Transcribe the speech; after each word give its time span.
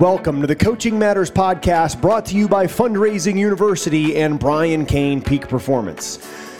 Welcome 0.00 0.40
to 0.40 0.48
the 0.48 0.56
Coaching 0.56 0.98
Matters 0.98 1.30
podcast 1.30 2.00
brought 2.00 2.26
to 2.26 2.34
you 2.34 2.48
by 2.48 2.66
Fundraising 2.66 3.38
University 3.38 4.16
and 4.16 4.40
Brian 4.40 4.86
Cain 4.86 5.22
Peak 5.22 5.46
Performance. 5.46 6.18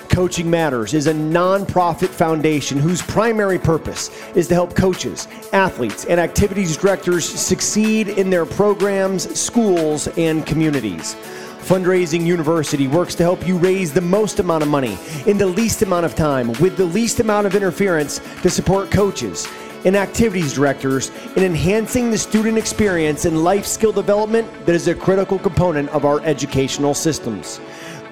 Coaching 0.09 0.49
Matters 0.49 0.95
is 0.95 1.09
a 1.09 1.13
nonprofit 1.13 2.11
foundation 2.11 2.79
whose 2.79 3.03
primary 3.03 3.59
purpose 3.59 4.11
is 4.37 4.47
to 4.47 4.55
help 4.55 4.77
coaches, 4.77 5.27
athletes, 5.53 6.05
and 6.05 6.21
activities 6.21 6.77
directors 6.77 7.25
succeed 7.25 8.11
in 8.11 8.31
their 8.31 8.47
programs, 8.47 9.37
schools, 9.37 10.07
and 10.17 10.47
communities. 10.47 11.17
Fundraising 11.59 12.25
University 12.25 12.87
works 12.87 13.17
to 13.17 13.25
help 13.25 13.45
you 13.45 13.59
raise 13.59 13.93
the 13.93 14.01
most 14.01 14.39
amount 14.39 14.63
of 14.63 14.69
money 14.69 14.97
in 15.27 15.39
the 15.39 15.47
least 15.47 15.83
amount 15.83 16.07
of 16.07 16.15
time 16.15 16.53
with 16.61 16.77
the 16.77 16.85
least 16.85 17.19
amount 17.19 17.49
of 17.49 17.57
interference 17.57 18.21
to 18.43 18.49
support 18.49 18.93
coaches 18.93 19.49
and 19.85 19.97
activities 19.97 20.55
directors 20.55 21.11
in 21.37 21.45
enhancing 21.45 22.11
the 22.11 22.19
student 22.19 22.59
experience 22.59 23.25
and 23.25 23.45
life 23.45 23.67
skill 23.67 23.93
development 23.93 24.49
that 24.67 24.75
is 24.75 24.89
a 24.89 24.95
critical 24.95 25.39
component 25.39 25.89
of 25.91 26.05
our 26.05 26.21
educational 26.23 26.95
systems. 26.95 27.61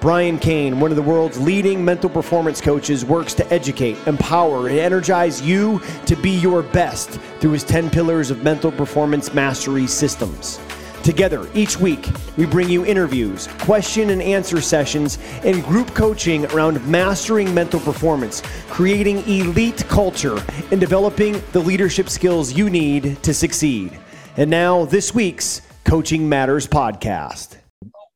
Brian 0.03 0.37
Cain, 0.37 0.81
one 0.81 0.91
of 0.91 0.97
the 0.97 1.01
world's 1.01 1.39
leading 1.39 1.83
mental 1.83 2.09
performance 2.09 2.59
coaches, 2.59 3.05
works 3.05 3.33
to 3.33 3.53
educate, 3.53 3.97
empower, 4.05 4.67
and 4.67 4.77
energize 4.77 5.41
you 5.41 5.81
to 6.05 6.17
be 6.17 6.31
your 6.31 6.61
best 6.61 7.09
through 7.39 7.51
his 7.51 7.63
10 7.63 7.89
pillars 7.89 8.29
of 8.29 8.43
mental 8.43 8.69
performance 8.69 9.33
mastery 9.33 9.87
systems. 9.87 10.59
Together, 11.03 11.49
each 11.53 11.77
week, 11.77 12.07
we 12.37 12.45
bring 12.45 12.69
you 12.69 12.85
interviews, 12.85 13.47
question 13.59 14.11
and 14.11 14.21
answer 14.21 14.61
sessions, 14.61 15.19
and 15.43 15.61
group 15.65 15.93
coaching 15.93 16.45
around 16.47 16.85
mastering 16.87 17.53
mental 17.53 17.79
performance, 17.81 18.41
creating 18.69 19.17
elite 19.27 19.85
culture, 19.89 20.41
and 20.71 20.79
developing 20.79 21.41
the 21.51 21.59
leadership 21.59 22.09
skills 22.09 22.53
you 22.53 22.69
need 22.69 23.21
to 23.21 23.33
succeed. 23.33 23.99
And 24.37 24.49
now, 24.49 24.85
this 24.85 25.13
week's 25.13 25.61
Coaching 25.83 26.27
Matters 26.27 26.67
podcast. 26.67 27.62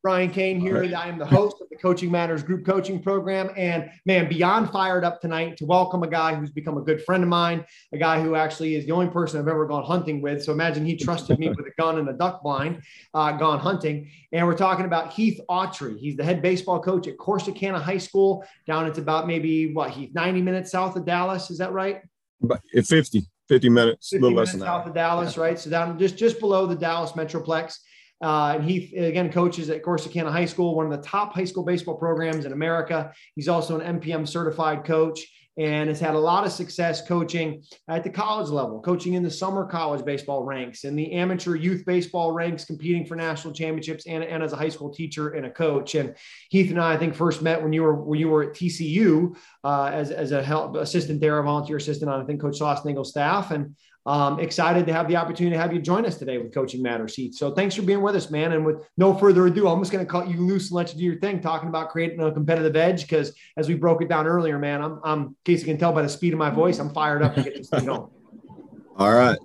Brian 0.04 0.30
Cain 0.30 0.60
here. 0.60 0.84
I 0.96 1.08
am 1.08 1.18
the 1.18 1.26
host 1.26 1.58
of 1.60 1.70
the 1.70 1.76
Coaching 1.76 2.12
Matters 2.12 2.44
Group 2.44 2.66
Coaching 2.66 3.02
Program. 3.02 3.50
And 3.58 3.90
man, 4.06 4.30
beyond 4.30 4.70
fired 4.70 5.04
up 5.04 5.20
tonight 5.20 5.58
to 5.58 5.66
welcome 5.66 6.04
a 6.04 6.08
guy 6.08 6.36
who's 6.36 6.52
become 6.52 6.78
a 6.78 6.82
good 6.82 7.04
friend 7.04 7.24
of 7.24 7.30
mine, 7.30 7.66
a 7.92 7.98
guy 7.98 8.22
who 8.22 8.36
actually 8.36 8.76
is 8.76 8.86
the 8.86 8.92
only 8.92 9.08
person 9.08 9.40
I've 9.40 9.48
ever 9.48 9.66
gone 9.66 9.84
hunting 9.84 10.22
with. 10.22 10.44
So 10.44 10.52
imagine 10.52 10.86
he 10.86 10.96
trusted 10.96 11.40
me 11.40 11.50
with 11.58 11.60
a 11.60 11.72
gun 11.78 11.98
and 11.98 12.08
a 12.10 12.14
duck 12.14 12.44
blind, 12.44 12.84
uh, 13.14 13.32
gone 13.34 13.60
hunting. 13.60 14.12
And 14.32 14.46
we're 14.46 14.56
talking 14.56 14.86
about 14.86 15.14
Heath 15.14 15.42
Autrey. 15.50 15.98
He's 15.98 16.16
the 16.16 16.24
head 16.24 16.42
baseball 16.42 16.80
coach 16.80 17.08
at 17.08 17.18
Corsicana 17.18 17.82
High 17.82 17.98
School 17.98 18.46
down. 18.68 18.86
It's 18.86 19.00
about 19.00 19.28
maybe 19.28 19.74
what, 19.74 19.90
Heath, 19.92 20.12
90 20.14 20.42
minutes 20.42 20.72
south 20.72 20.96
of 20.96 21.06
Dallas. 21.06 21.50
Is 21.50 21.58
that 21.58 21.74
right? 21.74 22.02
But 22.40 22.62
50, 22.72 23.26
50 23.50 23.70
minutes, 23.70 24.10
50 24.10 24.18
a 24.18 24.22
little 24.22 24.36
minutes 24.36 24.54
less 24.54 24.60
than 24.60 24.68
south 24.68 24.84
that. 24.84 24.90
of 24.90 24.96
Dallas, 24.96 25.38
right? 25.38 25.58
So 25.58 25.70
down 25.70 25.98
just 25.98 26.18
just 26.18 26.40
below 26.40 26.68
the 26.68 26.76
Dallas 26.76 27.14
Metroplex. 27.14 27.80
Uh, 28.22 28.54
and 28.56 28.64
he 28.64 28.96
again 28.96 29.32
coaches 29.32 29.70
at 29.70 29.84
Corsicana 29.84 30.32
High 30.32 30.46
School, 30.46 30.76
one 30.76 30.92
of 30.92 30.92
the 30.92 31.08
top 31.08 31.34
high 31.34 31.46
school 31.46 31.64
baseball 31.64 31.96
programs 31.96 32.46
in 32.46 32.52
America. 32.52 33.12
He's 33.36 33.48
also 33.48 33.80
an 33.80 34.00
MPM 34.00 34.28
certified 34.28 34.84
coach 34.84 35.22
and 35.58 35.90
has 35.90 36.00
had 36.00 36.14
a 36.14 36.20
lot 36.20 36.46
of 36.46 36.52
success 36.52 37.06
coaching 37.06 37.64
at 37.88 38.04
the 38.04 38.10
college 38.10 38.50
level, 38.50 38.80
coaching 38.80 39.16
in 39.16 39.24
the 39.24 39.32
summer 39.32 39.66
college 39.66 40.06
baseball 40.06 40.44
ranks 40.44 40.84
and 40.84 40.98
the 40.98 41.12
amateur 41.14 41.56
youth 41.56 41.84
baseball 41.86 42.32
ranks, 42.32 42.64
competing 42.64 43.06
for 43.06 43.16
national 43.16 43.54
championships, 43.54 44.06
and, 44.06 44.24
and 44.24 44.44
as 44.44 44.54
a 44.54 44.56
high 44.56 44.70
school 44.70 44.94
teacher 44.94 45.30
and 45.30 45.48
a 45.48 45.50
coach. 45.50 45.96
And 45.96 46.16
Heath 46.50 46.70
and 46.70 46.80
I, 46.80 46.94
I 46.94 46.98
think, 46.98 47.16
first 47.16 47.42
met 47.42 47.62
when 47.62 47.74
you 47.74 47.82
were 47.82 47.96
when 47.96 48.20
you 48.20 48.30
were 48.30 48.44
at 48.44 48.54
TCU 48.54 49.36
uh, 49.64 49.90
as, 49.92 50.12
as 50.12 50.32
a 50.32 50.44
help 50.44 50.76
assistant 50.76 51.20
there, 51.20 51.40
a 51.40 51.44
volunteer 51.44 51.78
assistant 51.78 52.12
on 52.12 52.22
I 52.22 52.26
think 52.26 52.40
Coach 52.40 52.60
Schlossnagle's 52.60 53.10
staff, 53.10 53.50
and 53.50 53.76
um, 54.08 54.40
excited 54.40 54.88
to 54.88 54.94
have 54.94 55.10
the 55.10 55.18
opportunity 55.18 55.54
to 55.54 55.62
have 55.62 55.74
you 55.74 55.82
join 55.82 56.06
us 56.06 56.18
today 56.18 56.38
with 56.38 56.54
Coaching 56.54 56.82
Matters 56.82 57.14
Heath. 57.14 57.36
So 57.36 57.52
thanks 57.52 57.76
for 57.76 57.82
being 57.82 58.02
with 58.02 58.16
us, 58.16 58.32
man. 58.32 58.54
And 58.54 58.66
with 58.66 58.88
no 58.96 59.14
further 59.14 59.46
ado, 59.48 59.68
I'm 59.68 59.82
just 59.82 59.92
going 59.92 60.04
to 60.04 60.10
cut 60.10 60.30
you 60.30 60.38
loose 60.38 60.70
and 60.70 60.78
let 60.78 60.94
you 60.94 61.00
do 61.00 61.04
your 61.04 61.20
thing, 61.20 61.42
talking 61.42 61.68
about 61.68 61.90
creating 61.90 62.22
a 62.22 62.32
competitive 62.32 62.78
edge. 62.78 63.02
Because 63.02 63.34
as 63.58 63.68
we 63.68 63.76
broke 63.76 64.02
it 64.02 64.08
down 64.08 64.26
earlier, 64.26 64.58
man, 64.58 64.82
I'm, 64.82 65.02
I'm 65.04 65.20
in 65.20 65.36
case 65.44 65.60
you 65.60 65.66
can 65.66 65.78
tell 65.78 65.92
by 65.92 66.04
the 66.04 66.10
speed 66.10 66.32
of 66.32 66.40
my 66.40 66.50
voice, 66.50 66.80
I'm 66.80 66.94
fired 66.94 67.22
up 67.22 67.36
to 67.36 67.44
get 67.44 67.58
this 67.58 67.68
thing 67.68 67.86
going. 67.86 68.10
All 68.98 69.14
right. 69.14 69.38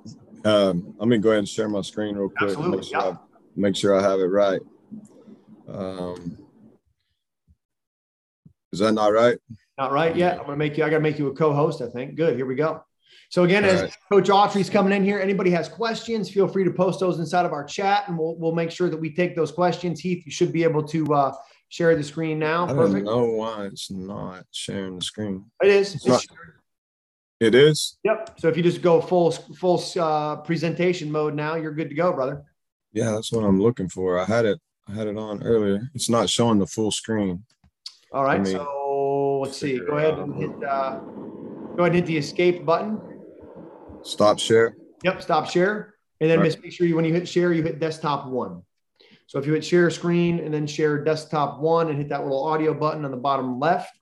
Um, 0.44 0.94
I'm 1.00 1.08
gonna 1.08 1.18
go 1.18 1.30
ahead 1.30 1.40
and 1.40 1.48
share 1.48 1.68
my 1.68 1.82
screen 1.82 2.14
real 2.14 2.28
quick. 2.28 2.50
Absolutely, 2.50 2.76
Make 2.76 2.86
sure, 2.86 3.00
yeah. 3.00 3.08
I, 3.08 3.16
make 3.56 3.76
sure 3.76 3.98
I 3.98 4.02
have 4.02 4.20
it 4.20 4.24
right. 4.26 4.60
Um, 5.68 6.38
is 8.72 8.78
that 8.78 8.92
not 8.92 9.12
right? 9.12 9.38
Not 9.76 9.90
right 9.90 10.14
yet. 10.14 10.38
I'm 10.38 10.46
going 10.46 10.50
to 10.50 10.56
make 10.56 10.78
you. 10.78 10.84
I 10.84 10.90
got 10.90 10.96
to 10.96 11.02
make 11.02 11.18
you 11.18 11.26
a 11.26 11.34
co-host. 11.34 11.82
I 11.82 11.88
think. 11.88 12.14
Good. 12.14 12.36
Here 12.36 12.46
we 12.46 12.54
go. 12.54 12.84
So 13.32 13.44
again, 13.44 13.64
All 13.64 13.70
as 13.70 13.82
right. 13.84 13.96
Coach 14.10 14.28
Autrey's 14.28 14.68
coming 14.68 14.92
in 14.92 15.02
here, 15.02 15.18
anybody 15.18 15.48
has 15.52 15.66
questions, 15.66 16.28
feel 16.28 16.46
free 16.46 16.64
to 16.64 16.70
post 16.70 17.00
those 17.00 17.18
inside 17.18 17.46
of 17.46 17.54
our 17.54 17.64
chat, 17.64 18.06
and 18.06 18.18
we'll 18.18 18.36
we'll 18.36 18.54
make 18.54 18.70
sure 18.70 18.90
that 18.90 18.96
we 18.98 19.10
take 19.10 19.34
those 19.34 19.50
questions. 19.50 20.00
Heath, 20.00 20.22
you 20.26 20.30
should 20.30 20.52
be 20.52 20.64
able 20.64 20.82
to 20.88 21.14
uh, 21.14 21.32
share 21.70 21.96
the 21.96 22.04
screen 22.04 22.38
now. 22.38 22.64
I 22.64 22.74
don't 22.74 23.04
know 23.04 23.24
why 23.24 23.64
it's 23.64 23.90
not 23.90 24.44
sharing 24.50 24.96
the 24.98 25.04
screen. 25.04 25.46
It 25.62 25.70
is. 25.70 25.94
It's 25.94 26.06
not- 26.06 26.26
It 27.40 27.54
is. 27.54 27.96
Yep. 28.04 28.38
So 28.38 28.48
if 28.48 28.56
you 28.58 28.62
just 28.62 28.82
go 28.82 29.00
full 29.00 29.30
full 29.30 29.82
uh, 29.98 30.36
presentation 30.42 31.10
mode 31.10 31.34
now, 31.34 31.54
you're 31.54 31.72
good 31.72 31.88
to 31.88 31.94
go, 31.94 32.12
brother. 32.12 32.42
Yeah, 32.92 33.12
that's 33.12 33.32
what 33.32 33.44
I'm 33.44 33.62
looking 33.62 33.88
for. 33.88 34.18
I 34.18 34.26
had 34.26 34.44
it. 34.44 34.60
I 34.86 34.92
had 34.92 35.06
it 35.06 35.16
on 35.16 35.42
earlier. 35.42 35.88
It's 35.94 36.10
not 36.10 36.28
showing 36.28 36.58
the 36.58 36.66
full 36.66 36.90
screen. 36.90 37.44
All 38.12 38.24
right. 38.24 38.46
So 38.46 39.40
let's 39.42 39.56
see. 39.56 39.78
Go 39.78 39.96
ahead 39.96 40.18
and 40.18 40.34
hit. 40.34 40.50
Uh, 40.62 40.98
go 41.76 41.84
ahead 41.84 41.92
and 41.92 41.94
hit 41.94 42.04
the 42.04 42.18
escape 42.18 42.66
button. 42.66 43.00
Stop 44.04 44.38
share. 44.38 44.76
Yep. 45.04 45.22
Stop 45.22 45.48
share, 45.50 45.94
and 46.20 46.30
then 46.30 46.38
just 46.44 46.62
make 46.62 46.72
sure 46.72 46.86
you 46.86 46.96
when 46.96 47.04
you 47.04 47.12
hit 47.12 47.28
share, 47.28 47.52
you 47.52 47.62
hit 47.62 47.78
desktop 47.80 48.26
one. 48.26 48.62
So 49.26 49.38
if 49.38 49.46
you 49.46 49.54
hit 49.54 49.64
share 49.64 49.88
screen 49.90 50.40
and 50.40 50.52
then 50.52 50.66
share 50.66 51.02
desktop 51.02 51.60
one 51.60 51.88
and 51.88 51.98
hit 51.98 52.08
that 52.10 52.22
little 52.22 52.44
audio 52.44 52.74
button 52.74 53.04
on 53.04 53.10
the 53.10 53.16
bottom 53.16 53.58
left. 53.58 53.96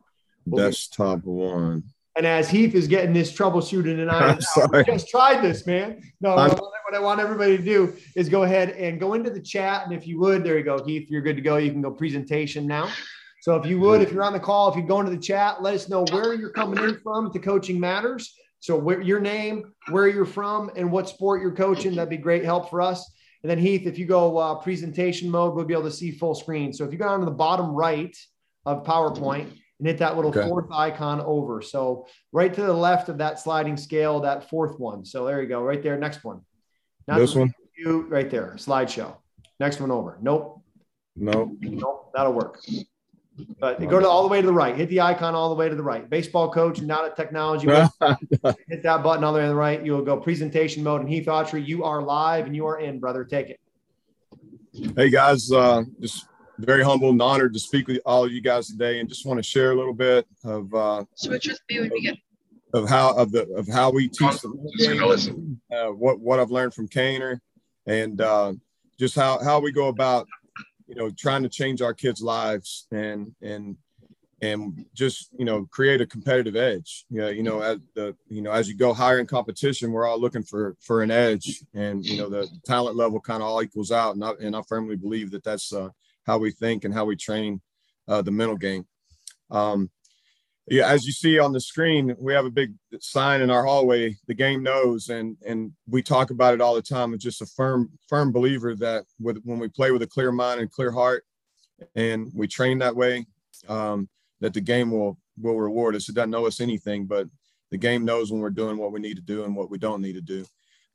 We'll 0.46 0.64
be- 0.64 0.68
Desktop 0.70 1.24
one. 1.24 1.84
And 2.16 2.26
as 2.26 2.50
Heath 2.50 2.74
is 2.74 2.88
getting 2.88 3.12
this 3.12 3.32
troubleshooting 3.32 3.84
tonight, 3.96 4.42
I'm 4.74 4.84
just 4.84 5.08
tried 5.08 5.42
this, 5.42 5.66
man. 5.66 6.02
No, 6.20 6.30
I'm- 6.34 6.50
what 6.56 6.94
I 6.94 6.98
want 6.98 7.20
everybody 7.20 7.56
to 7.56 7.62
do 7.62 7.94
is 8.16 8.28
go 8.28 8.42
ahead 8.42 8.70
and 8.70 8.98
go 8.98 9.14
into 9.14 9.30
the 9.30 9.40
chat. 9.40 9.84
And 9.86 9.94
if 9.94 10.08
you 10.08 10.18
would, 10.18 10.42
there 10.42 10.58
you 10.58 10.64
go, 10.64 10.82
Heath, 10.84 11.08
you're 11.08 11.20
good 11.22 11.36
to 11.36 11.42
go. 11.42 11.56
You 11.56 11.70
can 11.70 11.80
go 11.80 11.92
presentation 11.92 12.66
now. 12.66 12.88
So 13.42 13.54
if 13.54 13.64
you 13.64 13.78
would, 13.78 14.02
if 14.02 14.10
you're 14.12 14.24
on 14.24 14.32
the 14.32 14.40
call, 14.40 14.68
if 14.70 14.76
you 14.76 14.82
go 14.82 14.98
into 14.98 15.12
the 15.12 15.22
chat, 15.22 15.62
let 15.62 15.74
us 15.74 15.88
know 15.88 16.04
where 16.10 16.34
you're 16.34 16.50
coming 16.50 16.82
in 16.82 16.98
from 16.98 17.32
to 17.32 17.38
Coaching 17.38 17.78
Matters. 17.78 18.34
So 18.60 18.76
where 18.76 19.00
your 19.00 19.20
name, 19.20 19.72
where 19.88 20.06
you're 20.06 20.24
from, 20.26 20.70
and 20.76 20.92
what 20.92 21.08
sport 21.08 21.42
you're 21.42 21.54
coaching. 21.54 21.94
That'd 21.94 22.10
be 22.10 22.16
great 22.18 22.44
help 22.44 22.70
for 22.70 22.80
us. 22.82 23.10
And 23.42 23.50
then 23.50 23.58
Heath, 23.58 23.86
if 23.86 23.98
you 23.98 24.04
go 24.04 24.36
uh, 24.36 24.56
presentation 24.56 25.30
mode, 25.30 25.54
we'll 25.54 25.64
be 25.64 25.72
able 25.72 25.84
to 25.84 25.90
see 25.90 26.10
full 26.10 26.34
screen. 26.34 26.72
So 26.74 26.84
if 26.84 26.92
you 26.92 26.98
go 26.98 27.06
down 27.06 27.20
to 27.20 27.24
the 27.24 27.30
bottom 27.30 27.70
right 27.70 28.14
of 28.66 28.84
PowerPoint 28.84 29.48
and 29.78 29.86
hit 29.88 29.96
that 29.98 30.14
little 30.16 30.30
Okay. 30.30 30.46
fourth 30.46 30.66
icon 30.70 31.22
over. 31.22 31.62
So 31.62 32.06
right 32.32 32.52
to 32.52 32.62
the 32.62 32.72
left 32.72 33.08
of 33.08 33.16
that 33.18 33.38
sliding 33.38 33.78
scale, 33.78 34.20
that 34.20 34.50
fourth 34.50 34.78
one. 34.78 35.06
So 35.06 35.24
there 35.24 35.40
you 35.40 35.48
go, 35.48 35.62
right 35.62 35.82
there. 35.82 35.96
Next 35.96 36.22
one. 36.22 36.42
Not 37.08 37.18
This 37.18 37.34
one? 37.34 37.50
You 37.78 38.02
right 38.08 38.28
there, 38.28 38.52
slideshow. 38.58 39.16
Next 39.58 39.80
one 39.80 39.90
over. 39.90 40.18
Nope, 40.20 40.62
Nope. 41.16 41.52
nope, 41.62 42.10
that'll 42.14 42.34
work. 42.34 42.60
But 43.58 43.80
go 43.88 44.00
to 44.00 44.08
all 44.08 44.22
the 44.22 44.28
way 44.28 44.40
to 44.40 44.46
the 44.46 44.52
right. 44.52 44.76
Hit 44.76 44.88
the 44.88 45.00
icon 45.00 45.34
all 45.34 45.48
the 45.48 45.54
way 45.54 45.68
to 45.68 45.74
the 45.74 45.82
right. 45.82 46.08
Baseball 46.08 46.50
coach, 46.50 46.80
not 46.80 47.10
a 47.10 47.14
technology. 47.14 47.66
hit 48.68 48.82
that 48.82 49.02
button 49.02 49.24
all 49.24 49.32
the 49.32 49.38
way 49.38 49.44
to 49.44 49.48
the 49.48 49.54
right. 49.54 49.84
You 49.84 49.92
will 49.92 50.04
go 50.04 50.16
presentation 50.16 50.82
mode. 50.82 51.00
And 51.00 51.10
Heath 51.10 51.26
Autrey, 51.26 51.66
you 51.66 51.84
are 51.84 52.02
live 52.02 52.46
and 52.46 52.56
you 52.56 52.66
are 52.66 52.80
in, 52.80 52.98
brother. 52.98 53.24
Take 53.24 53.50
it. 53.50 53.60
Hey 54.96 55.10
guys, 55.10 55.50
uh, 55.50 55.82
just 56.00 56.26
very 56.58 56.82
humbled 56.82 57.12
and 57.12 57.22
honored 57.22 57.52
to 57.54 57.60
speak 57.60 57.88
with 57.88 58.00
all 58.06 58.24
of 58.24 58.32
you 58.32 58.40
guys 58.40 58.68
today, 58.68 59.00
and 59.00 59.08
just 59.08 59.26
want 59.26 59.38
to 59.38 59.42
share 59.42 59.72
a 59.72 59.74
little 59.74 59.94
bit 59.94 60.26
of 60.44 60.72
uh, 60.74 61.04
Switch 61.14 61.48
with 61.48 61.60
me 61.68 61.80
when 61.80 61.90
we 61.90 62.02
get. 62.02 62.16
of 62.72 62.88
how 62.88 63.14
of 63.16 63.32
the 63.32 63.48
of 63.54 63.66
how 63.66 63.90
we 63.90 64.08
teach 64.08 64.40
the 64.40 64.70
Signal 64.76 65.08
listen. 65.08 65.60
uh, 65.74 65.86
what 65.86 66.20
what 66.20 66.38
I've 66.38 66.50
learned 66.50 66.74
from 66.74 66.88
Kaner, 66.88 67.40
and 67.86 68.20
uh, 68.20 68.52
just 68.98 69.14
how 69.16 69.42
how 69.42 69.58
we 69.60 69.72
go 69.72 69.88
about 69.88 70.28
you 70.90 70.96
know 70.96 71.08
trying 71.10 71.44
to 71.44 71.48
change 71.48 71.80
our 71.80 71.94
kids' 71.94 72.20
lives 72.20 72.88
and 72.90 73.32
and 73.40 73.76
and 74.42 74.84
just 74.92 75.28
you 75.38 75.44
know 75.44 75.66
create 75.70 76.00
a 76.00 76.06
competitive 76.06 76.56
edge. 76.56 77.06
Yeah, 77.10 77.28
you 77.28 77.44
know 77.44 77.60
as 77.60 77.78
the 77.94 78.16
you 78.28 78.42
know 78.42 78.50
as 78.50 78.68
you 78.68 78.76
go 78.76 78.92
higher 78.92 79.20
in 79.20 79.26
competition, 79.26 79.92
we're 79.92 80.06
all 80.06 80.20
looking 80.20 80.42
for 80.42 80.76
for 80.80 81.02
an 81.02 81.12
edge, 81.12 81.62
and 81.74 82.04
you 82.04 82.18
know 82.18 82.28
the 82.28 82.48
talent 82.66 82.96
level 82.96 83.20
kind 83.20 83.40
of 83.40 83.48
all 83.48 83.62
equals 83.62 83.92
out, 83.92 84.16
and 84.16 84.24
I, 84.24 84.32
and 84.40 84.56
I 84.56 84.62
firmly 84.68 84.96
believe 84.96 85.30
that 85.30 85.44
that's 85.44 85.72
uh, 85.72 85.90
how 86.26 86.38
we 86.38 86.50
think 86.50 86.84
and 86.84 86.92
how 86.92 87.04
we 87.04 87.14
train 87.14 87.60
uh, 88.08 88.22
the 88.22 88.32
mental 88.32 88.56
game. 88.56 88.84
Um, 89.50 89.90
yeah, 90.70 90.88
as 90.88 91.04
you 91.04 91.10
see 91.10 91.40
on 91.40 91.52
the 91.52 91.60
screen, 91.60 92.14
we 92.16 92.32
have 92.32 92.44
a 92.44 92.50
big 92.50 92.74
sign 93.00 93.40
in 93.40 93.50
our 93.50 93.64
hallway. 93.64 94.16
The 94.28 94.34
game 94.34 94.62
knows, 94.62 95.08
and 95.08 95.36
and 95.44 95.72
we 95.88 96.00
talk 96.00 96.30
about 96.30 96.54
it 96.54 96.60
all 96.60 96.76
the 96.76 96.80
time. 96.80 97.12
It's 97.12 97.24
just 97.24 97.42
a 97.42 97.46
firm 97.46 97.90
firm 98.08 98.30
believer 98.30 98.76
that 98.76 99.04
with 99.18 99.42
when 99.42 99.58
we 99.58 99.68
play 99.68 99.90
with 99.90 100.02
a 100.02 100.06
clear 100.06 100.30
mind 100.30 100.60
and 100.60 100.70
clear 100.70 100.92
heart, 100.92 101.24
and 101.96 102.30
we 102.32 102.46
train 102.46 102.78
that 102.78 102.94
way, 102.94 103.26
um, 103.68 104.08
that 104.40 104.54
the 104.54 104.60
game 104.60 104.92
will 104.92 105.18
will 105.42 105.58
reward 105.58 105.96
us. 105.96 106.08
It 106.08 106.14
doesn't 106.14 106.30
know 106.30 106.46
us 106.46 106.60
anything, 106.60 107.06
but 107.06 107.26
the 107.72 107.78
game 107.78 108.04
knows 108.04 108.30
when 108.30 108.40
we're 108.40 108.50
doing 108.50 108.76
what 108.76 108.92
we 108.92 109.00
need 109.00 109.16
to 109.16 109.22
do 109.22 109.42
and 109.42 109.56
what 109.56 109.70
we 109.70 109.78
don't 109.78 110.02
need 110.02 110.14
to 110.14 110.20
do. 110.20 110.44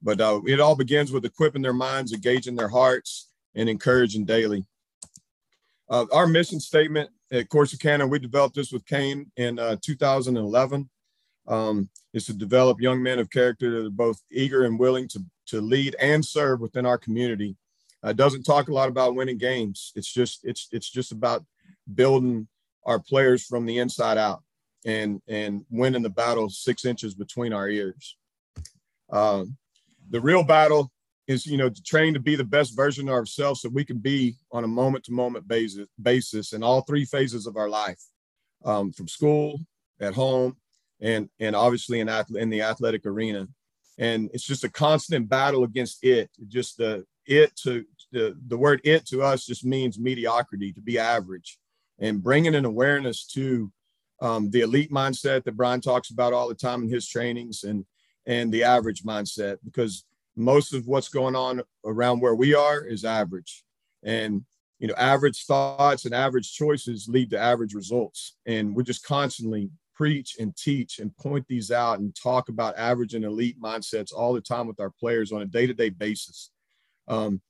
but 0.02 0.22
uh, 0.22 0.40
it 0.46 0.60
all 0.60 0.76
begins 0.76 1.12
with 1.12 1.26
equipping 1.26 1.62
their 1.62 1.74
minds, 1.74 2.14
engaging 2.14 2.56
their 2.56 2.70
hearts, 2.70 3.30
and 3.56 3.68
encouraging 3.68 4.24
daily. 4.24 4.64
Uh, 5.90 6.06
our 6.12 6.28
mission 6.28 6.60
statement 6.60 7.10
at 7.32 7.50
Corsicana, 7.50 8.10
we 8.10 8.20
developed 8.20 8.56
this 8.56 8.72
with 8.72 8.86
Cain 8.86 9.32
in 9.38 9.60
uh, 9.60 9.78
2011, 9.82 10.90
um, 11.48 11.90
to 12.14 12.34
develop 12.34 12.80
young 12.80 13.02
men 13.04 13.20
of 13.20 13.30
character 13.30 13.72
that 13.72 13.88
are 13.88 13.92
both 13.92 14.22
eager 14.32 14.64
and 14.64 14.80
willing 14.80 15.08
to, 15.10 15.24
to 15.48 15.62
lead 15.62 15.96
and 16.00 16.24
serve 16.24 16.62
within 16.62 16.86
our 16.86 16.98
community. 16.98 17.56
Uh, 18.04 18.14
doesn't 18.14 18.44
talk 18.44 18.70
a 18.70 18.74
lot 18.74 18.90
about 18.90 19.16
winning 19.16 19.38
games. 19.38 19.92
It's 19.96 20.12
just 20.12 20.46
it's 20.46 20.68
it's 20.72 20.90
just 20.90 21.12
about 21.12 21.44
building 21.96 22.48
our 22.86 23.00
players 23.00 23.44
from 23.44 23.66
the 23.66 23.80
inside 23.80 24.20
out 24.20 24.44
and 24.86 25.22
and 25.28 25.66
winning 25.72 26.04
the 26.04 26.10
battle 26.10 26.50
six 26.50 26.86
inches 26.86 27.16
between 27.16 27.52
our 27.52 27.68
ears. 27.68 28.16
Um, 29.10 29.58
the 30.10 30.22
real 30.22 30.44
battle 30.44 30.92
is 31.28 31.46
you 31.46 31.58
know 31.58 31.70
to 31.70 31.84
train 31.84 32.14
to 32.14 32.20
be 32.20 32.36
the 32.36 32.44
best 32.44 32.76
version 32.76 33.08
of 33.08 33.14
ourselves 33.14 33.62
so 33.62 33.70
we 33.70 33.86
can 33.86 33.98
be 33.98 34.36
on 34.52 34.64
a 34.64 34.68
moment 34.68 35.04
to 35.04 35.12
moment 35.12 35.48
basis 35.48 35.88
basis 36.02 36.54
in 36.54 36.64
all 36.64 36.82
three 36.82 37.06
phases 37.06 37.48
of 37.48 37.58
our 37.58 37.70
life 37.70 38.02
um, 38.64 38.92
from 38.92 39.08
school 39.08 39.60
at 40.00 40.14
home 40.14 40.56
and 41.02 41.30
and 41.40 41.56
obviously 41.56 42.00
in, 42.00 42.10
in 42.36 42.50
the 42.50 42.62
athletic 42.62 43.06
arena. 43.06 43.48
And 43.98 44.30
it's 44.34 44.44
just 44.44 44.66
a 44.66 44.70
constant 44.70 45.30
battle 45.30 45.64
against 45.64 46.04
it 46.04 46.30
just 46.48 46.78
the 46.78 47.06
it 47.26 47.56
to 47.64 47.86
the, 48.12 48.38
the 48.48 48.58
word 48.58 48.82
it 48.84 49.06
to 49.08 49.22
us 49.22 49.46
just 49.46 49.66
means 49.66 50.00
mediocrity 50.00 50.72
to 50.74 50.82
be 50.82 51.00
average. 51.00 51.58
And 52.00 52.22
bringing 52.22 52.56
an 52.56 52.66
awareness 52.66 53.26
to 53.28 53.72
um, 54.22 54.50
the 54.52 54.62
elite 54.62 54.92
mindset 54.92 55.44
that 55.44 55.58
brian 55.58 55.82
talks 55.82 56.10
about 56.10 56.34
all 56.34 56.48
the 56.48 56.56
time 56.56 56.84
in 56.84 56.90
his 56.90 57.08
trainings 57.08 57.64
and 57.64 57.86
and 58.26 58.52
the 58.52 58.64
average 58.64 59.04
mindset 59.04 59.58
because 59.64 60.06
most 60.36 60.74
of 60.74 60.88
what's 60.88 61.10
going 61.10 61.36
on 61.36 61.62
around 61.86 62.20
where 62.22 62.36
we 62.36 62.54
are 62.54 62.84
is 62.84 63.06
average. 63.06 63.64
And 64.04 64.46
you 64.80 64.88
know 64.88 64.94
average 64.96 65.46
thoughts 65.46 66.06
and 66.06 66.14
average 66.14 66.54
choices 66.54 67.08
lead 67.08 67.30
to 67.32 67.40
average 67.40 67.74
results. 67.74 68.36
And 68.46 68.76
we're 68.76 68.84
just 68.84 69.06
constantly 69.06 69.70
preach 69.94 70.36
and 70.40 70.56
teach 70.56 71.00
and 71.00 71.16
point 71.18 71.46
these 71.48 71.72
out 71.72 72.00
and 72.00 72.14
talk 72.16 72.50
about 72.50 72.78
average 72.78 73.14
and 73.14 73.24
elite 73.24 73.62
mindsets 73.62 74.14
all 74.14 74.34
the 74.34 74.42
time 74.42 74.68
with 74.68 74.80
our 74.80 74.92
players 75.00 75.32
on 75.32 75.42
a 75.42 75.46
day-to-day 75.46 75.90
basis. 75.90 76.52
Um, 77.08 77.42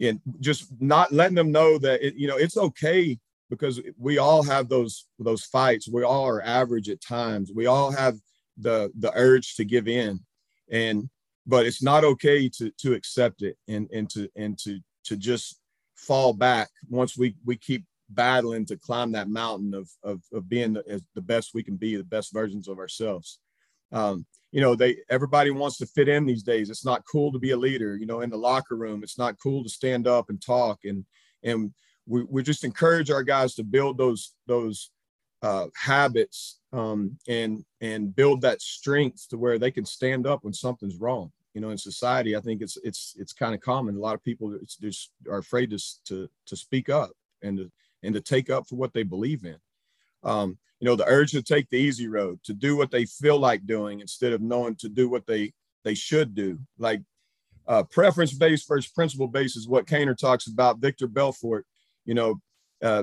and 0.00 0.20
just 0.40 0.68
not 0.80 1.12
letting 1.12 1.36
them 1.36 1.52
know 1.52 1.78
that 1.78 2.04
it, 2.06 2.14
you 2.14 2.28
know 2.28 2.36
it's 2.36 2.56
okay 2.56 3.18
because 3.50 3.80
we 3.98 4.18
all 4.18 4.42
have 4.42 4.68
those 4.68 5.06
those 5.18 5.44
fights. 5.44 5.88
We 5.88 6.02
all 6.02 6.26
are 6.26 6.42
average 6.42 6.88
at 6.88 7.00
times. 7.00 7.50
We 7.54 7.66
all 7.66 7.90
have 7.90 8.16
the 8.56 8.92
the 8.98 9.12
urge 9.14 9.56
to 9.56 9.64
give 9.64 9.88
in. 9.88 10.20
And 10.70 11.08
but 11.48 11.64
it's 11.66 11.82
not 11.82 12.04
okay 12.04 12.48
to 12.48 12.70
to 12.78 12.92
accept 12.92 13.42
it 13.42 13.56
and 13.66 13.88
and 13.92 14.08
to 14.10 14.28
and 14.36 14.56
to 14.58 14.78
to 15.02 15.16
just 15.16 15.60
fall 15.96 16.32
back 16.32 16.68
once 16.88 17.16
we 17.16 17.34
we 17.44 17.56
keep 17.56 17.84
battling 18.10 18.64
to 18.66 18.76
climb 18.76 19.10
that 19.12 19.28
mountain 19.28 19.74
of 19.74 19.90
of, 20.04 20.22
of 20.32 20.48
being 20.48 20.74
the, 20.74 21.02
the 21.14 21.22
best 21.22 21.50
we 21.54 21.62
can 21.62 21.76
be 21.76 21.96
the 21.96 22.04
best 22.04 22.32
versions 22.32 22.68
of 22.68 22.78
ourselves. 22.78 23.40
Um, 23.90 24.26
you 24.52 24.60
know 24.60 24.74
they 24.74 24.98
everybody 25.10 25.50
wants 25.50 25.78
to 25.78 25.86
fit 25.86 26.08
in 26.08 26.26
these 26.26 26.42
days. 26.42 26.70
It's 26.70 26.84
not 26.84 27.04
cool 27.10 27.32
to 27.32 27.38
be 27.38 27.50
a 27.50 27.56
leader 27.56 27.96
you 27.96 28.06
know 28.06 28.20
in 28.20 28.30
the 28.30 28.36
locker 28.36 28.76
room. 28.76 29.02
It's 29.02 29.18
not 29.18 29.40
cool 29.42 29.64
to 29.64 29.70
stand 29.70 30.06
up 30.06 30.28
and 30.28 30.40
talk. 30.40 30.80
And 30.84 31.04
and 31.42 31.72
we, 32.06 32.24
we 32.24 32.42
just 32.42 32.64
encourage 32.64 33.10
our 33.10 33.22
guys 33.22 33.54
to 33.54 33.64
build 33.64 33.96
those 33.96 34.34
those 34.46 34.90
uh, 35.40 35.66
habits 35.76 36.58
um, 36.72 37.16
and 37.28 37.64
and 37.80 38.14
build 38.14 38.42
that 38.42 38.60
strength 38.60 39.28
to 39.30 39.38
where 39.38 39.58
they 39.58 39.70
can 39.70 39.86
stand 39.86 40.26
up 40.26 40.44
when 40.44 40.52
something's 40.52 40.96
wrong 40.96 41.30
you 41.58 41.62
know 41.62 41.70
in 41.70 41.78
society 41.78 42.36
i 42.36 42.40
think 42.40 42.62
it's 42.62 42.78
it's 42.84 43.16
it's 43.18 43.32
kind 43.32 43.52
of 43.52 43.60
common. 43.60 43.96
A 43.96 43.98
lot 43.98 44.14
of 44.14 44.22
people 44.22 44.56
just 44.80 45.10
are 45.28 45.38
afraid 45.38 45.70
to, 45.70 45.78
to 46.04 46.30
to 46.46 46.56
speak 46.56 46.88
up 46.88 47.10
and 47.42 47.58
to 47.58 47.72
and 48.04 48.14
to 48.14 48.20
take 48.20 48.48
up 48.48 48.68
for 48.68 48.76
what 48.76 48.92
they 48.92 49.02
believe 49.02 49.44
in. 49.44 49.56
Um, 50.22 50.56
you 50.78 50.86
know 50.86 50.94
the 50.94 51.08
urge 51.08 51.32
to 51.32 51.42
take 51.42 51.68
the 51.68 51.76
easy 51.76 52.06
road 52.06 52.38
to 52.44 52.54
do 52.54 52.76
what 52.76 52.92
they 52.92 53.06
feel 53.06 53.40
like 53.40 53.66
doing 53.66 53.98
instead 53.98 54.32
of 54.32 54.40
knowing 54.40 54.76
to 54.76 54.88
do 54.88 55.08
what 55.08 55.26
they 55.26 55.52
they 55.82 55.94
should 55.94 56.32
do. 56.32 56.60
Like 56.78 57.02
uh, 57.66 57.82
preference 57.82 58.32
based 58.32 58.68
versus 58.68 58.92
principle 58.92 59.26
based 59.26 59.56
is 59.56 59.66
what 59.66 59.86
Kaner 59.86 60.16
talks 60.16 60.46
about 60.46 60.78
victor 60.78 61.08
belfort 61.08 61.66
you 62.04 62.14
know 62.14 62.40
uh, 62.84 63.02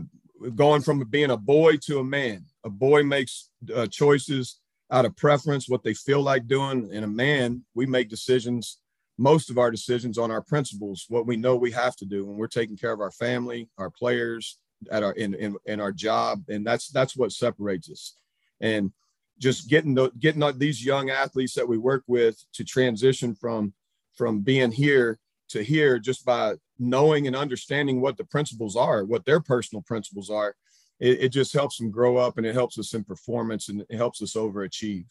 going 0.56 0.81
from 0.81 1.04
being 1.10 1.31
a 1.31 1.38
boy 1.38 1.75
to 1.88 2.00
a 2.00 2.06
man. 2.06 2.46
A 2.63 2.69
boy 2.69 3.04
makes 3.04 3.50
uh, 3.75 3.88
choices 3.88 4.62
out 4.92 5.06
of 5.06 5.16
preference, 5.16 5.68
what 5.68 5.84
they 5.84 5.94
feel 5.94 6.22
like 6.22 6.48
doing. 6.48 6.90
And 6.94 7.04
a 7.04 7.08
man, 7.08 7.64
we 7.74 7.86
make 7.86 8.10
decisions, 8.10 8.80
most 9.18 9.50
of 9.50 9.58
our 9.58 9.72
decisions 9.72 10.18
on 10.18 10.32
our 10.32 10.42
principles, 10.42 11.06
what 11.10 11.26
we 11.26 11.38
know 11.38 11.56
we 11.56 11.72
have 11.72 11.96
to 11.98 12.06
do 12.06 12.26
when 12.26 12.38
we're 12.38 12.48
taking 12.48 12.78
care 12.78 12.92
of 12.92 13.02
our 13.02 13.12
family, 13.12 13.70
our 13.78 13.90
players, 13.90 14.60
at 14.92 15.04
our 15.04 15.14
in, 15.14 15.34
in, 15.36 15.56
in 15.66 15.80
our 15.80 15.92
job. 15.92 16.44
And 16.50 16.66
that's 16.66 16.90
that's 16.90 17.16
what 17.16 17.32
separates 17.32 17.90
us. 17.90 18.18
And 18.60 18.92
just 19.40 19.70
getting 19.70 19.96
the, 19.96 20.12
getting 20.20 20.44
these 20.58 20.86
young 20.86 21.10
athletes 21.10 21.54
that 21.56 21.68
we 21.68 21.78
work 21.78 22.04
with 22.08 22.44
to 22.54 22.64
transition 22.64 23.36
from 23.36 23.74
from 24.14 24.42
being 24.42 24.72
here 24.72 25.20
to 25.50 25.64
here 25.64 26.00
just 26.00 26.26
by 26.26 26.56
knowing 26.80 27.28
and 27.28 27.36
understanding 27.36 28.02
what 28.02 28.18
the 28.18 28.24
principles 28.24 28.76
are, 28.76 29.04
what 29.04 29.26
their 29.26 29.40
personal 29.40 29.82
principles 29.82 30.30
are, 30.30 30.56
it, 31.00 31.22
it, 31.22 31.30
just 31.30 31.54
helps 31.54 31.78
them 31.78 31.92
grow 31.92 32.18
up 32.18 32.38
and 32.38 32.46
it 32.46 32.54
helps 32.54 32.80
us 32.80 32.94
in 32.94 33.04
performance 33.04 33.70
and 33.70 33.82
it 33.90 33.96
helps 33.96 34.22
us 34.22 34.34
overachieve. 34.34 35.06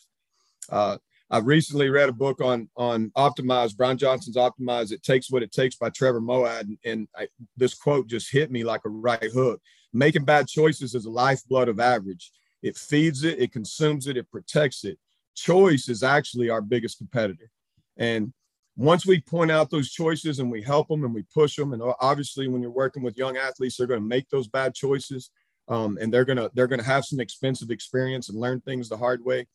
Uh, 0.71 0.99
I 1.31 1.39
recently 1.39 1.89
read 1.89 2.09
a 2.09 2.13
book 2.13 2.41
on 2.41 2.69
on 2.77 3.11
Optimize, 3.17 3.77
Brian 3.77 3.99
Johnson's 3.99 4.37
Optimize. 4.37 4.93
It 4.93 5.03
takes 5.03 5.31
what 5.31 5.43
it 5.43 5.53
takes 5.53 5.77
by 5.77 5.91
Trevor 5.91 6.21
Moawad, 6.21 6.61
and, 6.61 6.79
and 6.85 7.09
I, 7.17 7.29
this 7.57 7.75
quote 7.75 8.07
just 8.07 8.31
hit 8.31 8.51
me 8.51 8.63
like 8.63 8.83
a 8.85 8.91
right 8.91 9.31
hook. 9.33 9.61
Making 9.93 10.25
bad 10.25 10.49
choices 10.49 10.95
is 10.95 11.05
the 11.05 11.11
lifeblood 11.11 11.69
of 11.69 11.81
average. 11.81 12.31
It 12.63 12.77
feeds 12.77 13.25
it, 13.25 13.41
it 13.41 13.53
consumes 13.53 14.07
it, 14.07 14.17
it 14.17 14.31
protects 14.31 14.85
it. 14.85 14.99
Choice 15.35 15.89
is 15.89 16.03
actually 16.03 16.51
our 16.51 16.61
biggest 16.61 16.99
competitor, 16.99 17.51
and 17.97 18.33
once 18.77 19.07
we 19.07 19.21
point 19.21 19.51
out 19.51 19.71
those 19.71 19.93
choices 19.93 20.41
and 20.41 20.51
we 20.51 20.61
help 20.61 20.89
them 20.89 21.05
and 21.05 21.15
we 21.15 21.23
push 21.33 21.57
them, 21.57 21.73
and 21.73 21.83
obviously 22.01 22.49
when 22.49 22.61
you're 22.61 22.71
working 22.71 23.03
with 23.03 23.17
young 23.17 23.37
athletes, 23.37 23.77
they're 23.77 23.87
going 23.87 24.01
to 24.01 24.07
make 24.07 24.29
those 24.31 24.49
bad 24.49 24.75
choices 24.75 25.31
um, 25.69 25.99
and 26.01 26.13
they're 26.13 26.25
gonna 26.25 26.51
they're 26.55 26.67
gonna 26.67 26.83
have 26.83 27.05
some 27.05 27.21
expensive 27.21 27.71
experience 27.71 28.29
and 28.29 28.39
learn 28.39 28.61
things 28.61 28.89
the 28.89 28.97
hard 28.97 29.25
way. 29.25 29.47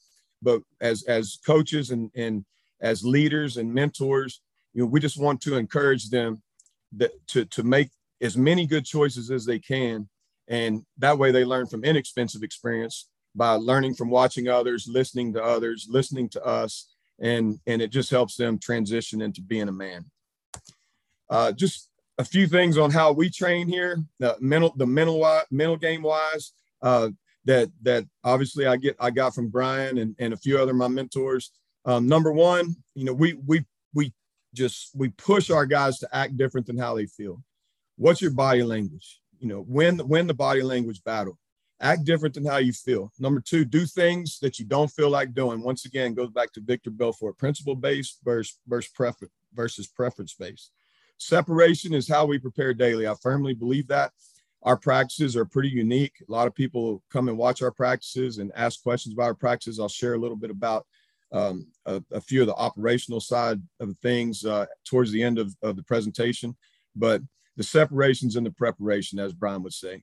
But 0.42 0.62
as 0.82 1.04
as 1.04 1.40
coaches 1.46 1.92
and 1.92 2.12
and 2.16 2.46
as 2.82 3.04
leaders 3.04 3.58
and 3.58 3.74
mentors, 3.74 4.42
you 4.74 4.84
know, 4.84 4.88
we 4.88 5.00
just 5.00 5.20
want 5.20 5.42
to 5.42 5.58
encourage 5.58 6.10
them 6.10 6.42
that 6.94 7.12
to 7.28 7.46
to 7.46 7.64
make 7.64 7.90
as 8.22 8.38
many 8.38 8.66
good 8.66 8.86
choices 8.86 9.32
as 9.32 9.46
they 9.46 9.60
can, 9.60 10.10
and 10.48 10.84
that 10.98 11.18
way 11.18 11.32
they 11.32 11.46
learn 11.46 11.68
from 11.68 11.84
inexpensive 11.84 12.44
experience 12.44 13.08
by 13.36 13.52
learning 13.54 13.94
from 13.94 14.10
watching 14.10 14.48
others, 14.48 14.88
listening 14.90 15.34
to 15.34 15.44
others, 15.44 15.88
listening 15.90 16.30
to 16.30 16.44
us, 16.44 16.90
and 17.20 17.60
and 17.68 17.82
it 17.82 17.92
just 17.92 18.10
helps 18.10 18.36
them 18.36 18.58
transition 18.58 19.22
into 19.22 19.42
being 19.42 19.68
a 19.68 19.72
man. 19.72 20.06
Uh, 21.30 21.52
just 21.52 21.90
a 22.20 22.24
few 22.24 22.48
things 22.48 22.78
on 22.78 22.92
how 22.92 23.14
we 23.14 23.30
train 23.30 23.68
here, 23.68 23.98
the 24.20 24.36
mental, 24.42 24.74
the 24.76 24.86
mental, 24.86 25.42
mental 25.50 25.78
game 25.78 26.04
wise, 26.04 26.52
uh, 26.82 27.10
that 27.46 27.70
that 27.82 28.04
obviously 28.24 28.68
I 28.68 28.76
get 28.76 28.98
I 29.00 29.10
got 29.10 29.34
from 29.34 29.48
Brian 29.48 29.98
and, 29.98 30.16
and 30.20 30.34
a 30.34 30.38
few 30.38 30.60
other 30.60 30.74
my 30.74 30.90
mentors. 30.90 31.52
Um, 31.86 32.08
number 32.08 32.32
one, 32.32 32.76
you 32.94 33.06
know, 33.06 33.14
we 33.14 33.34
we 33.48 33.66
we 33.94 34.14
just 34.54 34.92
we 34.94 35.10
push 35.10 35.50
our 35.50 35.66
guys 35.66 35.98
to 36.00 36.10
act 36.16 36.38
different 36.38 36.68
than 36.68 36.78
how 36.78 36.94
they 36.94 37.06
feel. 37.06 37.42
What's 37.96 38.22
your 38.22 38.32
body 38.32 38.64
language? 38.64 39.22
You 39.40 39.48
know, 39.48 39.66
win 39.66 40.06
win 40.06 40.28
the 40.28 40.34
body 40.34 40.62
language 40.62 41.02
battle. 41.04 41.40
Act 41.82 42.04
different 42.04 42.36
than 42.36 42.46
how 42.46 42.58
you 42.58 42.74
feel. 42.74 43.14
Number 43.18 43.40
two, 43.40 43.64
do 43.64 43.86
things 43.86 44.40
that 44.42 44.60
you 44.60 44.66
don't 44.66 44.92
feel 44.92 45.10
like 45.10 45.34
doing. 45.34 45.62
Once 45.62 45.86
again, 45.86 46.14
goes 46.14 46.30
back 46.30 46.52
to 46.54 46.62
Victor 46.62 46.92
Belfort, 46.92 47.38
principle 47.38 47.76
based 47.76 48.20
versus 48.26 48.60
versus 48.68 48.92
preference 48.92 49.34
versus 49.54 49.88
preference 49.88 50.34
based. 50.34 50.72
Separation 51.20 51.94
is 51.94 52.08
how 52.08 52.26
we 52.26 52.40
prepare 52.40 52.74
daily. 52.74 53.06
I 53.08 53.14
firmly 53.22 53.54
believe 53.54 53.88
that. 53.88 54.14
Our 54.64 54.78
practices 54.78 55.36
are 55.36 55.46
pretty 55.46 55.70
unique. 55.70 56.14
A 56.28 56.32
lot 56.32 56.48
of 56.48 56.56
people 56.56 57.04
come 57.12 57.30
and 57.30 57.38
watch 57.38 57.62
our 57.62 57.72
practices 57.72 58.40
and 58.40 58.52
ask 58.56 58.82
questions 58.82 59.14
about 59.14 59.26
our 59.26 59.34
practices. 59.36 59.80
I'll 59.80 59.88
share 59.88 60.16
a 60.16 60.20
little 60.20 60.38
bit 60.38 60.50
about 60.50 60.86
um, 61.32 61.68
a, 61.86 62.02
a, 62.12 62.20
few 62.20 62.42
of 62.42 62.48
the 62.48 62.56
operational 62.56 63.20
side 63.20 63.62
of 63.80 63.96
things 64.00 64.44
uh, 64.44 64.66
towards 64.84 65.12
the 65.12 65.22
end 65.22 65.38
of, 65.38 65.56
of 65.62 65.76
the 65.76 65.84
presentation. 65.84 66.58
But 66.96 67.22
the 67.56 67.64
separations 67.64 68.36
and 68.36 68.46
the 68.46 68.52
preparation, 68.52 69.20
as 69.20 69.34
Brian 69.34 69.62
would 69.64 69.74
say. 69.74 70.02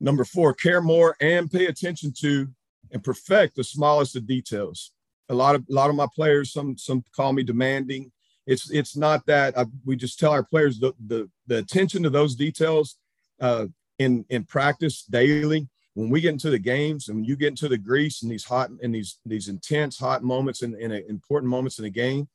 Number 0.00 0.24
four, 0.24 0.54
care 0.54 0.80
more 0.80 1.16
and 1.20 1.50
pay 1.50 1.66
attention 1.66 2.12
to 2.20 2.48
and 2.90 3.04
perfect 3.04 3.56
the 3.56 3.64
smallest 3.64 4.16
of 4.16 4.26
details. 4.26 4.92
A 5.28 5.34
lot 5.34 5.54
of 5.54 5.64
a 5.70 5.72
lot 5.72 5.90
of 5.90 5.96
my 5.96 6.06
players, 6.14 6.52
some 6.52 6.76
some 6.78 7.04
call 7.14 7.32
me 7.32 7.42
demanding 7.42 8.10
it's 8.46 8.70
it's 8.70 8.96
not 8.96 9.26
that 9.26 9.56
uh, 9.56 9.66
we 9.84 9.96
just 9.96 10.18
tell 10.18 10.30
our 10.30 10.44
players 10.44 10.78
the, 10.78 10.92
the, 11.06 11.28
the 11.46 11.58
attention 11.58 12.02
to 12.04 12.10
those 12.10 12.34
details 12.34 12.96
uh, 13.40 13.66
in 13.98 14.24
in 14.28 14.44
practice 14.44 15.02
daily. 15.02 15.68
When 15.94 16.10
we 16.10 16.20
get 16.20 16.32
into 16.32 16.50
the 16.50 16.58
games 16.58 17.08
and 17.08 17.16
when 17.16 17.24
you 17.24 17.36
get 17.36 17.48
into 17.48 17.68
the 17.68 17.78
grease 17.78 18.22
and 18.22 18.30
these 18.30 18.44
hot 18.44 18.70
and 18.82 18.94
these 18.94 19.18
these 19.24 19.48
intense 19.48 19.98
hot 19.98 20.22
moments 20.22 20.62
and 20.62 20.74
in, 20.74 20.92
in 20.92 21.04
important 21.08 21.50
moments 21.50 21.78
in 21.78 21.84
the 21.84 21.90
game, 21.90 22.28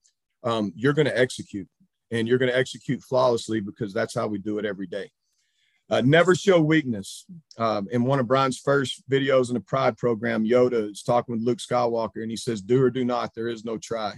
um, 0.43 0.73
you're 0.75 0.93
going 0.93 1.05
to 1.05 1.17
execute 1.17 1.67
and 2.09 2.27
you're 2.27 2.39
going 2.39 2.51
to 2.51 2.57
execute 2.57 3.01
flawlessly 3.01 3.61
because 3.61 3.93
that's 3.93 4.15
how 4.15 4.27
we 4.27 4.37
do 4.37 4.57
it 4.57 4.65
every 4.65 4.87
day. 4.87 5.09
Uh, 5.89 6.01
never 6.01 6.33
show 6.35 6.59
weakness. 6.59 7.25
Um, 7.57 7.87
in 7.91 8.03
one 8.03 8.19
of 8.19 8.27
Brian's 8.27 8.57
first 8.57 9.03
videos 9.09 9.49
in 9.49 9.55
the 9.55 9.59
Pride 9.59 9.97
program, 9.97 10.45
Yoda 10.45 10.89
is 10.89 11.03
talking 11.03 11.35
with 11.35 11.43
Luke 11.43 11.59
Skywalker, 11.59 12.21
and 12.21 12.31
he 12.31 12.37
says, 12.37 12.61
"Do 12.61 12.81
or 12.81 12.89
do 12.89 13.05
not. 13.05 13.35
There 13.35 13.49
is 13.49 13.63
no 13.65 13.77
try." 13.77 14.13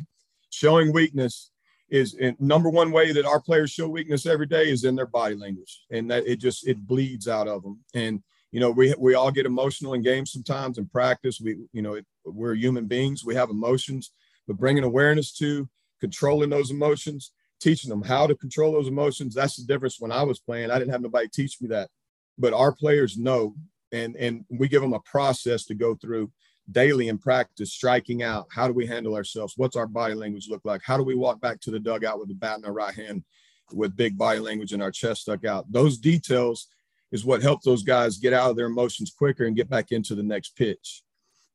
Showing 0.51 0.93
weakness 0.93 1.49
is 1.93 2.17
number 2.39 2.69
one 2.69 2.91
way 2.91 3.11
that 3.11 3.25
our 3.25 3.39
players 3.39 3.71
show 3.71 3.87
weakness 3.87 4.25
every 4.25 4.47
day 4.47 4.69
is 4.69 4.83
in 4.83 4.95
their 4.95 5.05
body 5.05 5.35
language, 5.35 5.85
and 5.91 6.09
that 6.09 6.25
it 6.25 6.37
just 6.37 6.67
it 6.67 6.85
bleeds 6.85 7.27
out 7.27 7.47
of 7.47 7.61
them. 7.61 7.79
And 7.93 8.23
you 8.51 8.59
know, 8.59 8.71
we 8.71 8.93
we 8.97 9.13
all 9.13 9.31
get 9.31 9.45
emotional 9.45 9.93
in 9.93 10.01
games 10.01 10.31
sometimes 10.31 10.77
in 10.77 10.87
practice. 10.87 11.39
We 11.39 11.57
you 11.71 11.81
know 11.83 11.93
it, 11.93 12.05
we're 12.25 12.55
human 12.55 12.87
beings. 12.87 13.23
We 13.23 13.35
have 13.35 13.49
emotions, 13.49 14.11
but 14.47 14.57
bringing 14.57 14.83
awareness 14.83 15.31
to 15.33 15.69
controlling 16.01 16.49
those 16.49 16.71
emotions 16.71 17.31
teaching 17.63 17.89
them 17.89 18.01
how 18.01 18.27
to 18.27 18.35
control 18.35 18.73
those 18.73 18.89
emotions. 18.89 19.33
That's 19.33 19.55
the 19.55 19.63
difference. 19.63 19.97
When 19.97 20.11
I 20.11 20.23
was 20.23 20.37
playing, 20.37 20.69
I 20.69 20.77
didn't 20.77 20.91
have 20.91 21.01
nobody 21.01 21.29
teach 21.29 21.61
me 21.61 21.69
that, 21.69 21.89
but 22.37 22.53
our 22.53 22.73
players 22.73 23.17
know, 23.17 23.55
and 23.91 24.15
and 24.17 24.45
we 24.49 24.67
give 24.67 24.81
them 24.81 24.93
a 24.93 24.99
process 24.99 25.63
to 25.65 25.75
go 25.75 25.95
through 25.95 26.29
daily 26.71 27.09
in 27.09 27.17
practice, 27.17 27.73
striking 27.73 28.23
out. 28.23 28.47
How 28.49 28.67
do 28.67 28.73
we 28.73 28.85
handle 28.85 29.15
ourselves? 29.15 29.53
What's 29.57 29.75
our 29.75 29.87
body 29.87 30.13
language 30.13 30.47
look 30.49 30.63
like? 30.63 30.81
How 30.83 30.97
do 30.97 31.03
we 31.03 31.15
walk 31.15 31.41
back 31.41 31.59
to 31.61 31.71
the 31.71 31.79
dugout 31.79 32.19
with 32.19 32.29
the 32.29 32.35
bat 32.35 32.59
in 32.59 32.65
our 32.65 32.73
right 32.73 32.93
hand, 32.93 33.23
with 33.71 33.95
big 33.95 34.17
body 34.17 34.39
language 34.39 34.73
and 34.73 34.81
our 34.81 34.91
chest 34.91 35.21
stuck 35.21 35.45
out? 35.45 35.71
Those 35.71 35.97
details 35.97 36.67
is 37.11 37.25
what 37.25 37.41
helped 37.41 37.63
those 37.63 37.83
guys 37.83 38.17
get 38.17 38.33
out 38.33 38.49
of 38.49 38.55
their 38.55 38.65
emotions 38.65 39.13
quicker 39.15 39.45
and 39.45 39.55
get 39.55 39.69
back 39.69 39.91
into 39.91 40.15
the 40.15 40.23
next 40.23 40.55
pitch. 40.55 41.03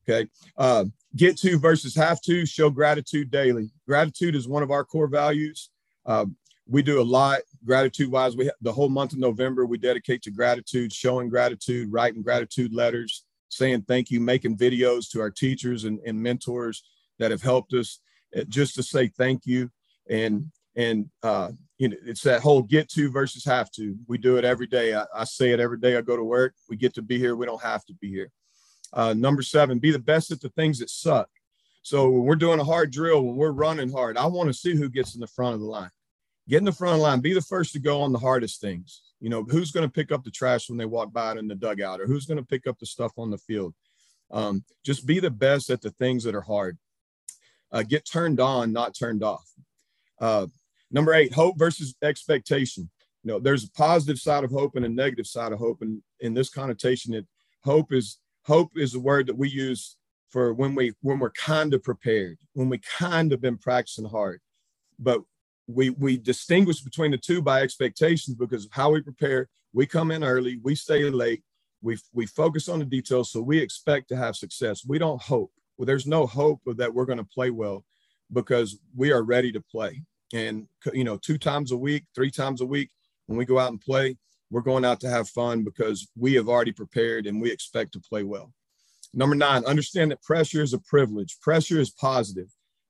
Okay. 0.08 0.28
Uh, 0.56 0.86
get 1.16 1.36
to 1.38 1.58
versus 1.58 1.94
have 1.94 2.20
to 2.22 2.46
show 2.46 2.70
gratitude 2.70 3.30
daily. 3.30 3.70
Gratitude 3.86 4.34
is 4.34 4.48
one 4.48 4.62
of 4.62 4.70
our 4.70 4.84
core 4.84 5.08
values. 5.08 5.70
Uh, 6.06 6.26
we 6.66 6.82
do 6.82 7.00
a 7.00 7.02
lot 7.02 7.40
gratitude 7.64 8.10
wise. 8.10 8.36
We 8.36 8.50
the 8.60 8.72
whole 8.72 8.88
month 8.88 9.12
of 9.12 9.18
November 9.18 9.66
we 9.66 9.78
dedicate 9.78 10.22
to 10.22 10.30
gratitude, 10.30 10.92
showing 10.92 11.28
gratitude, 11.28 11.90
writing 11.90 12.22
gratitude 12.22 12.72
letters, 12.72 13.24
saying 13.48 13.82
thank 13.82 14.10
you, 14.10 14.20
making 14.20 14.56
videos 14.56 15.10
to 15.10 15.20
our 15.20 15.30
teachers 15.30 15.84
and, 15.84 16.00
and 16.06 16.20
mentors 16.20 16.84
that 17.18 17.30
have 17.30 17.42
helped 17.42 17.74
us 17.74 18.00
uh, 18.36 18.44
just 18.48 18.74
to 18.74 18.82
say 18.82 19.08
thank 19.08 19.46
you. 19.46 19.70
And 20.08 20.50
and 20.76 21.10
uh, 21.22 21.50
you 21.78 21.88
know 21.88 21.96
it's 22.04 22.22
that 22.22 22.40
whole 22.40 22.62
get 22.62 22.88
to 22.90 23.10
versus 23.10 23.44
have 23.44 23.70
to. 23.72 23.96
We 24.06 24.18
do 24.18 24.36
it 24.36 24.44
every 24.44 24.66
day. 24.66 24.94
I, 24.94 25.04
I 25.14 25.24
say 25.24 25.50
it 25.50 25.60
every 25.60 25.78
day. 25.78 25.96
I 25.96 26.00
go 26.00 26.16
to 26.16 26.24
work. 26.24 26.54
We 26.68 26.76
get 26.76 26.94
to 26.94 27.02
be 27.02 27.18
here. 27.18 27.36
We 27.36 27.46
don't 27.46 27.62
have 27.62 27.84
to 27.86 27.94
be 27.94 28.08
here. 28.08 28.30
Uh, 28.92 29.14
number 29.14 29.42
seven, 29.42 29.78
be 29.78 29.90
the 29.90 29.98
best 29.98 30.30
at 30.30 30.40
the 30.40 30.48
things 30.50 30.78
that 30.78 30.88
suck. 30.88 31.28
So 31.82 32.08
when 32.08 32.24
we're 32.24 32.36
doing 32.36 32.60
a 32.60 32.64
hard 32.64 32.90
drill, 32.90 33.22
when 33.22 33.36
we're 33.36 33.50
running 33.50 33.92
hard, 33.92 34.16
I 34.16 34.26
want 34.26 34.48
to 34.48 34.54
see 34.54 34.74
who 34.74 34.88
gets 34.88 35.14
in 35.14 35.20
the 35.20 35.26
front 35.26 35.54
of 35.54 35.60
the 35.60 35.66
line 35.66 35.90
get 36.48 36.58
in 36.58 36.64
the 36.64 36.72
front 36.72 37.00
line, 37.00 37.20
be 37.20 37.34
the 37.34 37.42
first 37.42 37.72
to 37.74 37.78
go 37.78 38.00
on 38.00 38.12
the 38.12 38.18
hardest 38.18 38.60
things. 38.60 39.02
You 39.20 39.30
know, 39.30 39.42
who's 39.44 39.72
going 39.72 39.86
to 39.86 39.92
pick 39.92 40.12
up 40.12 40.24
the 40.24 40.30
trash 40.30 40.68
when 40.68 40.78
they 40.78 40.84
walk 40.84 41.12
by 41.12 41.32
it 41.32 41.38
in 41.38 41.48
the 41.48 41.54
dugout, 41.54 42.00
or 42.00 42.06
who's 42.06 42.26
going 42.26 42.38
to 42.38 42.46
pick 42.46 42.66
up 42.66 42.78
the 42.78 42.86
stuff 42.86 43.12
on 43.18 43.30
the 43.30 43.38
field? 43.38 43.74
Um, 44.30 44.64
just 44.84 45.06
be 45.06 45.20
the 45.20 45.30
best 45.30 45.70
at 45.70 45.80
the 45.80 45.90
things 45.90 46.24
that 46.24 46.34
are 46.34 46.42
hard. 46.42 46.78
Uh, 47.72 47.82
get 47.82 48.06
turned 48.06 48.40
on, 48.40 48.72
not 48.72 48.94
turned 48.94 49.22
off. 49.22 49.48
Uh, 50.20 50.46
number 50.90 51.14
eight, 51.14 51.32
hope 51.32 51.58
versus 51.58 51.94
expectation. 52.02 52.88
You 53.24 53.32
know, 53.32 53.38
there's 53.38 53.64
a 53.64 53.70
positive 53.72 54.18
side 54.18 54.44
of 54.44 54.50
hope 54.50 54.76
and 54.76 54.84
a 54.84 54.88
negative 54.88 55.26
side 55.26 55.52
of 55.52 55.58
hope, 55.58 55.82
and 55.82 56.02
in 56.20 56.34
this 56.34 56.48
connotation, 56.48 57.14
it 57.14 57.26
hope 57.64 57.92
is 57.92 58.18
hope 58.44 58.72
is 58.76 58.94
a 58.94 59.00
word 59.00 59.26
that 59.26 59.36
we 59.36 59.48
use 59.48 59.96
for 60.30 60.54
when 60.54 60.74
we 60.74 60.92
when 61.00 61.18
we're 61.18 61.30
kind 61.30 61.74
of 61.74 61.82
prepared, 61.82 62.38
when 62.54 62.68
we 62.68 62.80
kind 62.98 63.32
of 63.32 63.40
been 63.40 63.58
practicing 63.58 64.04
hard. 64.04 64.40
But 64.98 65.22
we 65.68 65.90
we 65.90 66.16
distinguish 66.16 66.80
between 66.80 67.10
the 67.10 67.18
two 67.18 67.42
by 67.42 67.60
expectations 67.60 68.36
because 68.36 68.64
of 68.64 68.72
how 68.72 68.90
we 68.90 69.02
prepare. 69.02 69.48
We 69.72 69.86
come 69.86 70.10
in 70.10 70.24
early, 70.24 70.58
we 70.62 70.74
stay 70.74 71.08
late, 71.10 71.42
we 71.82 71.98
we 72.12 72.26
focus 72.26 72.68
on 72.68 72.78
the 72.78 72.84
details, 72.84 73.30
so 73.30 73.40
we 73.42 73.58
expect 73.58 74.08
to 74.08 74.16
have 74.16 74.34
success. 74.34 74.84
We 74.86 74.98
don't 74.98 75.22
hope. 75.22 75.52
Well, 75.76 75.86
there's 75.86 76.06
no 76.06 76.26
hope 76.26 76.60
that 76.66 76.92
we're 76.92 77.04
going 77.04 77.18
to 77.18 77.24
play 77.24 77.50
well 77.50 77.84
because 78.32 78.78
we 78.96 79.12
are 79.12 79.22
ready 79.22 79.52
to 79.52 79.60
play. 79.60 80.02
And 80.32 80.66
you 80.92 81.04
know, 81.04 81.18
two 81.18 81.38
times 81.38 81.70
a 81.70 81.76
week, 81.76 82.04
three 82.14 82.30
times 82.30 82.62
a 82.62 82.66
week, 82.66 82.90
when 83.26 83.38
we 83.38 83.44
go 83.44 83.58
out 83.58 83.70
and 83.70 83.80
play, 83.80 84.16
we're 84.50 84.62
going 84.62 84.84
out 84.84 85.00
to 85.00 85.10
have 85.10 85.28
fun 85.28 85.64
because 85.64 86.08
we 86.16 86.34
have 86.34 86.48
already 86.48 86.72
prepared 86.72 87.26
and 87.26 87.40
we 87.40 87.52
expect 87.52 87.92
to 87.92 88.00
play 88.00 88.24
well. 88.24 88.52
Number 89.14 89.36
nine, 89.36 89.64
understand 89.64 90.10
that 90.10 90.22
pressure 90.22 90.62
is 90.62 90.72
a 90.72 90.78
privilege. 90.78 91.38
Pressure 91.40 91.80
is 91.80 91.90
positive. 91.90 92.48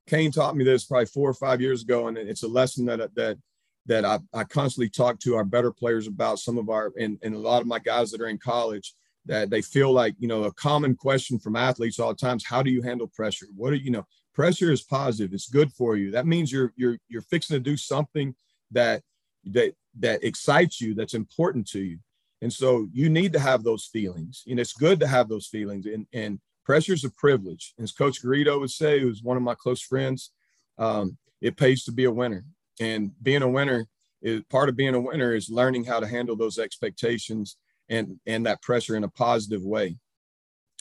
Cain 0.09 0.31
taught 0.31 0.55
me 0.55 0.63
this 0.63 0.85
probably 0.85 1.05
four 1.05 1.29
or 1.29 1.33
five 1.33 1.61
years 1.61 1.83
ago, 1.83 2.07
and 2.07 2.17
it's 2.17 2.43
a 2.43 2.47
lesson 2.47 2.85
that 2.85 3.13
that 3.15 3.37
that 3.85 4.05
I, 4.05 4.19
I 4.33 4.43
constantly 4.43 4.89
talk 4.89 5.19
to 5.19 5.35
our 5.35 5.43
better 5.43 5.71
players 5.71 6.07
about. 6.07 6.39
Some 6.39 6.57
of 6.57 6.69
our 6.69 6.91
and, 6.99 7.17
and 7.21 7.35
a 7.35 7.39
lot 7.39 7.61
of 7.61 7.67
my 7.67 7.79
guys 7.79 8.11
that 8.11 8.21
are 8.21 8.27
in 8.27 8.37
college 8.37 8.93
that 9.25 9.49
they 9.49 9.61
feel 9.61 9.91
like 9.91 10.15
you 10.17 10.27
know 10.27 10.43
a 10.43 10.53
common 10.53 10.95
question 10.95 11.39
from 11.39 11.55
athletes 11.55 11.99
all 11.99 12.09
the 12.09 12.15
times: 12.15 12.45
How 12.45 12.63
do 12.63 12.71
you 12.71 12.81
handle 12.81 13.07
pressure? 13.07 13.47
What 13.55 13.73
are 13.73 13.77
you 13.77 13.91
know? 13.91 14.05
Pressure 14.33 14.71
is 14.71 14.81
positive. 14.81 15.33
It's 15.33 15.49
good 15.49 15.71
for 15.73 15.95
you. 15.95 16.11
That 16.11 16.25
means 16.25 16.51
you're 16.51 16.73
you're 16.75 16.97
you're 17.07 17.21
fixing 17.21 17.55
to 17.55 17.59
do 17.59 17.77
something 17.77 18.35
that 18.71 19.03
that 19.45 19.73
that 19.99 20.23
excites 20.23 20.81
you. 20.81 20.93
That's 20.95 21.13
important 21.13 21.67
to 21.69 21.79
you. 21.79 21.99
And 22.41 22.51
so 22.51 22.87
you 22.93 23.09
need 23.09 23.33
to 23.33 23.39
have 23.39 23.63
those 23.63 23.85
feelings. 23.85 24.43
And 24.47 24.59
it's 24.59 24.73
good 24.73 24.99
to 25.01 25.07
have 25.07 25.29
those 25.29 25.47
feelings. 25.47 25.85
And 25.85 26.07
and 26.13 26.39
pressure 26.69 26.93
is 26.93 27.03
a 27.03 27.09
privilege. 27.09 27.73
As 27.79 27.91
Coach 27.91 28.21
Garrido 28.21 28.59
would 28.59 28.69
say, 28.69 28.99
who's 28.99 29.23
one 29.23 29.35
of 29.35 29.41
my 29.41 29.55
close 29.55 29.81
friends, 29.81 30.29
um, 30.77 31.17
it 31.41 31.57
pays 31.57 31.83
to 31.85 31.91
be 31.91 32.03
a 32.03 32.11
winner. 32.11 32.45
And 32.79 33.11
being 33.23 33.41
a 33.41 33.49
winner 33.49 33.87
is 34.21 34.43
part 34.51 34.69
of 34.69 34.75
being 34.75 34.93
a 34.93 34.99
winner 34.99 35.33
is 35.33 35.49
learning 35.49 35.85
how 35.85 35.99
to 35.99 36.05
handle 36.05 36.35
those 36.35 36.59
expectations 36.59 37.57
and, 37.89 38.19
and 38.27 38.45
that 38.45 38.61
pressure 38.61 38.95
in 38.95 39.03
a 39.03 39.09
positive 39.09 39.63
way. 39.63 39.97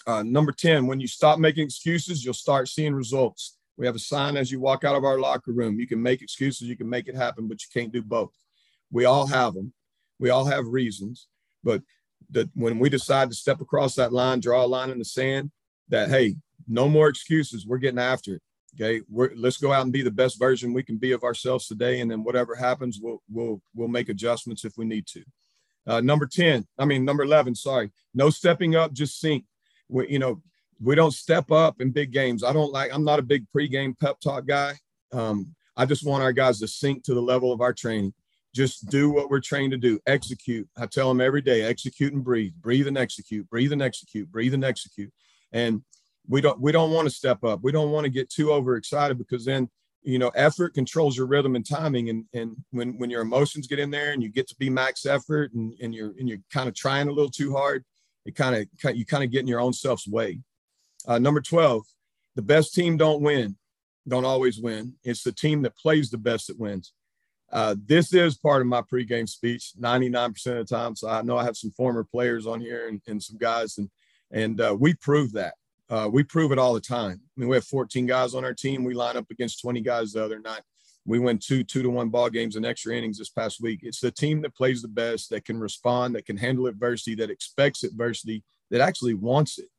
Uh, 0.06 0.22
number 0.22 0.52
10, 0.52 0.86
when 0.86 1.00
you 1.00 1.08
stop 1.08 1.38
making 1.38 1.64
excuses, 1.64 2.22
you'll 2.22 2.34
start 2.34 2.68
seeing 2.68 2.94
results. 2.94 3.56
We 3.78 3.86
have 3.86 3.96
a 3.96 3.98
sign 3.98 4.36
as 4.36 4.52
you 4.52 4.60
walk 4.60 4.84
out 4.84 4.94
of 4.94 5.04
our 5.04 5.18
locker 5.18 5.52
room. 5.52 5.80
You 5.80 5.86
can 5.86 6.02
make 6.02 6.20
excuses, 6.20 6.68
you 6.68 6.76
can 6.76 6.90
make 6.90 7.08
it 7.08 7.16
happen, 7.16 7.48
but 7.48 7.62
you 7.62 7.68
can't 7.72 7.94
do 7.94 8.02
both. 8.02 8.34
We 8.92 9.06
all 9.06 9.26
have 9.26 9.54
them. 9.54 9.72
We 10.18 10.28
all 10.28 10.44
have 10.44 10.66
reasons. 10.66 11.28
But 11.64 11.80
that 12.28 12.50
when 12.52 12.78
we 12.78 12.90
decide 12.90 13.30
to 13.30 13.34
step 13.34 13.62
across 13.62 13.94
that 13.94 14.12
line, 14.12 14.40
draw 14.40 14.62
a 14.62 14.66
line 14.66 14.90
in 14.90 14.98
the 14.98 15.04
sand, 15.06 15.50
that 15.88 16.10
hey, 16.10 16.36
no 16.66 16.88
more 16.88 17.08
excuses. 17.08 17.66
We're 17.66 17.78
getting 17.78 17.98
after 17.98 18.34
it. 18.34 18.42
Okay, 18.74 19.00
we're, 19.08 19.30
let's 19.34 19.56
go 19.56 19.72
out 19.72 19.82
and 19.82 19.92
be 19.92 20.02
the 20.02 20.10
best 20.10 20.38
version 20.38 20.72
we 20.72 20.82
can 20.82 20.98
be 20.98 21.12
of 21.12 21.24
ourselves 21.24 21.66
today, 21.66 22.00
and 22.00 22.10
then 22.10 22.22
whatever 22.22 22.54
happens, 22.54 23.00
we'll 23.02 23.22
we'll 23.30 23.60
we'll 23.74 23.88
make 23.88 24.08
adjustments 24.08 24.64
if 24.64 24.74
we 24.76 24.84
need 24.84 25.06
to. 25.06 25.24
Uh, 25.86 26.00
number 26.00 26.26
ten, 26.26 26.66
I 26.78 26.84
mean 26.84 27.04
number 27.04 27.22
eleven. 27.22 27.54
Sorry, 27.54 27.90
no 28.14 28.30
stepping 28.30 28.76
up, 28.76 28.92
just 28.92 29.20
sink. 29.20 29.44
We, 29.88 30.08
you 30.08 30.18
know, 30.18 30.42
we 30.80 30.94
don't 30.94 31.12
step 31.12 31.50
up 31.50 31.80
in 31.80 31.90
big 31.90 32.12
games. 32.12 32.44
I 32.44 32.52
don't 32.52 32.72
like. 32.72 32.92
I'm 32.92 33.04
not 33.04 33.18
a 33.18 33.22
big 33.22 33.46
pregame 33.54 33.98
pep 33.98 34.20
talk 34.20 34.46
guy. 34.46 34.74
Um, 35.12 35.54
I 35.76 35.86
just 35.86 36.04
want 36.04 36.22
our 36.22 36.32
guys 36.32 36.60
to 36.60 36.68
sink 36.68 37.04
to 37.04 37.14
the 37.14 37.22
level 37.22 37.52
of 37.52 37.60
our 37.60 37.72
training. 37.72 38.12
Just 38.54 38.88
do 38.90 39.10
what 39.10 39.30
we're 39.30 39.40
trained 39.40 39.70
to 39.72 39.78
do. 39.78 39.98
Execute. 40.06 40.68
I 40.76 40.86
tell 40.86 41.08
them 41.08 41.22
every 41.22 41.40
day: 41.40 41.62
execute 41.62 42.12
and 42.12 42.22
breathe. 42.22 42.52
Breathe 42.60 42.86
and 42.86 42.98
execute. 42.98 43.48
Breathe 43.48 43.72
and 43.72 43.82
execute. 43.82 44.30
Breathe 44.30 44.54
and 44.54 44.64
execute 44.64 45.12
and 45.52 45.82
we 46.28 46.40
don't 46.40 46.60
we 46.60 46.72
don't 46.72 46.92
want 46.92 47.06
to 47.08 47.14
step 47.14 47.44
up. 47.44 47.60
We 47.62 47.72
don't 47.72 47.90
want 47.90 48.04
to 48.04 48.10
get 48.10 48.30
too 48.30 48.52
overexcited 48.52 49.18
because 49.18 49.44
then 49.44 49.68
you 50.02 50.18
know 50.18 50.28
effort 50.34 50.74
controls 50.74 51.16
your 51.16 51.26
rhythm 51.26 51.56
and 51.56 51.66
timing. 51.66 52.10
And 52.10 52.24
and 52.34 52.56
when 52.70 52.98
when 52.98 53.10
your 53.10 53.22
emotions 53.22 53.66
get 53.66 53.78
in 53.78 53.90
there 53.90 54.12
and 54.12 54.22
you 54.22 54.28
get 54.28 54.48
to 54.48 54.56
be 54.56 54.70
max 54.70 55.06
effort 55.06 55.52
and, 55.54 55.72
and 55.80 55.94
you're 55.94 56.14
and 56.18 56.28
you're 56.28 56.42
kind 56.52 56.68
of 56.68 56.74
trying 56.74 57.08
a 57.08 57.12
little 57.12 57.30
too 57.30 57.54
hard 57.54 57.84
it 58.28 58.36
kind 58.36 58.54
of 58.54 58.96
you 58.96 59.06
kind 59.06 59.24
of 59.24 59.30
get 59.30 59.40
in 59.40 59.46
your 59.46 59.60
own 59.60 59.72
self's 59.72 60.06
way. 60.06 60.40
Uh, 61.06 61.18
number 61.18 61.40
12 61.40 61.84
the 62.36 62.42
best 62.42 62.74
team 62.74 62.96
don't 62.96 63.22
win 63.22 63.56
don't 64.06 64.24
always 64.24 64.58
win. 64.58 64.94
It's 65.04 65.22
the 65.22 65.32
team 65.32 65.62
that 65.62 65.76
plays 65.76 66.10
the 66.10 66.18
best 66.18 66.46
that 66.46 66.58
wins. 66.58 66.92
Uh, 67.52 67.74
this 67.86 68.12
is 68.14 68.36
part 68.36 68.62
of 68.62 68.66
my 68.66 68.82
pregame 68.82 69.28
speech 69.28 69.72
99% 69.80 70.28
of 70.46 70.68
the 70.68 70.76
time. 70.76 70.94
So 70.94 71.08
i 71.08 71.22
know 71.22 71.38
i 71.38 71.44
have 71.44 71.56
some 71.56 71.70
former 71.70 72.04
players 72.04 72.46
on 72.46 72.60
here 72.60 72.88
and, 72.88 73.00
and 73.06 73.22
some 73.22 73.38
guys 73.38 73.78
and 73.78 73.88
and 74.30 74.60
uh, 74.60 74.76
we 74.78 74.94
prove 74.94 75.32
that. 75.32 75.54
Uh, 75.90 76.08
we 76.10 76.22
prove 76.22 76.52
it 76.52 76.58
all 76.58 76.74
the 76.74 76.80
time. 76.80 77.20
I 77.22 77.40
mean, 77.40 77.48
we 77.48 77.56
have 77.56 77.64
14 77.64 78.06
guys 78.06 78.34
on 78.34 78.44
our 78.44 78.52
team. 78.52 78.84
We 78.84 78.94
line 78.94 79.16
up 79.16 79.30
against 79.30 79.62
20 79.62 79.80
guys 79.80 80.12
the 80.12 80.24
other 80.24 80.38
night. 80.38 80.60
We 81.06 81.18
win 81.18 81.38
two 81.38 81.64
two 81.64 81.82
to 81.82 81.88
one 81.88 82.10
ball 82.10 82.28
games 82.28 82.56
and 82.56 82.66
extra 82.66 82.94
innings 82.94 83.16
this 83.16 83.30
past 83.30 83.62
week. 83.62 83.80
It's 83.82 84.00
the 84.00 84.10
team 84.10 84.42
that 84.42 84.54
plays 84.54 84.82
the 84.82 84.88
best, 84.88 85.30
that 85.30 85.46
can 85.46 85.58
respond, 85.58 86.14
that 86.14 86.26
can 86.26 86.36
handle 86.36 86.66
adversity, 86.66 87.14
that 87.16 87.30
expects 87.30 87.82
adversity, 87.82 88.44
that 88.70 88.82
actually 88.82 89.14
wants 89.14 89.58
it, 89.58 89.70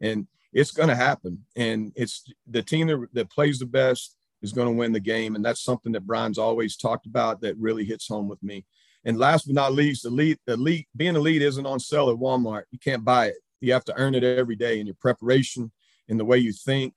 and 0.00 0.26
it's 0.50 0.70
going 0.70 0.88
to 0.88 0.96
happen. 0.96 1.44
And 1.56 1.92
it's 1.94 2.24
the 2.46 2.62
team 2.62 2.86
that, 2.86 3.06
that 3.12 3.30
plays 3.30 3.58
the 3.58 3.66
best 3.66 4.16
is 4.40 4.54
going 4.54 4.68
to 4.68 4.78
win 4.78 4.92
the 4.92 5.00
game, 5.00 5.34
and 5.34 5.44
that's 5.44 5.62
something 5.62 5.92
that 5.92 6.06
Brian's 6.06 6.38
always 6.38 6.74
talked 6.74 7.04
about 7.04 7.42
that 7.42 7.58
really 7.58 7.84
hits 7.84 8.08
home 8.08 8.26
with 8.26 8.42
me. 8.42 8.64
And 9.04 9.18
last 9.18 9.46
but 9.46 9.54
not 9.54 9.74
least, 9.74 10.06
elite, 10.06 10.40
elite, 10.46 10.88
being 10.96 11.16
elite 11.16 11.42
isn't 11.42 11.66
on 11.66 11.80
sale 11.80 12.08
at 12.08 12.16
Walmart. 12.16 12.62
You 12.70 12.78
can't 12.78 13.04
buy 13.04 13.26
it 13.26 13.36
you 13.60 13.72
have 13.72 13.84
to 13.86 13.94
earn 13.96 14.14
it 14.14 14.24
every 14.24 14.56
day 14.56 14.80
in 14.80 14.86
your 14.86 14.96
preparation, 15.00 15.72
in 16.08 16.16
the 16.16 16.24
way 16.24 16.38
you 16.38 16.52
think, 16.52 16.94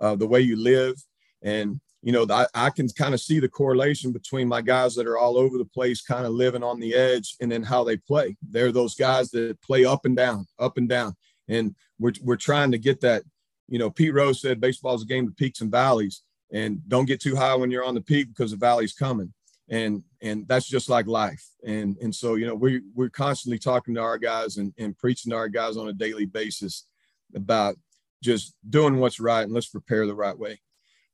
uh, 0.00 0.16
the 0.16 0.26
way 0.26 0.40
you 0.40 0.56
live. 0.56 0.94
And 1.42 1.80
you 2.02 2.10
know, 2.10 2.26
I, 2.28 2.46
I 2.52 2.70
can 2.70 2.88
kind 2.88 3.14
of 3.14 3.20
see 3.20 3.38
the 3.38 3.48
correlation 3.48 4.10
between 4.10 4.48
my 4.48 4.60
guys 4.60 4.96
that 4.96 5.06
are 5.06 5.18
all 5.18 5.38
over 5.38 5.56
the 5.56 5.64
place, 5.64 6.02
kind 6.02 6.26
of 6.26 6.32
living 6.32 6.64
on 6.64 6.80
the 6.80 6.94
edge, 6.94 7.36
and 7.40 7.50
then 7.50 7.62
how 7.62 7.84
they 7.84 7.96
play. 7.96 8.36
They're 8.42 8.72
those 8.72 8.96
guys 8.96 9.30
that 9.30 9.60
play 9.62 9.84
up 9.84 10.04
and 10.04 10.16
down, 10.16 10.46
up 10.58 10.78
and 10.78 10.88
down. 10.88 11.14
And 11.48 11.76
we're, 12.00 12.12
we're 12.20 12.36
trying 12.36 12.72
to 12.72 12.78
get 12.78 13.00
that. 13.02 13.22
You 13.68 13.78
know, 13.78 13.88
Pete 13.88 14.12
Rose 14.12 14.40
said 14.40 14.60
baseball 14.60 14.96
is 14.96 15.02
a 15.02 15.06
game 15.06 15.28
of 15.28 15.36
peaks 15.36 15.60
and 15.60 15.70
valleys, 15.70 16.22
and 16.52 16.80
don't 16.88 17.06
get 17.06 17.20
too 17.20 17.36
high 17.36 17.54
when 17.54 17.70
you're 17.70 17.84
on 17.84 17.94
the 17.94 18.00
peak 18.00 18.28
because 18.28 18.50
the 18.50 18.56
valley's 18.56 18.92
coming. 18.92 19.32
And 19.72 20.04
and 20.20 20.46
that's 20.46 20.68
just 20.68 20.88
like 20.88 21.08
life. 21.08 21.44
And 21.66 21.96
and 21.98 22.14
so 22.14 22.34
you 22.34 22.46
know 22.46 22.54
we 22.54 22.82
we're 22.94 23.08
constantly 23.08 23.58
talking 23.58 23.94
to 23.94 24.00
our 24.00 24.18
guys 24.18 24.58
and, 24.58 24.72
and 24.78 24.96
preaching 24.96 25.30
to 25.30 25.36
our 25.36 25.48
guys 25.48 25.76
on 25.76 25.88
a 25.88 25.92
daily 25.92 26.26
basis 26.26 26.86
about 27.34 27.76
just 28.22 28.54
doing 28.68 28.98
what's 28.98 29.18
right 29.18 29.42
and 29.42 29.52
let's 29.52 29.68
prepare 29.68 30.06
the 30.06 30.14
right 30.14 30.38
way. 30.38 30.60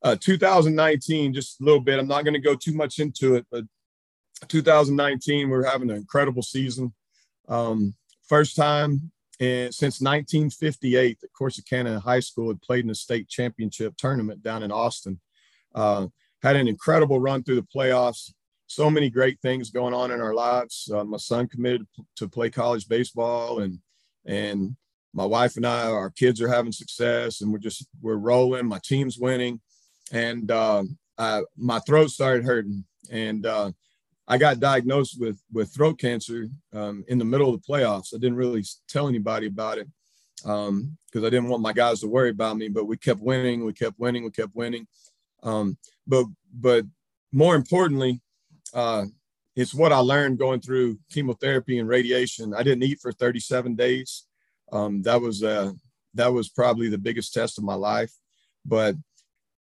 Uh, 0.03 0.17
2019, 0.21 1.33
just 1.33 1.61
a 1.61 1.65
little 1.65 1.81
bit. 1.81 1.99
I'm 1.99 2.07
not 2.07 2.25
going 2.25 2.35
to 2.35 2.41
go 2.41 2.55
too 2.55 2.75
much 2.75 2.99
into 2.99 3.35
it, 3.35 3.47
but 3.50 3.65
2019, 4.47 5.49
we're 5.49 5.65
having 5.65 5.91
an 5.91 5.97
incredible 5.97 6.43
season. 6.43 6.95
Um, 7.49 7.95
first 8.29 8.55
time 8.55 9.11
in, 9.41 9.73
since 9.73 10.00
1958 10.00 11.21
that 11.21 11.33
Corsicana 11.33 12.00
High 12.00 12.21
School 12.21 12.49
had 12.49 12.62
played 12.62 12.85
in 12.85 12.91
a 12.91 12.95
state 12.95 13.29
championship 13.29 13.97
tournament 13.97 14.43
down 14.43 14.62
in 14.62 14.71
Austin. 14.71 15.21
Uh, 15.75 16.07
had 16.43 16.57
an 16.57 16.69
incredible 16.69 17.19
run 17.19 17.43
through 17.43 17.57
the 17.57 17.67
playoffs. 17.75 18.33
So 18.69 18.89
many 18.89 19.11
great 19.11 19.41
things 19.41 19.71
going 19.71 19.95
on 19.95 20.13
in 20.13 20.21
our 20.21 20.35
lives. 20.35 20.89
Uh, 20.93 21.03
my 21.05 21.17
son 21.17 21.49
committed 21.49 21.87
to 22.17 22.29
play 22.29 22.51
college 22.51 22.89
baseball, 22.89 23.61
and 23.61 23.81
and 24.25 24.77
my 25.13 25.25
wife 25.25 25.57
and 25.57 25.67
I, 25.67 25.91
our 25.91 26.11
kids 26.11 26.41
are 26.41 26.49
having 26.49 26.71
success, 26.71 27.41
and 27.41 27.51
we're 27.53 27.59
just 27.59 27.89
we're 28.01 28.15
rolling. 28.15 28.67
My 28.67 28.81
team's 28.85 29.19
winning 29.19 29.61
and 30.13 30.51
uh, 30.51 30.85
I, 31.17 31.43
my 31.57 31.79
throat 31.81 32.11
started 32.11 32.45
hurting, 32.45 32.85
and 33.11 33.45
uh, 33.47 33.73
I 34.27 34.39
got 34.39 34.61
diagnosed 34.61 35.21
with 35.21 35.41
with 35.53 35.75
throat 35.75 35.99
cancer 35.99 36.49
um, 36.73 37.05
in 37.09 37.19
the 37.19 37.25
middle 37.25 37.53
of 37.53 37.61
the 37.61 37.67
playoffs. 37.67 38.15
I 38.15 38.19
didn't 38.19 38.37
really 38.37 38.65
tell 38.89 39.09
anybody 39.09 39.47
about 39.47 39.79
it 39.79 39.89
because 40.37 40.69
um, 40.69 40.97
I 41.15 41.19
didn't 41.21 41.49
want 41.49 41.63
my 41.63 41.73
guys 41.73 42.01
to 42.01 42.09
worry 42.09 42.31
about 42.31 42.57
me. 42.57 42.69
But 42.69 42.87
we 42.87 42.97
kept 42.97 43.21
winning, 43.21 43.65
we 43.65 43.73
kept 43.73 43.99
winning, 43.99 44.25
we 44.25 44.31
kept 44.31 44.55
winning. 44.55 44.87
Um, 45.43 45.77
but 46.07 46.27
but 46.53 46.85
more 47.33 47.55
importantly, 47.55 48.21
uh, 48.75 49.07
it's 49.57 49.75
what 49.75 49.93
I 49.93 49.99
learned 49.99 50.39
going 50.39 50.61
through 50.61 50.99
chemotherapy 51.11 51.79
and 51.79 51.89
radiation. 51.89 52.55
I 52.55 52.63
didn't 52.63 52.85
eat 52.85 53.01
for 53.01 53.13
37 53.13 53.75
days. 53.75 54.25
Um, 54.71 55.03
that 55.03 55.21
was 55.21 55.43
uh, 55.43 55.73
that 56.15 56.33
was 56.33 56.49
probably 56.49 56.89
the 56.89 56.99
biggest 56.99 57.35
test 57.35 57.59
of 57.59 57.65
my 57.65 57.75
life. 57.75 58.13
But 58.65 58.95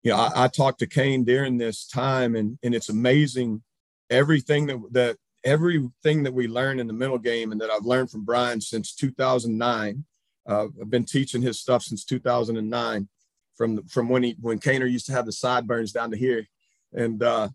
you 0.03 0.11
know, 0.11 0.17
I, 0.17 0.45
I 0.45 0.47
talked 0.47 0.79
to 0.79 0.87
Cain 0.87 1.23
during 1.23 1.57
this 1.57 1.87
time, 1.87 2.35
and 2.35 2.59
and 2.63 2.75
it's 2.75 2.89
amazing 2.89 3.63
everything 4.09 4.67
that 4.67 4.79
that 4.91 5.17
everything 5.43 6.23
that 6.23 6.33
we 6.33 6.47
learn 6.47 6.79
in 6.79 6.87
the 6.87 6.93
middle 6.93 7.17
game 7.17 7.51
and 7.51 7.61
that 7.61 7.69
I've 7.69 7.85
learned 7.85 8.11
from 8.11 8.25
Brian 8.25 8.59
since 8.61 8.93
2009. 8.93 10.03
Uh, 10.47 10.67
I've 10.81 10.89
been 10.89 11.05
teaching 11.05 11.41
his 11.41 11.59
stuff 11.59 11.83
since 11.83 12.05
2009, 12.05 13.07
from 13.55 13.83
from 13.87 14.09
when 14.09 14.23
he 14.23 14.37
when 14.39 14.59
Kaner 14.59 14.89
used 14.89 15.07
to 15.07 15.13
have 15.13 15.25
the 15.25 15.31
sideburns 15.31 15.91
down 15.91 16.11
to 16.11 16.17
here, 16.17 16.47
and 16.93 17.21
uh, 17.21 17.49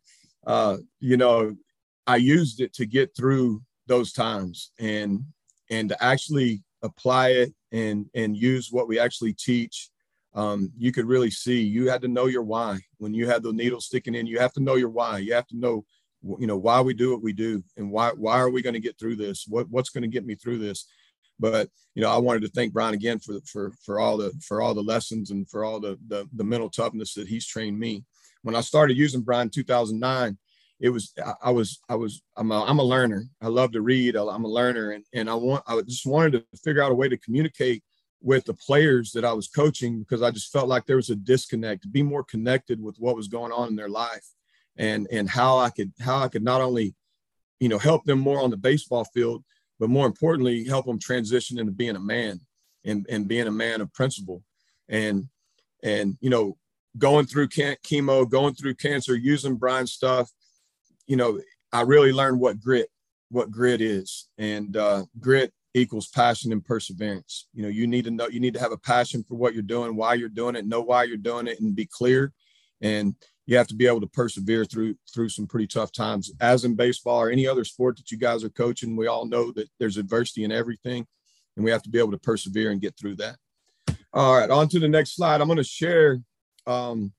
uh, 0.46 0.78
you 1.00 1.16
know, 1.16 1.56
I 2.06 2.16
used 2.16 2.60
it 2.60 2.72
to 2.74 2.86
get 2.86 3.16
through 3.16 3.62
those 3.86 4.12
times 4.12 4.70
and 4.78 5.24
and 5.70 5.88
to 5.88 6.04
actually 6.04 6.62
apply 6.82 7.30
it 7.30 7.54
and 7.70 8.06
and 8.14 8.36
use 8.36 8.68
what 8.70 8.88
we 8.88 8.98
actually 8.98 9.32
teach 9.32 9.90
um, 10.34 10.72
you 10.78 10.92
could 10.92 11.06
really 11.06 11.30
see 11.30 11.60
you 11.60 11.90
had 11.90 12.00
to 12.02 12.08
know 12.08 12.26
your 12.26 12.42
why. 12.42 12.78
When 12.98 13.12
you 13.12 13.28
had 13.28 13.42
the 13.42 13.52
needle 13.52 13.80
sticking 13.80 14.14
in 14.14 14.26
you 14.26 14.38
have 14.38 14.52
to 14.54 14.60
know 14.60 14.76
your 14.76 14.88
why. 14.88 15.18
You 15.18 15.34
have 15.34 15.46
to 15.48 15.56
know 15.56 15.84
you 16.38 16.46
know 16.46 16.56
why 16.56 16.80
we 16.80 16.94
do 16.94 17.12
what 17.12 17.22
we 17.22 17.32
do 17.32 17.62
and 17.76 17.90
why 17.90 18.10
why 18.10 18.38
are 18.38 18.50
we 18.50 18.62
going 18.62 18.74
to 18.74 18.80
get 18.80 18.98
through 18.98 19.16
this? 19.16 19.44
What 19.48 19.68
what's 19.70 19.90
going 19.90 20.02
to 20.02 20.08
get 20.08 20.24
me 20.24 20.34
through 20.34 20.58
this? 20.58 20.86
But 21.38 21.68
you 21.94 22.02
know 22.02 22.10
i 22.10 22.16
wanted 22.16 22.42
to 22.42 22.48
thank 22.48 22.72
brian 22.72 22.94
again 22.94 23.18
for 23.18 23.38
for 23.44 23.72
for 23.84 24.00
all 24.00 24.16
the 24.16 24.32
for 24.46 24.62
all 24.62 24.74
the 24.74 24.82
lessons 24.82 25.30
and 25.30 25.48
for 25.48 25.64
all 25.64 25.80
the 25.80 25.98
the, 26.08 26.26
the 26.34 26.44
mental 26.44 26.70
toughness 26.70 27.14
that 27.14 27.28
he's 27.28 27.46
trained 27.46 27.78
me. 27.78 28.04
When 28.42 28.56
i 28.56 28.60
started 28.60 28.96
using 28.96 29.22
brian 29.22 29.50
2009 29.50 30.38
it 30.82 30.90
was 30.90 31.14
I 31.40 31.50
was 31.52 31.80
I 31.88 31.94
was 31.94 32.22
I'm 32.36 32.50
a, 32.50 32.64
I'm 32.64 32.80
a 32.80 32.84
learner. 32.84 33.24
I 33.40 33.46
love 33.46 33.70
to 33.72 33.80
read. 33.80 34.16
I'm 34.16 34.44
a 34.44 34.48
learner, 34.48 34.90
and 34.90 35.04
and 35.14 35.30
I 35.30 35.34
want 35.34 35.62
I 35.68 35.80
just 35.82 36.04
wanted 36.04 36.32
to 36.32 36.58
figure 36.58 36.82
out 36.82 36.90
a 36.90 36.94
way 36.94 37.08
to 37.08 37.16
communicate 37.16 37.84
with 38.20 38.44
the 38.44 38.54
players 38.54 39.12
that 39.12 39.24
I 39.24 39.32
was 39.32 39.46
coaching 39.46 40.00
because 40.00 40.22
I 40.22 40.32
just 40.32 40.50
felt 40.52 40.68
like 40.68 40.84
there 40.84 40.96
was 40.96 41.10
a 41.10 41.16
disconnect, 41.16 41.82
to 41.82 41.88
be 41.88 42.02
more 42.02 42.24
connected 42.24 42.82
with 42.82 42.96
what 42.98 43.14
was 43.14 43.28
going 43.28 43.52
on 43.52 43.68
in 43.68 43.76
their 43.76 43.88
life 43.88 44.26
and 44.76 45.06
and 45.12 45.30
how 45.30 45.56
I 45.56 45.70
could 45.70 45.92
how 46.00 46.18
I 46.18 46.26
could 46.26 46.42
not 46.42 46.60
only 46.60 46.96
you 47.60 47.68
know 47.68 47.78
help 47.78 48.04
them 48.04 48.18
more 48.18 48.40
on 48.40 48.50
the 48.50 48.56
baseball 48.56 49.04
field, 49.04 49.44
but 49.78 49.88
more 49.88 50.06
importantly 50.06 50.64
help 50.64 50.86
them 50.86 50.98
transition 50.98 51.60
into 51.60 51.70
being 51.72 51.94
a 51.94 52.00
man 52.00 52.40
and 52.84 53.06
and 53.08 53.28
being 53.28 53.46
a 53.46 53.52
man 53.52 53.80
of 53.80 53.92
principle 53.92 54.42
and 54.88 55.28
and 55.84 56.18
you 56.20 56.28
know 56.28 56.56
going 56.98 57.26
through 57.26 57.48
chemo, 57.48 58.28
going 58.28 58.54
through 58.54 58.74
cancer, 58.74 59.14
using 59.14 59.54
Brian 59.54 59.86
stuff, 59.86 60.28
you 61.12 61.18
know, 61.18 61.38
I 61.74 61.82
really 61.82 62.10
learned 62.10 62.40
what 62.40 62.58
grit 62.58 62.88
what 63.28 63.50
grit 63.50 63.82
is 63.82 64.28
and 64.38 64.74
uh, 64.78 65.04
grit 65.20 65.52
equals 65.74 66.08
passion 66.08 66.52
and 66.52 66.64
perseverance. 66.64 67.48
You 67.52 67.64
know, 67.64 67.68
you 67.68 67.86
need 67.86 68.06
to 68.06 68.10
know, 68.10 68.28
you 68.28 68.40
need 68.40 68.54
to 68.54 68.60
have 68.60 68.72
a 68.72 68.78
passion 68.78 69.22
for 69.22 69.34
what 69.34 69.52
you're 69.52 69.62
doing, 69.62 69.94
why 69.94 70.14
you're 70.14 70.30
doing 70.30 70.56
it, 70.56 70.66
know 70.66 70.80
why 70.80 71.04
you're 71.04 71.18
doing 71.18 71.48
it, 71.48 71.60
and 71.60 71.76
be 71.76 71.84
clear. 71.84 72.32
And 72.80 73.14
you 73.44 73.58
have 73.58 73.66
to 73.66 73.74
be 73.74 73.86
able 73.86 74.00
to 74.00 74.06
persevere 74.06 74.64
through 74.64 74.94
through 75.12 75.28
some 75.28 75.46
pretty 75.46 75.66
tough 75.66 75.92
times. 75.92 76.32
As 76.40 76.64
in 76.64 76.76
baseball 76.76 77.20
or 77.20 77.30
any 77.30 77.46
other 77.46 77.64
sport 77.64 77.98
that 77.98 78.10
you 78.10 78.16
guys 78.16 78.42
are 78.42 78.48
coaching, 78.48 78.96
we 78.96 79.06
all 79.06 79.26
know 79.26 79.52
that 79.52 79.68
there's 79.78 79.98
adversity 79.98 80.44
in 80.44 80.50
everything, 80.50 81.06
and 81.56 81.64
we 81.64 81.70
have 81.72 81.82
to 81.82 81.90
be 81.90 81.98
able 81.98 82.12
to 82.12 82.18
persevere 82.18 82.70
and 82.70 82.80
get 82.80 82.96
through 82.98 83.16
that. 83.16 83.36
All 84.14 84.38
right, 84.38 84.48
on 84.48 84.66
to 84.68 84.78
the 84.78 84.88
next 84.88 85.14
slide. 85.14 85.42
I'm 85.42 85.48
going 85.48 85.58
to 85.58 85.62
share 85.62 86.22
um, 86.66 87.12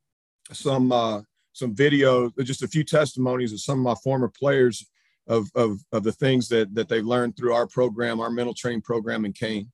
some 0.51 0.91
uh, 0.91 1.21
some 1.53 1.73
videos, 1.73 2.31
just 2.43 2.63
a 2.63 2.67
few 2.67 2.83
testimonies 2.83 3.53
of 3.53 3.61
some 3.61 3.79
of 3.79 3.83
my 3.83 3.95
former 4.03 4.27
players 4.27 4.85
of, 5.27 5.49
of, 5.55 5.79
of 5.91 6.03
the 6.03 6.11
things 6.11 6.49
that, 6.49 6.73
that 6.75 6.89
they 6.89 7.01
learned 7.01 7.37
through 7.37 7.53
our 7.53 7.67
program, 7.67 8.19
our 8.19 8.29
mental 8.29 8.53
training 8.53 8.81
program 8.81 9.23
in 9.23 9.31
Cain. 9.31 9.71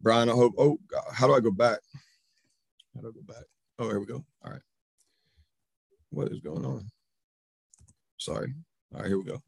Brian, 0.00 0.28
I 0.28 0.32
hope, 0.32 0.54
oh, 0.58 0.78
how 1.12 1.26
do 1.26 1.34
I 1.34 1.40
go 1.40 1.50
back? 1.50 1.78
How 2.94 3.00
do 3.00 3.08
I 3.08 3.12
go 3.12 3.22
back? 3.26 3.44
Oh, 3.78 3.88
here 3.88 3.98
we 3.98 4.06
go. 4.06 4.24
All 4.44 4.52
right. 4.52 4.60
What 6.10 6.30
is 6.30 6.40
going 6.40 6.64
on? 6.64 6.86
Sorry. 8.18 8.54
All 8.94 9.00
right, 9.00 9.08
here 9.08 9.18
we 9.18 9.24
go. 9.24 9.42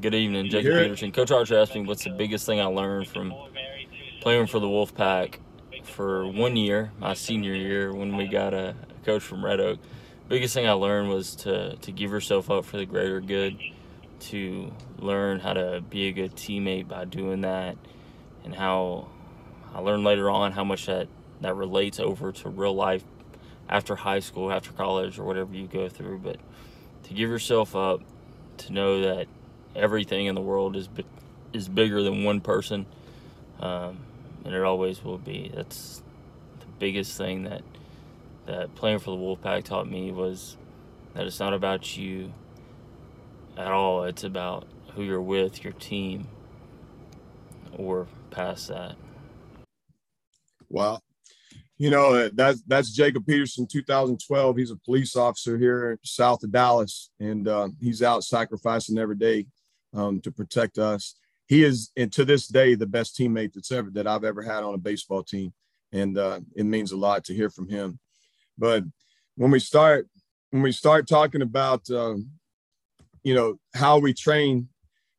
Good 0.00 0.14
evening, 0.14 0.50
Jacob 0.50 0.72
Peterson. 0.72 1.12
Coach 1.12 1.30
Arch 1.30 1.52
asked 1.52 1.74
me 1.74 1.82
what's 1.82 2.04
the 2.04 2.10
biggest 2.10 2.44
thing 2.44 2.60
I 2.60 2.64
learned 2.64 3.06
from 3.08 3.32
playing 4.20 4.48
for 4.48 4.58
the 4.58 4.66
Wolfpack 4.66 5.36
for 5.84 6.26
one 6.26 6.56
year, 6.56 6.90
my 6.98 7.14
senior 7.14 7.54
year, 7.54 7.94
when 7.94 8.16
we 8.16 8.26
got 8.26 8.52
a 8.52 8.74
coach 9.04 9.22
from 9.22 9.44
Red 9.44 9.60
Oak. 9.60 9.78
Biggest 10.28 10.54
thing 10.54 10.66
I 10.66 10.72
learned 10.72 11.08
was 11.08 11.36
to 11.36 11.76
to 11.76 11.92
give 11.92 12.10
yourself 12.10 12.50
up 12.50 12.64
for 12.64 12.78
the 12.78 12.84
greater 12.84 13.20
good 13.20 13.58
to 14.18 14.72
learn 14.98 15.38
how 15.38 15.52
to 15.52 15.80
be 15.88 16.08
a 16.08 16.12
good 16.12 16.34
teammate 16.34 16.88
by 16.88 17.04
doing 17.04 17.42
that 17.42 17.76
and 18.44 18.52
how 18.52 19.06
I 19.72 19.78
learned 19.78 20.02
later 20.02 20.28
on 20.28 20.50
how 20.50 20.64
much 20.64 20.86
that 20.86 21.06
that 21.42 21.54
relates 21.54 22.00
over 22.00 22.32
to 22.32 22.48
real 22.48 22.74
life 22.74 23.04
after 23.68 23.94
high 23.94 24.18
school, 24.18 24.50
after 24.50 24.72
college, 24.72 25.18
or 25.20 25.24
whatever 25.24 25.54
you 25.54 25.68
go 25.68 25.88
through. 25.88 26.18
But 26.18 26.38
to 27.04 27.14
give 27.14 27.30
yourself 27.30 27.76
up, 27.76 28.00
to 28.58 28.72
know 28.72 29.02
that 29.02 29.28
everything 29.76 30.26
in 30.26 30.34
the 30.34 30.40
world 30.40 30.74
is 30.74 30.88
is 31.52 31.68
bigger 31.68 32.02
than 32.02 32.24
one 32.24 32.40
person, 32.40 32.86
um, 33.60 33.98
and 34.44 34.52
it 34.54 34.62
always 34.62 35.04
will 35.04 35.18
be. 35.18 35.52
That's 35.54 36.02
the 36.58 36.66
biggest 36.80 37.16
thing 37.16 37.44
that 37.44 37.62
that 38.46 38.74
playing 38.74 38.98
for 38.98 39.10
the 39.10 39.16
Wolfpack 39.16 39.64
taught 39.64 39.90
me 39.90 40.12
was 40.12 40.56
that 41.14 41.26
it's 41.26 41.40
not 41.40 41.52
about 41.52 41.96
you 41.96 42.32
at 43.56 43.68
all. 43.68 44.04
It's 44.04 44.24
about 44.24 44.66
who 44.94 45.02
you're 45.02 45.20
with, 45.20 45.64
your 45.64 45.72
team, 45.74 46.28
or 47.76 48.06
past 48.30 48.68
that. 48.68 48.96
Wow. 50.68 51.00
You 51.78 51.90
know, 51.90 52.28
that's 52.30 52.62
that's 52.66 52.90
Jacob 52.90 53.26
Peterson, 53.26 53.66
2012. 53.70 54.56
He's 54.56 54.70
a 54.70 54.76
police 54.76 55.14
officer 55.14 55.58
here 55.58 55.98
south 56.02 56.42
of 56.42 56.50
Dallas, 56.50 57.10
and 57.20 57.46
uh, 57.46 57.68
he's 57.80 58.02
out 58.02 58.24
sacrificing 58.24 58.96
every 58.96 59.16
day 59.16 59.46
um, 59.92 60.20
to 60.22 60.32
protect 60.32 60.78
us. 60.78 61.16
He 61.46 61.64
is, 61.64 61.92
and 61.96 62.10
to 62.14 62.24
this 62.24 62.48
day, 62.48 62.74
the 62.74 62.86
best 62.86 63.16
teammate 63.16 63.52
that's 63.52 63.70
ever 63.70 63.90
that 63.90 64.06
I've 64.06 64.24
ever 64.24 64.42
had 64.42 64.64
on 64.64 64.74
a 64.74 64.78
baseball 64.78 65.22
team, 65.22 65.52
and 65.92 66.16
uh, 66.16 66.40
it 66.56 66.64
means 66.64 66.92
a 66.92 66.96
lot 66.96 67.24
to 67.24 67.34
hear 67.34 67.50
from 67.50 67.68
him. 67.68 67.98
But 68.58 68.84
when 69.36 69.50
we 69.50 69.58
start 69.58 70.08
when 70.50 70.62
we 70.62 70.72
start 70.72 71.08
talking 71.08 71.42
about 71.42 71.88
um, 71.90 72.30
you 73.22 73.34
know 73.34 73.58
how 73.74 73.98
we 73.98 74.14
train 74.14 74.68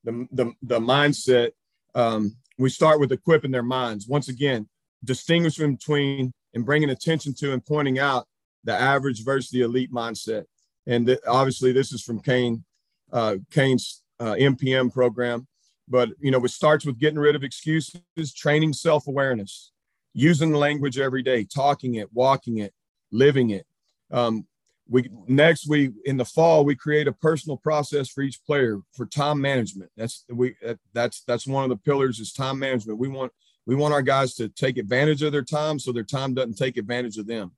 the 0.03 0.27
the, 0.31 0.53
the 0.61 0.79
mindset 0.79 1.51
um, 1.95 2.35
we 2.57 2.69
start 2.69 2.99
with 2.99 3.11
equipping 3.11 3.51
their 3.51 3.63
minds 3.63 4.07
once 4.07 4.29
again 4.29 4.67
distinguishing 5.03 5.75
between 5.75 6.31
and 6.53 6.65
bringing 6.65 6.89
attention 6.89 7.33
to 7.35 7.53
and 7.53 7.65
pointing 7.65 7.99
out 7.99 8.27
the 8.63 8.73
average 8.73 9.23
versus 9.23 9.49
the 9.51 9.61
elite 9.61 9.91
mindset. 9.91 10.45
And 10.85 11.07
th- 11.07 11.19
obviously, 11.27 11.71
this 11.71 11.91
is 11.91 12.01
from 12.01 12.19
Cain, 12.19 12.63
uh, 13.11 13.37
Cain's 13.51 14.01
uh, 14.19 14.33
MPM 14.33 14.91
program. 14.91 15.47
But 15.87 16.09
you 16.19 16.31
know, 16.31 16.43
it 16.43 16.49
starts 16.49 16.85
with 16.85 16.99
getting 16.99 17.19
rid 17.19 17.35
of 17.35 17.43
excuses, 17.43 18.01
training 18.35 18.73
self-awareness, 18.73 19.71
using 20.13 20.53
language 20.53 20.97
every 20.97 21.23
day, 21.23 21.45
talking 21.45 21.95
it, 21.95 22.09
walking 22.13 22.57
it, 22.57 22.73
living 23.11 23.51
it. 23.51 23.65
Um, 24.11 24.45
we 24.89 25.09
next 25.27 25.67
we 25.67 25.91
in 26.05 26.17
the 26.17 26.25
fall 26.25 26.63
we 26.63 26.75
create 26.75 27.07
a 27.07 27.11
personal 27.11 27.57
process 27.57 28.09
for 28.09 28.21
each 28.21 28.43
player 28.45 28.79
for 28.93 29.05
time 29.05 29.41
management. 29.41 29.91
That's 29.97 30.23
we 30.29 30.55
that's 30.93 31.21
that's 31.21 31.45
one 31.45 31.63
of 31.63 31.69
the 31.69 31.77
pillars 31.77 32.19
is 32.19 32.31
time 32.31 32.59
management. 32.59 32.99
We 32.99 33.09
want 33.09 33.31
we 33.65 33.75
want 33.75 33.93
our 33.93 34.01
guys 34.01 34.33
to 34.35 34.47
take 34.47 34.77
advantage 34.77 35.21
of 35.23 35.33
their 35.33 35.43
time 35.43 35.77
so 35.77 35.91
their 35.91 36.03
time 36.03 36.33
doesn't 36.33 36.57
take 36.57 36.77
advantage 36.77 37.17
of 37.17 37.27
them. 37.27 37.51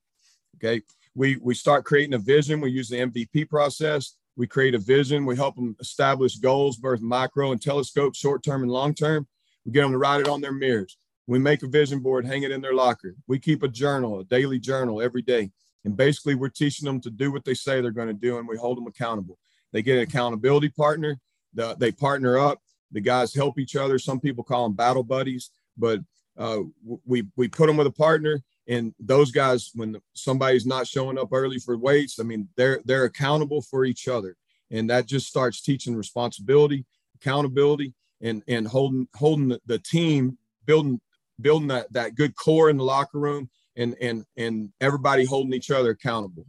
Okay. 0.56 0.82
We 1.16 1.38
we 1.38 1.54
start 1.54 1.86
creating 1.86 2.16
a 2.16 2.20
vision. 2.20 2.62
We 2.62 2.72
use 2.72 2.90
the 2.90 2.98
MVP 2.98 3.50
process. 3.50 4.16
We 4.36 4.48
create 4.48 4.74
a 4.74 4.80
vision. 4.80 5.26
We 5.26 5.36
help 5.36 5.56
them 5.56 5.76
establish 5.80 6.38
goals, 6.38 6.78
both 6.78 7.02
micro 7.02 7.52
and 7.52 7.62
telescope, 7.62 8.16
short 8.16 8.44
term 8.44 8.64
and 8.64 8.72
long 8.72 8.94
term. 8.94 9.28
We 9.66 9.72
get 9.72 9.82
them 9.82 9.92
to 9.92 9.98
write 9.98 10.22
it 10.22 10.28
on 10.28 10.42
their 10.42 10.54
mirrors. 10.54 10.98
We 11.30 11.38
make 11.38 11.62
a 11.62 11.68
vision 11.68 12.00
board, 12.00 12.26
hang 12.26 12.42
it 12.42 12.50
in 12.50 12.60
their 12.60 12.74
locker. 12.74 13.16
We 13.28 13.38
keep 13.38 13.62
a 13.62 13.68
journal, 13.68 14.20
a 14.20 14.24
daily 14.24 14.58
journal 14.58 15.00
every 15.00 15.22
day. 15.22 15.52
And 15.86 15.96
basically, 15.96 16.34
we're 16.34 16.50
teaching 16.50 16.88
them 16.88 17.00
to 17.02 17.12
do 17.12 17.32
what 17.32 17.46
they 17.46 17.54
say 17.54 17.80
they're 17.82 17.92
going 17.92 18.08
to 18.08 18.16
do, 18.16 18.40
and 18.40 18.48
we 18.48 18.58
hold 18.58 18.78
them 18.78 18.88
accountable. 18.88 19.38
They 19.72 19.84
get 19.84 19.98
an 19.98 20.04
accountability 20.04 20.70
partner. 20.70 21.20
The, 21.54 21.76
they 21.76 21.92
partner 21.92 22.40
up. 22.40 22.64
The 22.92 23.00
guys 23.00 23.36
help 23.36 23.60
each 23.60 23.76
other. 23.76 24.00
Some 24.00 24.20
people 24.20 24.44
call 24.44 24.64
them 24.64 24.76
battle 24.76 25.04
buddies, 25.04 25.52
but 25.78 26.00
uh, 26.36 26.62
we 27.06 27.28
we 27.36 27.48
put 27.48 27.68
them 27.68 27.78
with 27.78 27.86
a 27.86 27.92
partner, 27.92 28.42
and 28.68 28.96
those 29.00 29.30
guys, 29.30 29.70
when 29.76 30.02
somebody's 30.14 30.66
not 30.66 30.88
showing 30.88 31.20
up 31.20 31.30
early 31.32 31.60
for 31.60 31.78
weights, 31.78 32.20
I 32.20 32.24
mean, 32.24 32.50
they're 32.58 32.82
they're 32.86 33.04
accountable 33.04 33.62
for 33.62 33.86
each 33.86 34.08
other, 34.08 34.36
and 34.72 34.90
that 34.90 35.06
just 35.06 35.28
starts 35.28 35.62
teaching 35.62 35.96
responsibility, 35.96 36.86
accountability, 37.22 37.94
and 38.20 38.42
and 38.48 38.68
holding 38.68 39.08
holding 39.14 39.50
the, 39.50 39.62
the 39.68 39.78
team, 39.78 40.40
building 40.66 41.00
building 41.42 41.68
that 41.70 41.92
that 41.94 42.16
good 42.16 42.36
core 42.36 42.70
in 42.70 42.78
the 42.78 42.84
locker 42.84 43.20
room 43.20 43.50
and 43.76 43.96
and 44.02 44.26
and 44.38 44.72
everybody 44.82 45.26
holding 45.26 45.54
each 45.54 45.72
other 45.72 45.92
accountable. 45.92 46.46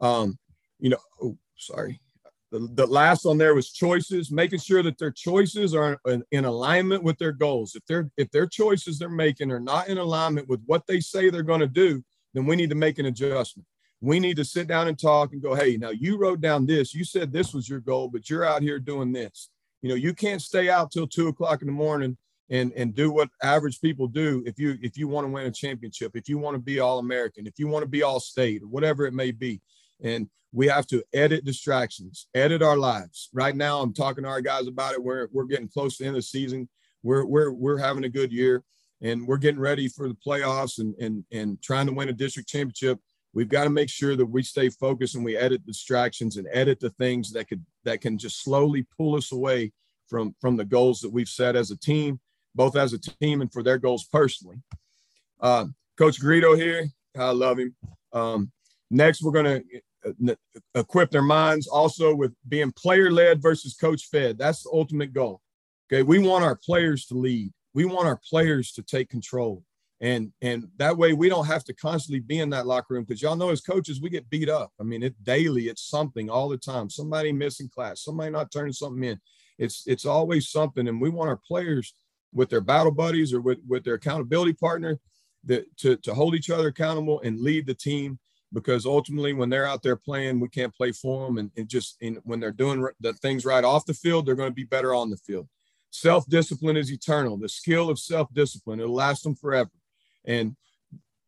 Um, 0.00 0.38
you 0.78 0.90
know, 0.90 0.98
oh, 1.22 1.36
sorry. 1.56 2.00
The, 2.52 2.68
the 2.74 2.86
last 2.86 3.26
on 3.26 3.38
there 3.38 3.54
was 3.54 3.72
choices, 3.72 4.30
making 4.30 4.60
sure 4.60 4.82
that 4.82 4.98
their 4.98 5.10
choices 5.10 5.74
are 5.74 5.98
in, 6.06 6.22
in 6.30 6.44
alignment 6.44 7.02
with 7.02 7.18
their 7.18 7.32
goals. 7.32 7.74
If 7.74 7.84
they're 7.86 8.10
if 8.16 8.30
their 8.30 8.46
choices 8.46 8.98
they're 8.98 9.08
making 9.08 9.50
are 9.50 9.60
not 9.60 9.88
in 9.88 9.98
alignment 9.98 10.48
with 10.48 10.62
what 10.66 10.86
they 10.86 11.00
say 11.00 11.28
they're 11.28 11.42
going 11.42 11.60
to 11.60 11.66
do, 11.66 12.02
then 12.34 12.46
we 12.46 12.56
need 12.56 12.70
to 12.70 12.76
make 12.76 12.98
an 12.98 13.06
adjustment. 13.06 13.66
We 14.00 14.20
need 14.20 14.36
to 14.36 14.44
sit 14.44 14.68
down 14.68 14.88
and 14.88 14.98
talk 14.98 15.32
and 15.32 15.42
go, 15.42 15.54
hey, 15.54 15.76
now 15.76 15.90
you 15.90 16.18
wrote 16.18 16.40
down 16.40 16.66
this. 16.66 16.94
You 16.94 17.04
said 17.04 17.32
this 17.32 17.52
was 17.52 17.68
your 17.68 17.80
goal, 17.80 18.08
but 18.08 18.28
you're 18.30 18.44
out 18.44 18.62
here 18.62 18.78
doing 18.78 19.10
this. 19.10 19.48
You 19.82 19.88
know, 19.88 19.94
you 19.94 20.14
can't 20.14 20.42
stay 20.42 20.68
out 20.68 20.90
till 20.90 21.06
two 21.06 21.28
o'clock 21.28 21.62
in 21.62 21.66
the 21.66 21.72
morning 21.72 22.16
and 22.50 22.72
and 22.74 22.94
do 22.94 23.10
what 23.10 23.28
average 23.42 23.80
people 23.80 24.06
do. 24.06 24.42
If 24.46 24.58
you 24.58 24.78
if 24.80 24.96
you 24.96 25.08
want 25.08 25.26
to 25.26 25.32
win 25.32 25.46
a 25.46 25.50
championship 25.50 26.12
if 26.14 26.28
you 26.28 26.38
want 26.38 26.54
to 26.54 26.60
be 26.60 26.80
all 26.80 26.98
american 26.98 27.46
if 27.46 27.58
you 27.58 27.68
want 27.68 27.82
to 27.82 27.88
be 27.88 28.02
all 28.02 28.20
state 28.20 28.66
whatever 28.66 29.06
it 29.06 29.14
may 29.14 29.30
be 29.30 29.60
and 30.02 30.28
we 30.52 30.68
have 30.68 30.86
to 30.86 31.02
edit 31.12 31.44
distractions 31.44 32.28
edit 32.34 32.62
our 32.62 32.76
lives. 32.76 33.28
Right 33.32 33.56
now 33.56 33.80
i'm 33.80 33.92
talking 33.92 34.24
to 34.24 34.30
our 34.30 34.40
guys 34.40 34.66
about 34.66 34.94
it. 34.94 35.02
We're, 35.02 35.28
we're 35.32 35.44
getting 35.44 35.68
close 35.68 35.96
to 35.96 36.02
the 36.02 36.08
end 36.08 36.16
of 36.16 36.22
the 36.22 36.26
season. 36.26 36.68
We're 37.02 37.24
we're 37.24 37.52
we're 37.52 37.78
having 37.78 38.04
a 38.04 38.08
good 38.08 38.32
year 38.32 38.64
and 39.02 39.26
we're 39.26 39.36
getting 39.36 39.60
ready 39.60 39.88
for 39.88 40.08
the 40.08 40.16
playoffs 40.26 40.78
and 40.78 40.94
and 41.00 41.24
and 41.32 41.60
trying 41.62 41.86
to 41.86 41.92
win 41.92 42.08
a 42.08 42.12
district 42.12 42.48
championship. 42.48 42.98
We've 43.34 43.48
got 43.48 43.64
to 43.64 43.70
make 43.70 43.90
sure 43.90 44.16
that 44.16 44.24
we 44.24 44.42
stay 44.42 44.70
focused 44.70 45.14
and 45.14 45.24
we 45.24 45.36
edit 45.36 45.66
distractions 45.66 46.38
and 46.38 46.48
edit 46.50 46.80
the 46.80 46.90
things 46.90 47.32
that 47.32 47.48
could 47.48 47.64
that 47.84 48.00
can 48.00 48.18
just 48.18 48.42
slowly 48.42 48.86
pull 48.96 49.16
us 49.16 49.30
away 49.32 49.72
from 50.08 50.34
from 50.40 50.56
the 50.56 50.64
goals 50.64 51.00
that 51.00 51.12
we've 51.12 51.28
set 51.28 51.56
as 51.56 51.70
a 51.70 51.76
team 51.76 52.18
both 52.56 52.76
as 52.76 52.92
a 52.92 52.98
team 52.98 53.40
and 53.40 53.52
for 53.52 53.62
their 53.62 53.78
goals 53.78 54.04
personally. 54.10 54.56
Uh, 55.40 55.66
Coach 55.98 56.20
Garrido 56.20 56.56
here, 56.56 56.88
I 57.16 57.30
love 57.30 57.58
him. 57.58 57.74
Um, 58.12 58.50
next, 58.90 59.22
we're 59.22 59.32
going 59.32 59.62
to 59.62 59.80
uh, 60.28 60.34
equip 60.74 61.10
their 61.10 61.22
minds 61.22 61.66
also 61.66 62.14
with 62.14 62.32
being 62.48 62.72
player 62.72 63.10
led 63.10 63.42
versus 63.42 63.74
coach 63.74 64.08
fed. 64.10 64.38
That's 64.38 64.62
the 64.62 64.70
ultimate 64.72 65.12
goal. 65.12 65.40
Okay, 65.90 66.02
we 66.02 66.18
want 66.18 66.44
our 66.44 66.56
players 66.56 67.06
to 67.06 67.14
lead. 67.14 67.52
We 67.74 67.84
want 67.84 68.08
our 68.08 68.20
players 68.28 68.72
to 68.72 68.82
take 68.82 69.08
control, 69.08 69.62
and 70.00 70.32
and 70.42 70.68
that 70.78 70.96
way 70.96 71.12
we 71.12 71.28
don't 71.28 71.46
have 71.46 71.64
to 71.64 71.74
constantly 71.74 72.20
be 72.20 72.40
in 72.40 72.50
that 72.50 72.66
locker 72.66 72.94
room 72.94 73.04
because 73.04 73.22
y'all 73.22 73.36
know 73.36 73.50
as 73.50 73.60
coaches 73.60 74.00
we 74.00 74.10
get 74.10 74.28
beat 74.30 74.48
up. 74.48 74.72
I 74.80 74.82
mean, 74.82 75.02
it 75.02 75.14
daily. 75.22 75.68
It's 75.68 75.88
something 75.88 76.28
all 76.28 76.48
the 76.48 76.58
time. 76.58 76.90
Somebody 76.90 77.32
missing 77.32 77.68
class. 77.68 78.02
Somebody 78.02 78.30
not 78.30 78.50
turning 78.50 78.72
something 78.72 79.04
in. 79.04 79.20
It's 79.58 79.84
it's 79.86 80.06
always 80.06 80.48
something, 80.48 80.88
and 80.88 81.00
we 81.00 81.10
want 81.10 81.30
our 81.30 81.40
players 81.46 81.94
with 82.36 82.50
their 82.50 82.60
battle 82.60 82.92
buddies 82.92 83.32
or 83.32 83.40
with, 83.40 83.58
with 83.66 83.82
their 83.82 83.94
accountability 83.94 84.52
partner 84.52 85.00
that, 85.44 85.64
to, 85.78 85.96
to 85.96 86.14
hold 86.14 86.34
each 86.34 86.50
other 86.50 86.68
accountable 86.68 87.20
and 87.22 87.40
lead 87.40 87.66
the 87.66 87.74
team. 87.74 88.18
Because 88.52 88.86
ultimately 88.86 89.32
when 89.32 89.48
they're 89.48 89.66
out 89.66 89.82
there 89.82 89.96
playing 89.96 90.38
we 90.38 90.48
can't 90.48 90.74
play 90.74 90.92
for 90.92 91.26
them. 91.26 91.38
And, 91.38 91.50
and 91.56 91.68
just 91.68 91.96
in, 92.00 92.20
when 92.22 92.38
they're 92.38 92.52
doing 92.52 92.86
the 93.00 93.12
things 93.14 93.44
right 93.44 93.64
off 93.64 93.86
the 93.86 93.94
field 93.94 94.26
they're 94.26 94.36
going 94.36 94.50
to 94.50 94.54
be 94.54 94.64
better 94.64 94.94
on 94.94 95.10
the 95.10 95.16
field. 95.16 95.48
Self-discipline 95.90 96.76
is 96.76 96.92
eternal. 96.92 97.36
The 97.36 97.48
skill 97.48 97.90
of 97.90 97.98
self-discipline 97.98 98.80
it'll 98.80 98.94
last 98.94 99.24
them 99.24 99.34
forever. 99.34 99.70
And 100.24 100.56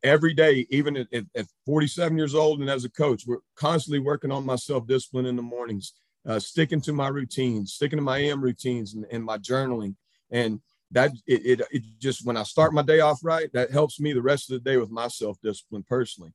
every 0.04 0.32
day 0.32 0.66
even 0.70 0.96
at, 0.96 1.08
at 1.12 1.46
47 1.66 2.16
years 2.16 2.34
old 2.34 2.60
and 2.60 2.70
as 2.70 2.84
a 2.84 2.90
coach 2.90 3.24
we're 3.26 3.38
constantly 3.56 3.98
working 3.98 4.30
on 4.30 4.46
my 4.46 4.54
self-discipline 4.54 5.26
in 5.26 5.34
the 5.34 5.42
mornings 5.42 5.94
uh, 6.24 6.38
sticking 6.38 6.80
to 6.82 6.92
my 6.92 7.08
routines 7.08 7.74
sticking 7.74 7.98
to 7.98 8.02
my 8.02 8.18
am 8.18 8.40
routines 8.40 8.94
and, 8.94 9.04
and 9.10 9.24
my 9.24 9.38
journaling. 9.38 9.96
And 10.30 10.60
that 10.90 11.12
it, 11.26 11.60
it, 11.60 11.66
it 11.70 11.82
just 11.98 12.24
when 12.24 12.36
I 12.36 12.42
start 12.42 12.72
my 12.72 12.82
day 12.82 13.00
off 13.00 13.20
right, 13.22 13.50
that 13.52 13.70
helps 13.70 14.00
me 14.00 14.12
the 14.12 14.22
rest 14.22 14.50
of 14.50 14.62
the 14.62 14.70
day 14.70 14.76
with 14.76 14.90
my 14.90 15.08
self 15.08 15.38
discipline 15.42 15.84
personally. 15.88 16.32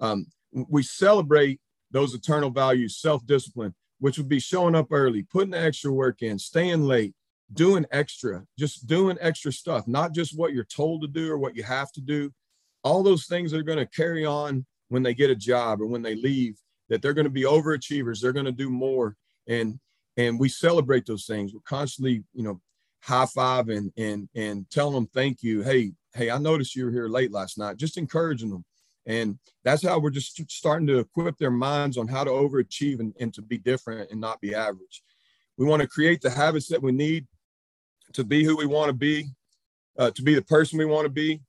Um, 0.00 0.26
we 0.52 0.82
celebrate 0.82 1.60
those 1.90 2.14
eternal 2.14 2.50
values, 2.50 2.98
self 2.98 3.24
discipline, 3.26 3.74
which 4.00 4.18
would 4.18 4.28
be 4.28 4.40
showing 4.40 4.74
up 4.74 4.88
early, 4.90 5.22
putting 5.22 5.50
the 5.50 5.60
extra 5.60 5.92
work 5.92 6.22
in, 6.22 6.38
staying 6.38 6.82
late, 6.82 7.14
doing 7.52 7.86
extra, 7.90 8.44
just 8.58 8.86
doing 8.86 9.16
extra 9.20 9.52
stuff, 9.52 9.86
not 9.86 10.12
just 10.12 10.36
what 10.36 10.52
you're 10.52 10.64
told 10.64 11.02
to 11.02 11.08
do 11.08 11.30
or 11.30 11.38
what 11.38 11.56
you 11.56 11.62
have 11.62 11.92
to 11.92 12.00
do. 12.00 12.32
All 12.84 13.02
those 13.02 13.26
things 13.26 13.52
are 13.54 13.62
going 13.62 13.78
to 13.78 13.86
carry 13.86 14.24
on 14.26 14.66
when 14.88 15.02
they 15.02 15.14
get 15.14 15.30
a 15.30 15.36
job 15.36 15.80
or 15.80 15.86
when 15.86 16.02
they 16.02 16.14
leave, 16.14 16.58
that 16.88 17.02
they're 17.02 17.14
going 17.14 17.24
to 17.24 17.30
be 17.30 17.42
overachievers, 17.42 18.20
they're 18.20 18.32
going 18.32 18.46
to 18.46 18.52
do 18.52 18.70
more. 18.70 19.16
And 19.48 19.78
and 20.18 20.40
we 20.40 20.48
celebrate 20.48 21.04
those 21.04 21.26
things. 21.26 21.52
We're 21.52 21.60
constantly, 21.60 22.24
you 22.32 22.42
know, 22.42 22.60
high 23.02 23.26
five 23.26 23.68
and 23.68 23.92
and 23.96 24.28
and 24.34 24.68
tell 24.70 24.90
them 24.90 25.06
thank 25.06 25.42
you. 25.42 25.62
Hey, 25.62 25.92
hey, 26.14 26.30
I 26.30 26.38
noticed 26.38 26.74
you 26.74 26.86
were 26.86 26.90
here 26.90 27.08
late 27.08 27.32
last 27.32 27.58
night. 27.58 27.76
Just 27.76 27.98
encouraging 27.98 28.50
them. 28.50 28.64
And 29.06 29.38
that's 29.62 29.84
how 29.86 30.00
we're 30.00 30.10
just 30.10 30.50
starting 30.50 30.86
to 30.88 30.98
equip 30.98 31.38
their 31.38 31.50
minds 31.50 31.96
on 31.96 32.08
how 32.08 32.24
to 32.24 32.30
overachieve 32.30 32.98
and, 32.98 33.14
and 33.20 33.32
to 33.34 33.42
be 33.42 33.56
different 33.56 34.10
and 34.10 34.20
not 34.20 34.40
be 34.40 34.54
average. 34.54 35.02
We 35.56 35.64
want 35.64 35.82
to 35.82 35.88
create 35.88 36.20
the 36.20 36.30
habits 36.30 36.68
that 36.68 36.82
we 36.82 36.92
need 36.92 37.26
to 38.14 38.24
be 38.24 38.44
who 38.44 38.56
we 38.56 38.66
want 38.66 38.88
to 38.88 38.92
be, 38.92 39.28
uh, 39.98 40.10
to 40.10 40.22
be 40.22 40.34
the 40.34 40.42
person 40.42 40.78
we 40.78 40.84
want 40.84 41.04
to 41.04 41.10
be, 41.10 41.40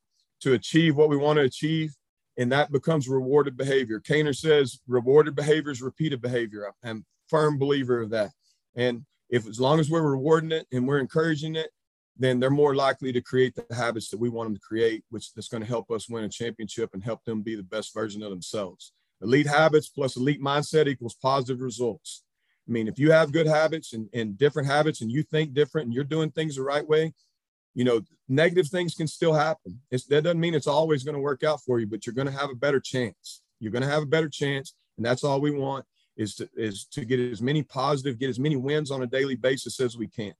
to 0.41 0.53
achieve 0.53 0.95
what 0.95 1.09
we 1.09 1.17
want 1.17 1.37
to 1.37 1.43
achieve. 1.43 1.95
And 2.37 2.51
that 2.51 2.71
becomes 2.71 3.07
rewarded 3.07 3.57
behavior. 3.57 3.99
Kaner 3.99 4.35
says 4.35 4.79
rewarded 4.87 5.35
behavior 5.35 5.71
is 5.71 5.81
repeated 5.81 6.21
behavior. 6.21 6.71
I'm 6.83 6.99
a 6.99 7.01
firm 7.27 7.57
believer 7.57 8.01
of 8.01 8.11
that. 8.11 8.29
And 8.75 9.03
if 9.29 9.47
as 9.47 9.59
long 9.59 9.79
as 9.79 9.89
we're 9.89 10.01
rewarding 10.01 10.51
it 10.51 10.67
and 10.71 10.87
we're 10.87 10.99
encouraging 10.99 11.55
it, 11.55 11.69
then 12.17 12.39
they're 12.39 12.49
more 12.49 12.75
likely 12.75 13.11
to 13.11 13.21
create 13.21 13.55
the 13.55 13.75
habits 13.75 14.09
that 14.09 14.19
we 14.19 14.29
want 14.29 14.47
them 14.47 14.55
to 14.55 14.61
create, 14.61 15.03
which 15.09 15.29
is 15.35 15.47
going 15.47 15.61
to 15.61 15.69
help 15.69 15.91
us 15.91 16.09
win 16.09 16.23
a 16.23 16.29
championship 16.29 16.89
and 16.93 17.03
help 17.03 17.23
them 17.25 17.41
be 17.41 17.55
the 17.55 17.63
best 17.63 17.93
version 17.93 18.23
of 18.23 18.29
themselves. 18.29 18.91
Elite 19.21 19.47
habits 19.47 19.89
plus 19.89 20.15
elite 20.15 20.41
mindset 20.41 20.87
equals 20.87 21.15
positive 21.21 21.61
results. 21.61 22.23
I 22.67 22.71
mean, 22.71 22.87
if 22.87 22.99
you 22.99 23.11
have 23.11 23.31
good 23.31 23.47
habits 23.47 23.93
and, 23.93 24.09
and 24.13 24.37
different 24.37 24.67
habits 24.67 25.01
and 25.01 25.11
you 25.11 25.23
think 25.23 25.53
different 25.53 25.85
and 25.85 25.93
you're 25.93 26.03
doing 26.03 26.31
things 26.31 26.55
the 26.55 26.63
right 26.63 26.87
way, 26.87 27.13
you 27.73 27.83
know, 27.83 28.01
negative 28.27 28.67
things 28.67 28.95
can 28.95 29.07
still 29.07 29.33
happen. 29.33 29.79
It's, 29.91 30.05
that 30.07 30.23
doesn't 30.23 30.39
mean 30.39 30.55
it's 30.55 30.67
always 30.67 31.03
going 31.03 31.15
to 31.15 31.21
work 31.21 31.43
out 31.43 31.61
for 31.61 31.79
you, 31.79 31.87
but 31.87 32.05
you're 32.05 32.15
going 32.15 32.27
to 32.27 32.33
have 32.33 32.49
a 32.49 32.55
better 32.55 32.79
chance. 32.79 33.41
You're 33.59 33.71
going 33.71 33.83
to 33.83 33.89
have 33.89 34.03
a 34.03 34.07
better 34.07 34.29
chance. 34.29 34.73
And 34.97 35.05
that's 35.05 35.23
all 35.23 35.39
we 35.39 35.51
want 35.51 35.85
is 36.17 36.35
to 36.35 36.49
is 36.55 36.85
to 36.91 37.05
get 37.05 37.19
as 37.19 37.41
many 37.41 37.63
positive, 37.63 38.19
get 38.19 38.29
as 38.29 38.39
many 38.39 38.55
wins 38.55 38.91
on 38.91 39.03
a 39.03 39.07
daily 39.07 39.35
basis 39.35 39.79
as 39.79 39.97
we 39.97 40.07
can. 40.07 40.33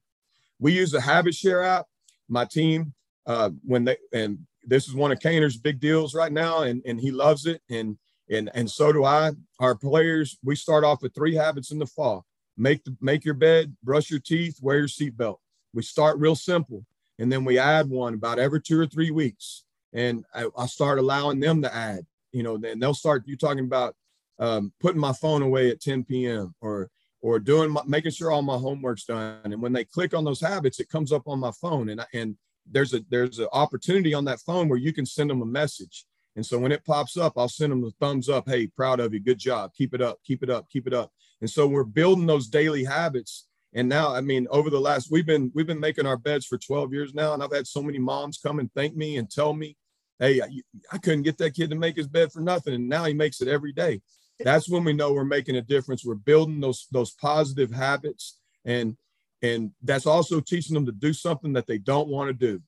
We 0.60 0.74
use 0.74 0.92
the 0.92 1.02
Habit 1.02 1.36
Share 1.36 1.64
app. 1.64 1.86
My 2.28 2.46
team, 2.46 2.94
uh, 3.26 3.52
when 3.64 3.86
they 3.86 3.98
and 4.12 4.40
this 4.64 4.88
is 4.88 4.96
one 4.96 5.12
of 5.12 5.20
Kaner's 5.20 5.58
big 5.58 5.80
deals 5.80 6.14
right 6.14 6.32
now, 6.32 6.64
and 6.64 6.82
and 6.86 7.00
he 7.00 7.12
loves 7.12 7.46
it, 7.46 7.62
and 7.70 7.98
and 8.30 8.50
and 8.54 8.70
so 8.70 8.92
do 8.92 9.06
I. 9.06 9.32
Our 9.60 9.76
players, 9.76 10.38
we 10.44 10.56
start 10.56 10.84
off 10.84 11.02
with 11.02 11.16
three 11.16 11.36
habits 11.36 11.72
in 11.72 11.80
the 11.80 11.86
fall: 11.86 12.26
make 12.58 12.84
the 12.84 12.96
make 13.00 13.24
your 13.24 13.36
bed, 13.36 13.76
brush 13.84 14.10
your 14.10 14.20
teeth, 14.20 14.60
wear 14.62 14.80
your 14.80 14.88
seatbelt. 14.88 15.38
We 15.74 15.84
start 15.84 16.18
real 16.18 16.36
simple, 16.36 16.86
and 17.20 17.32
then 17.32 17.46
we 17.46 17.60
add 17.60 17.90
one 17.90 18.16
about 18.16 18.40
every 18.40 18.62
two 18.62 18.80
or 18.80 18.88
three 18.88 19.12
weeks, 19.12 19.64
and 19.94 20.26
I, 20.34 20.48
I 20.58 20.66
start 20.66 21.00
allowing 21.00 21.40
them 21.40 21.62
to 21.62 21.74
add 21.74 22.06
you 22.32 22.44
know, 22.44 22.58
then 22.58 22.80
they'll 22.80 22.94
start 22.94 23.24
you 23.26 23.36
talking 23.36 23.66
about 23.66 23.96
um, 24.40 24.72
putting 24.80 25.02
my 25.02 25.14
phone 25.14 25.42
away 25.42 25.70
at 25.70 25.82
10 25.82 26.04
p.m. 26.04 26.54
or 26.62 26.90
or 27.22 27.40
doing 27.40 27.72
my, 27.72 27.82
making 27.86 28.12
sure 28.12 28.32
all 28.32 28.44
my 28.44 28.58
homework's 28.58 29.06
done. 29.06 29.40
And 29.44 29.62
when 29.62 29.74
they 29.74 29.84
click 29.84 30.14
on 30.14 30.24
those 30.24 30.40
habits, 30.40 30.80
it 30.80 30.90
comes 30.90 31.12
up 31.12 31.24
on 31.28 31.40
my 31.40 31.52
phone, 31.52 31.90
and 31.90 32.06
and 32.14 32.38
there's 32.70 32.94
a 32.94 33.02
there's 33.10 33.40
an 33.40 33.48
opportunity 33.54 34.14
on 34.14 34.26
that 34.26 34.40
phone 34.42 34.70
where 34.70 34.80
you 34.80 34.94
can 34.94 35.06
send 35.06 35.30
them 35.30 35.42
a 35.42 35.46
message. 35.46 36.06
And 36.36 36.46
so 36.46 36.60
when 36.60 36.72
it 36.72 36.86
pops 36.86 37.18
up, 37.18 37.34
I'll 37.36 37.50
send 37.50 37.72
them 37.72 37.82
the 37.82 37.92
thumbs 38.00 38.30
up. 38.30 38.48
Hey, 38.48 38.68
proud 38.68 39.00
of 39.00 39.14
you. 39.14 39.20
Good 39.20 39.40
job. 39.40 39.72
Keep 39.76 39.96
it 39.96 40.02
up. 40.02 40.20
Keep 40.24 40.44
it 40.44 40.52
up. 40.52 40.70
Keep 40.70 40.86
it 40.86 40.94
up. 40.94 41.12
And 41.42 41.50
so 41.50 41.68
we're 41.68 41.84
building 41.84 42.28
those 42.28 42.48
daily 42.48 42.84
habits. 42.84 43.48
And 43.74 43.90
now, 43.90 44.14
I 44.14 44.22
mean, 44.22 44.48
over 44.50 44.70
the 44.70 44.80
last, 44.80 45.12
we've 45.12 45.26
been 45.26 45.52
we've 45.54 45.68
been 45.68 45.80
making 45.80 46.06
our 46.06 46.18
beds 46.18 46.46
for 46.46 46.58
12 46.58 46.94
years 46.94 47.14
now, 47.14 47.34
and 47.34 47.44
I've 47.44 47.54
had 47.54 47.68
so 47.68 47.82
many 47.82 48.00
moms 48.00 48.38
come 48.38 48.60
and 48.60 48.72
thank 48.74 48.96
me 48.96 49.18
and 49.18 49.30
tell 49.30 49.54
me, 49.54 49.76
"Hey, 50.20 50.42
I, 50.42 50.48
I 50.92 50.98
couldn't 51.00 51.24
get 51.24 51.38
that 51.40 51.56
kid 51.56 51.72
to 51.72 51.76
make 51.76 51.96
his 51.96 52.08
bed 52.08 52.32
for 52.32 52.40
nothing, 52.40 52.74
and 52.74 52.88
now 52.88 53.06
he 53.06 53.14
makes 53.14 53.42
it 53.42 53.48
every 53.48 53.74
day." 53.74 54.02
That's 54.40 54.70
when 54.70 54.84
we 54.84 54.94
know 54.94 55.14
we're 55.14 55.26
making 55.26 55.56
a 55.56 55.62
difference. 55.62 56.06
We're 56.06 56.16
building 56.16 56.60
those 56.60 56.88
those 56.92 57.12
positive 57.12 57.72
habits, 57.72 58.40
and 58.66 58.96
and 59.42 59.72
that's 59.84 60.06
also 60.06 60.40
teaching 60.40 60.74
them 60.74 60.86
to 60.86 60.92
do 60.92 61.14
something 61.14 61.54
that 61.54 61.68
they 61.68 61.78
don't 61.78 62.08
want 62.08 62.30
to 62.30 62.34
do. 62.34 62.62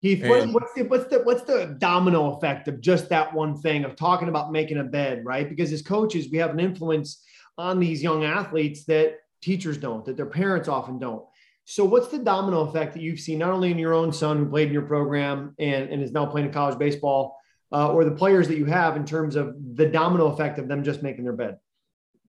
Heath, 0.00 0.24
what, 0.26 0.48
what's 0.48 0.72
the 0.74 0.82
what's 0.84 1.06
the 1.08 1.18
what's 1.20 1.42
the 1.42 1.76
domino 1.78 2.34
effect 2.34 2.68
of 2.68 2.80
just 2.80 3.08
that 3.10 3.34
one 3.34 3.56
thing 3.56 3.84
of 3.84 3.96
talking 3.96 4.28
about 4.28 4.52
making 4.52 4.78
a 4.78 4.84
bed, 4.84 5.24
right? 5.24 5.48
Because 5.48 5.72
as 5.72 5.82
coaches, 5.82 6.28
we 6.30 6.38
have 6.38 6.50
an 6.50 6.60
influence 6.60 7.22
on 7.58 7.78
these 7.78 8.02
young 8.02 8.24
athletes 8.24 8.84
that 8.84 9.16
teachers 9.42 9.76
don't, 9.76 10.04
that 10.06 10.16
their 10.16 10.26
parents 10.26 10.68
often 10.68 10.98
don't. 10.98 11.24
So, 11.64 11.84
what's 11.84 12.08
the 12.08 12.18
domino 12.18 12.60
effect 12.62 12.94
that 12.94 13.02
you've 13.02 13.20
seen 13.20 13.38
not 13.38 13.50
only 13.50 13.70
in 13.70 13.78
your 13.78 13.92
own 13.92 14.12
son 14.12 14.38
who 14.38 14.46
played 14.48 14.68
in 14.68 14.72
your 14.72 14.82
program 14.82 15.54
and, 15.58 15.90
and 15.90 16.02
is 16.02 16.12
now 16.12 16.26
playing 16.26 16.46
in 16.46 16.52
college 16.52 16.78
baseball, 16.78 17.36
uh, 17.72 17.92
or 17.92 18.04
the 18.04 18.10
players 18.10 18.48
that 18.48 18.56
you 18.56 18.64
have 18.66 18.96
in 18.96 19.04
terms 19.04 19.36
of 19.36 19.54
the 19.76 19.86
domino 19.86 20.26
effect 20.26 20.58
of 20.58 20.68
them 20.68 20.82
just 20.82 21.02
making 21.02 21.24
their 21.24 21.32
bed? 21.32 21.58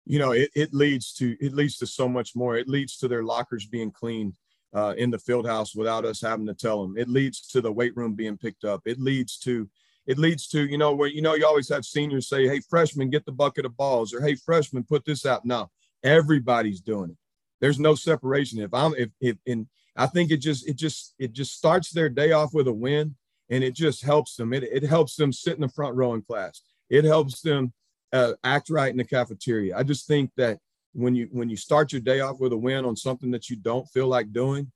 You 0.07 0.19
know, 0.19 0.33
it, 0.33 0.51
it 0.55 0.75
leads 0.75 1.13
to 1.15 1.37
it 1.41 1.53
leads 1.53 1.77
to 1.79 1.87
so 1.87 2.09
much 2.09 2.35
more. 2.35 2.57
It 2.57 2.69
leads 2.69 2.97
to 2.99 3.09
their 3.09 3.23
lockers 3.23 3.67
being 3.67 3.93
cleaned 3.93 4.35
uh, 4.75 4.95
in 4.97 5.11
the 5.11 5.19
field 5.19 5.47
house 5.47 5.75
without 5.75 6.05
us 6.05 6.21
having 6.21 6.47
to 6.47 6.55
tell 6.55 6.83
them. 6.83 6.97
It 6.97 7.09
leads 7.09 7.41
to 7.49 7.61
the 7.61 7.73
weight 7.73 7.97
room 7.97 8.15
being 8.15 8.37
picked 8.37 8.65
up. 8.65 8.83
It 8.87 8.99
leads 8.99 9.39
to 9.39 9.69
it 10.07 10.19
leads 10.19 10.49
to 10.49 10.67
you 10.67 10.79
know 10.79 10.95
where 10.95 11.09
you 11.09 11.23
know 11.23 11.35
you 11.35 11.47
always 11.47 11.69
have 11.69 11.85
seniors 11.85 12.29
say, 12.29 12.49
"Hey, 12.49 12.61
freshman, 12.61 13.11
get 13.11 13.25
the 13.27 13.33
bucket 13.33 13.65
of 13.65 13.77
balls," 13.77 14.13
or 14.13 14.21
"Hey, 14.21 14.35
freshman, 14.35 14.83
put 14.83 15.05
this 15.05 15.27
out." 15.27 15.45
No, 15.45 15.71
everybody's 16.03 16.81
doing 16.81 17.11
it. 17.11 17.17
There's 17.61 17.79
no 17.79 17.95
separation. 17.95 18.61
If 18.61 18.73
I'm 18.75 18.95
if 18.95 19.11
if 19.21 19.37
and 19.47 19.67
I 19.97 20.07
think 20.07 20.31
it 20.31 20.39
just 20.39 20.67
it 20.69 20.77
just 20.77 21.15
it 21.19 21.33
just 21.33 21.57
starts 21.57 21.91
their 21.91 22.09
day 22.09 22.33
off 22.33 22.55
with 22.55 22.67
a 22.69 22.73
win, 22.73 23.15
and 23.51 23.65
it 23.65 23.75
just 23.75 24.03
helps 24.03 24.37
them. 24.37 24.53
It 24.53 24.63
it 24.63 24.85
helps 24.85 25.17
them 25.17 25.33
sit 25.33 25.55
in 25.55 25.61
the 25.61 25.69
front 25.69 25.97
row 25.97 26.15
in 26.15 26.23
class. 26.23 26.63
It 26.89 27.05
helps 27.05 27.41
them 27.43 27.73
uh, 28.13 28.33
act 28.43 28.71
right 28.71 28.91
in 28.91 28.97
the 28.97 29.05
cafeteria. 29.05 29.77
I 29.77 29.83
just 29.83 30.07
think 30.07 30.31
that 30.37 30.59
when 30.93 31.15
you 31.15 31.29
when 31.33 31.49
you 31.49 31.57
start 31.57 31.93
your 31.93 32.01
day 32.01 32.21
off 32.21 32.41
with 32.41 32.53
a 32.53 32.57
win 32.57 32.85
on 32.85 32.97
something 32.97 33.31
that 33.31 33.49
you 33.49 33.57
don't 33.57 33.89
feel 33.89 34.09
like 34.09 34.33
doing 34.33 34.71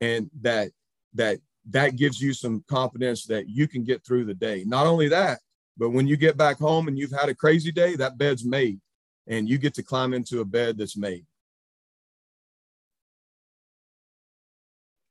and 0.00 0.30
that 0.40 0.70
that 1.14 1.38
that 1.70 1.96
gives 1.96 2.20
you 2.20 2.32
some 2.32 2.64
confidence 2.68 3.26
that 3.26 3.48
you 3.48 3.68
can 3.68 3.84
get 3.84 4.04
through 4.04 4.24
the 4.24 4.34
day 4.34 4.64
not 4.66 4.86
only 4.86 5.08
that 5.08 5.40
but 5.76 5.90
when 5.90 6.06
you 6.06 6.16
get 6.16 6.36
back 6.36 6.58
home 6.58 6.88
and 6.88 6.98
you've 6.98 7.12
had 7.12 7.28
a 7.28 7.34
crazy 7.34 7.70
day 7.70 7.96
that 7.96 8.16
bed's 8.16 8.44
made 8.44 8.80
and 9.26 9.48
you 9.48 9.58
get 9.58 9.74
to 9.74 9.82
climb 9.82 10.14
into 10.14 10.40
a 10.40 10.44
bed 10.44 10.78
that's 10.78 10.96
made 10.96 11.26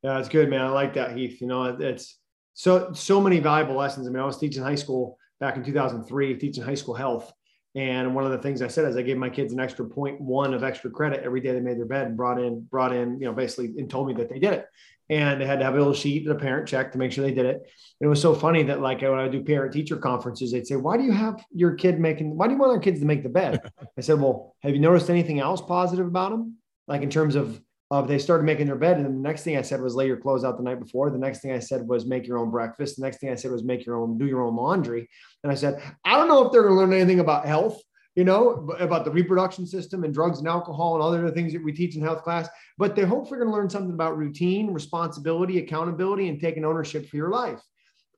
yeah 0.02 0.16
that's 0.16 0.30
good 0.30 0.50
man 0.50 0.62
i 0.62 0.70
like 0.70 0.96
that 0.96 1.16
heath 1.16 1.40
you 1.40 1.48
know 1.48 1.66
it's 1.66 2.18
so 2.58 2.92
so 2.94 3.22
many 3.22 3.40
valuable 3.40 3.76
lessons 3.76 4.08
i 4.08 4.10
mean 4.10 4.22
i 4.22 4.26
was 4.26 4.40
teaching 4.40 4.64
high 4.64 4.76
school 4.76 5.18
back 5.40 5.56
in 5.58 5.64
2003 5.64 6.36
teaching 6.38 6.64
high 6.64 6.76
school 6.76 6.96
health 6.96 7.32
and 7.78 8.16
one 8.16 8.26
of 8.26 8.32
the 8.32 8.40
things 8.40 8.64
I 8.64 8.70
said 8.70 8.86
is 8.86 8.98
I 8.98 9.04
gave 9.04 9.18
my 9.18 9.30
kids 9.30 9.54
an 9.54 9.60
extra 9.60 9.86
point 9.86 10.20
one 10.20 10.56
of 10.56 10.64
extra 10.64 10.90
credit 10.90 11.24
every 11.24 11.42
day 11.42 11.54
they 11.54 11.60
made 11.60 11.78
their 11.78 11.86
bed 11.86 12.08
and 12.08 12.18
brought 12.18 12.42
in, 12.42 12.62
brought 12.62 12.92
in, 12.92 13.20
you 13.20 13.28
know, 13.28 13.34
basically 13.34 13.68
and 13.78 13.88
told 13.88 14.08
me 14.08 14.16
that 14.16 14.30
they 14.30 14.40
did 14.40 14.54
it. 14.54 14.66
And 15.12 15.40
they 15.40 15.46
had 15.46 15.60
to 15.60 15.66
have 15.66 15.76
a 15.76 15.78
little 15.78 15.94
sheet 15.94 16.26
that 16.26 16.32
a 16.32 16.40
parent 16.40 16.68
check 16.68 16.92
to 16.92 16.98
make 16.98 17.12
sure 17.12 17.24
they 17.24 17.36
did 17.36 17.46
it. 17.46 17.58
And 17.58 17.62
it 18.02 18.08
was 18.08 18.20
so 18.20 18.34
funny 18.34 18.64
that 18.64 18.82
like 18.82 19.04
when 19.04 19.14
I 19.14 19.28
do 19.28 19.44
parent 19.44 19.74
teacher 19.74 19.96
conferences, 19.96 20.52
they'd 20.52 20.66
say, 20.66 20.76
why 20.76 20.98
do 20.98 21.04
you 21.04 21.12
have 21.12 21.46
your 21.52 21.76
kid 21.76 22.00
making, 22.00 22.36
why 22.36 22.48
do 22.48 22.54
you 22.54 22.60
want 22.60 22.72
our 22.72 22.80
kids 22.80 23.00
to 23.02 23.06
make 23.06 23.22
the 23.22 23.30
bed? 23.30 23.62
I 23.96 24.02
said, 24.02 24.20
well, 24.20 24.56
have 24.64 24.74
you 24.74 24.80
noticed 24.80 25.12
anything 25.12 25.40
else 25.40 25.62
positive 25.62 26.08
about 26.08 26.32
them? 26.32 26.56
Like 26.88 27.04
in 27.04 27.12
terms 27.12 27.36
of 27.36 27.62
Uh, 27.90 28.00
of 28.00 28.08
they 28.08 28.18
started 28.18 28.44
making 28.44 28.68
their 28.68 28.76
bed. 28.76 28.98
And 28.98 29.06
the 29.06 29.10
next 29.10 29.44
thing 29.44 29.58
I 29.58 29.62
said 29.62 29.82
was 29.82 29.96
lay 29.96 30.08
your 30.08 30.18
clothes 30.18 30.44
out 30.44 30.58
the 30.58 30.64
night 30.64 30.80
before. 30.80 31.10
The 31.10 31.18
next 31.18 31.40
thing 31.40 31.54
I 31.54 31.60
said 31.60 31.88
was 31.88 32.06
make 32.06 32.28
your 32.28 32.38
own 32.38 32.52
breakfast. 32.52 32.98
The 32.98 33.04
next 33.04 33.18
thing 33.18 33.30
I 33.30 33.36
said 33.36 33.52
was 33.52 33.64
make 33.64 33.86
your 33.86 33.96
own, 33.96 34.18
do 34.18 34.26
your 34.26 34.42
own 34.42 34.56
laundry. 34.56 35.10
And 35.44 35.52
I 35.52 35.56
said, 35.56 35.82
I 36.04 36.18
don't 36.18 36.28
know 36.28 36.46
if 36.46 36.52
they're 36.52 36.64
going 36.64 36.74
to 36.74 36.80
learn 36.80 36.94
anything 36.94 37.22
about 37.22 37.46
health, 37.46 37.82
you 38.16 38.26
know, 38.26 38.68
about 38.80 39.06
the 39.06 39.12
reproduction 39.12 39.66
system 39.66 40.04
and 40.04 40.14
drugs 40.14 40.40
and 40.40 40.48
alcohol 40.48 40.96
and 40.96 41.04
other 41.04 41.32
things 41.32 41.54
that 41.54 41.64
we 41.64 41.72
teach 41.72 41.96
in 41.96 42.02
health 42.02 42.24
class, 42.24 42.50
but 42.78 42.96
they're 42.96 43.06
hopefully 43.06 43.38
going 43.38 43.50
to 43.50 43.56
learn 43.56 43.70
something 43.70 43.94
about 43.94 44.18
routine, 44.18 44.74
responsibility, 44.74 45.60
accountability, 45.60 46.28
and 46.28 46.42
taking 46.42 46.66
ownership 46.66 47.08
for 47.08 47.16
your 47.16 47.30
life. 47.30 47.62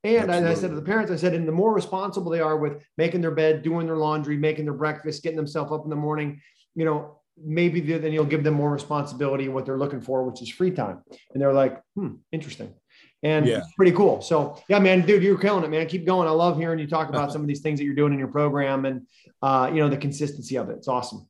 And. 0.04 0.32
I 0.32 0.54
said 0.54 0.70
to 0.70 0.76
the 0.78 0.82
parents, 0.82 1.12
I 1.12 1.18
said, 1.18 1.34
and 1.34 1.48
the 1.48 1.52
more 1.52 1.74
responsible 1.74 2.32
they 2.32 2.40
are 2.40 2.58
with 2.58 2.82
making 2.98 3.22
their 3.22 3.36
bed, 3.36 3.62
doing 3.62 3.86
their 3.86 3.98
laundry, 3.98 4.38
making 4.38 4.66
their 4.66 4.74
breakfast, 4.74 5.22
getting 5.22 5.38
themselves 5.38 5.72
up 5.72 5.84
in 5.84 5.90
the 5.90 5.96
morning, 5.96 6.42
you 6.76 6.86
know, 6.86 7.19
maybe 7.44 7.80
then 7.80 8.12
you'll 8.12 8.26
give 8.26 8.44
them 8.44 8.54
more 8.54 8.72
responsibility 8.72 9.48
what 9.48 9.66
they're 9.66 9.78
looking 9.78 10.02
for, 10.02 10.24
which 10.24 10.42
is 10.42 10.50
free 10.50 10.72
time. 10.72 11.02
And 11.34 11.42
they're 11.42 11.54
like, 11.54 11.82
hmm, 11.96 12.16
interesting. 12.32 12.74
And 13.22 13.46
yeah. 13.46 13.62
pretty 13.76 13.92
cool. 13.92 14.22
So 14.22 14.62
yeah, 14.70 14.80
man, 14.80 15.06
dude, 15.06 15.24
you're 15.24 15.38
killing 15.38 15.64
it, 15.64 15.70
man. 15.70 15.88
Keep 15.88 16.06
going. 16.06 16.28
I 16.28 16.32
love 16.32 16.58
hearing 16.58 16.80
you 16.80 16.88
talk 16.88 17.10
about 17.10 17.32
some 17.34 17.42
of 17.42 17.48
these 17.48 17.62
things 17.62 17.80
that 17.80 17.86
you're 17.86 17.96
doing 17.96 18.14
in 18.14 18.20
your 18.20 18.30
program 18.30 18.86
and 18.86 19.06
uh, 19.42 19.70
you 19.74 19.82
know, 19.82 19.90
the 19.90 19.98
consistency 19.98 20.56
of 20.56 20.70
it. 20.70 20.78
It's 20.78 20.88
awesome. 20.88 21.28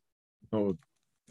Oh, 0.52 0.78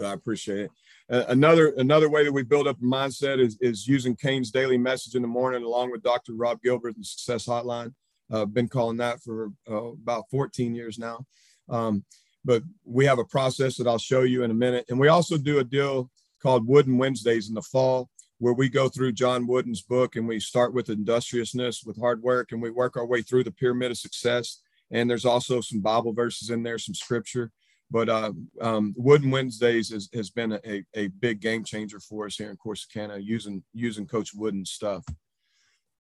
I 0.02 0.12
appreciate 0.12 0.60
it. 0.60 0.70
Uh, 1.10 1.24
another 1.28 1.68
another 1.78 2.08
way 2.08 2.22
that 2.22 2.32
we 2.32 2.42
build 2.42 2.68
up 2.68 2.76
a 2.78 2.84
mindset 2.84 3.38
is 3.38 3.56
is 3.60 3.88
using 3.88 4.14
Cain's 4.14 4.50
daily 4.50 4.76
message 4.76 5.14
in 5.14 5.22
the 5.22 5.28
morning, 5.28 5.62
along 5.62 5.90
with 5.90 6.02
Dr. 6.02 6.34
Rob 6.34 6.60
Gilbert, 6.62 6.96
and 6.96 7.06
Success 7.06 7.46
Hotline. 7.46 7.94
I've 8.30 8.40
uh, 8.42 8.44
been 8.44 8.68
calling 8.68 8.98
that 8.98 9.22
for 9.22 9.50
uh, 9.70 9.92
about 9.92 10.24
14 10.30 10.74
years 10.74 10.98
now. 10.98 11.24
Um, 11.70 12.04
but 12.48 12.62
we 12.86 13.04
have 13.04 13.18
a 13.18 13.26
process 13.26 13.76
that 13.76 13.86
I'll 13.86 13.98
show 13.98 14.22
you 14.22 14.42
in 14.42 14.50
a 14.50 14.54
minute. 14.54 14.86
And 14.88 14.98
we 14.98 15.08
also 15.08 15.36
do 15.36 15.58
a 15.58 15.64
deal 15.64 16.10
called 16.42 16.66
Wooden 16.66 16.96
Wednesdays 16.96 17.50
in 17.50 17.54
the 17.54 17.60
fall, 17.60 18.08
where 18.38 18.54
we 18.54 18.70
go 18.70 18.88
through 18.88 19.12
John 19.12 19.46
Wooden's 19.46 19.82
book 19.82 20.16
and 20.16 20.26
we 20.26 20.40
start 20.40 20.72
with 20.72 20.88
industriousness, 20.88 21.84
with 21.84 21.98
hard 21.98 22.22
work, 22.22 22.52
and 22.52 22.62
we 22.62 22.70
work 22.70 22.96
our 22.96 23.04
way 23.04 23.20
through 23.20 23.44
the 23.44 23.50
pyramid 23.50 23.90
of 23.90 23.98
success. 23.98 24.62
And 24.90 25.10
there's 25.10 25.26
also 25.26 25.60
some 25.60 25.80
Bible 25.80 26.14
verses 26.14 26.48
in 26.48 26.62
there, 26.62 26.78
some 26.78 26.94
scripture. 26.94 27.52
But 27.90 28.08
uh, 28.08 28.32
um, 28.62 28.94
Wooden 28.96 29.30
Wednesdays 29.30 29.90
has, 29.90 30.08
has 30.14 30.30
been 30.30 30.52
a, 30.52 30.82
a 30.94 31.08
big 31.08 31.40
game 31.40 31.64
changer 31.64 32.00
for 32.00 32.24
us 32.24 32.36
here 32.36 32.48
in 32.48 32.56
Corsicana 32.56 33.22
using 33.22 33.62
using 33.74 34.06
Coach 34.06 34.32
Wooden's 34.34 34.70
stuff. 34.70 35.04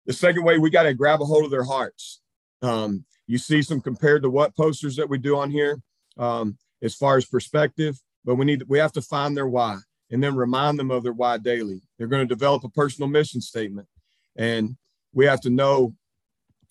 The 0.05 0.13
second 0.13 0.45
way, 0.45 0.59
we 0.59 0.69
got 0.69 0.83
to 0.83 0.93
grab 0.93 1.23
a 1.23 1.25
hold 1.25 1.47
of 1.47 1.51
their 1.51 1.65
hearts. 1.65 2.21
Um, 2.61 3.07
you 3.27 3.39
see 3.39 3.63
some 3.63 3.81
compared 3.81 4.23
to 4.23 4.31
what 4.31 4.55
posters 4.55 4.97
that 4.97 5.09
we 5.09 5.17
do 5.17 5.39
on 5.39 5.51
here 5.51 5.81
um, 6.17 6.57
as 6.83 6.95
far 6.95 7.17
as 7.17 7.25
perspective, 7.25 8.01
but 8.25 8.37
we 8.37 8.45
need 8.45 8.65
we 8.69 8.79
have 8.79 8.93
to 8.93 9.03
find 9.03 9.37
their 9.37 9.47
why 9.47 9.79
and 10.11 10.23
then 10.23 10.37
remind 10.37 10.79
them 10.79 10.91
of 10.91 11.03
their 11.03 11.13
why 11.13 11.39
daily. 11.39 11.81
They're 11.99 12.07
going 12.07 12.27
to 12.27 12.35
develop 12.35 12.65
a 12.65 12.69
personal 12.69 13.09
mission 13.09 13.41
statement, 13.41 13.89
and 14.37 14.77
we 15.13 15.27
have 15.27 15.41
to 15.43 15.51
know 15.51 15.95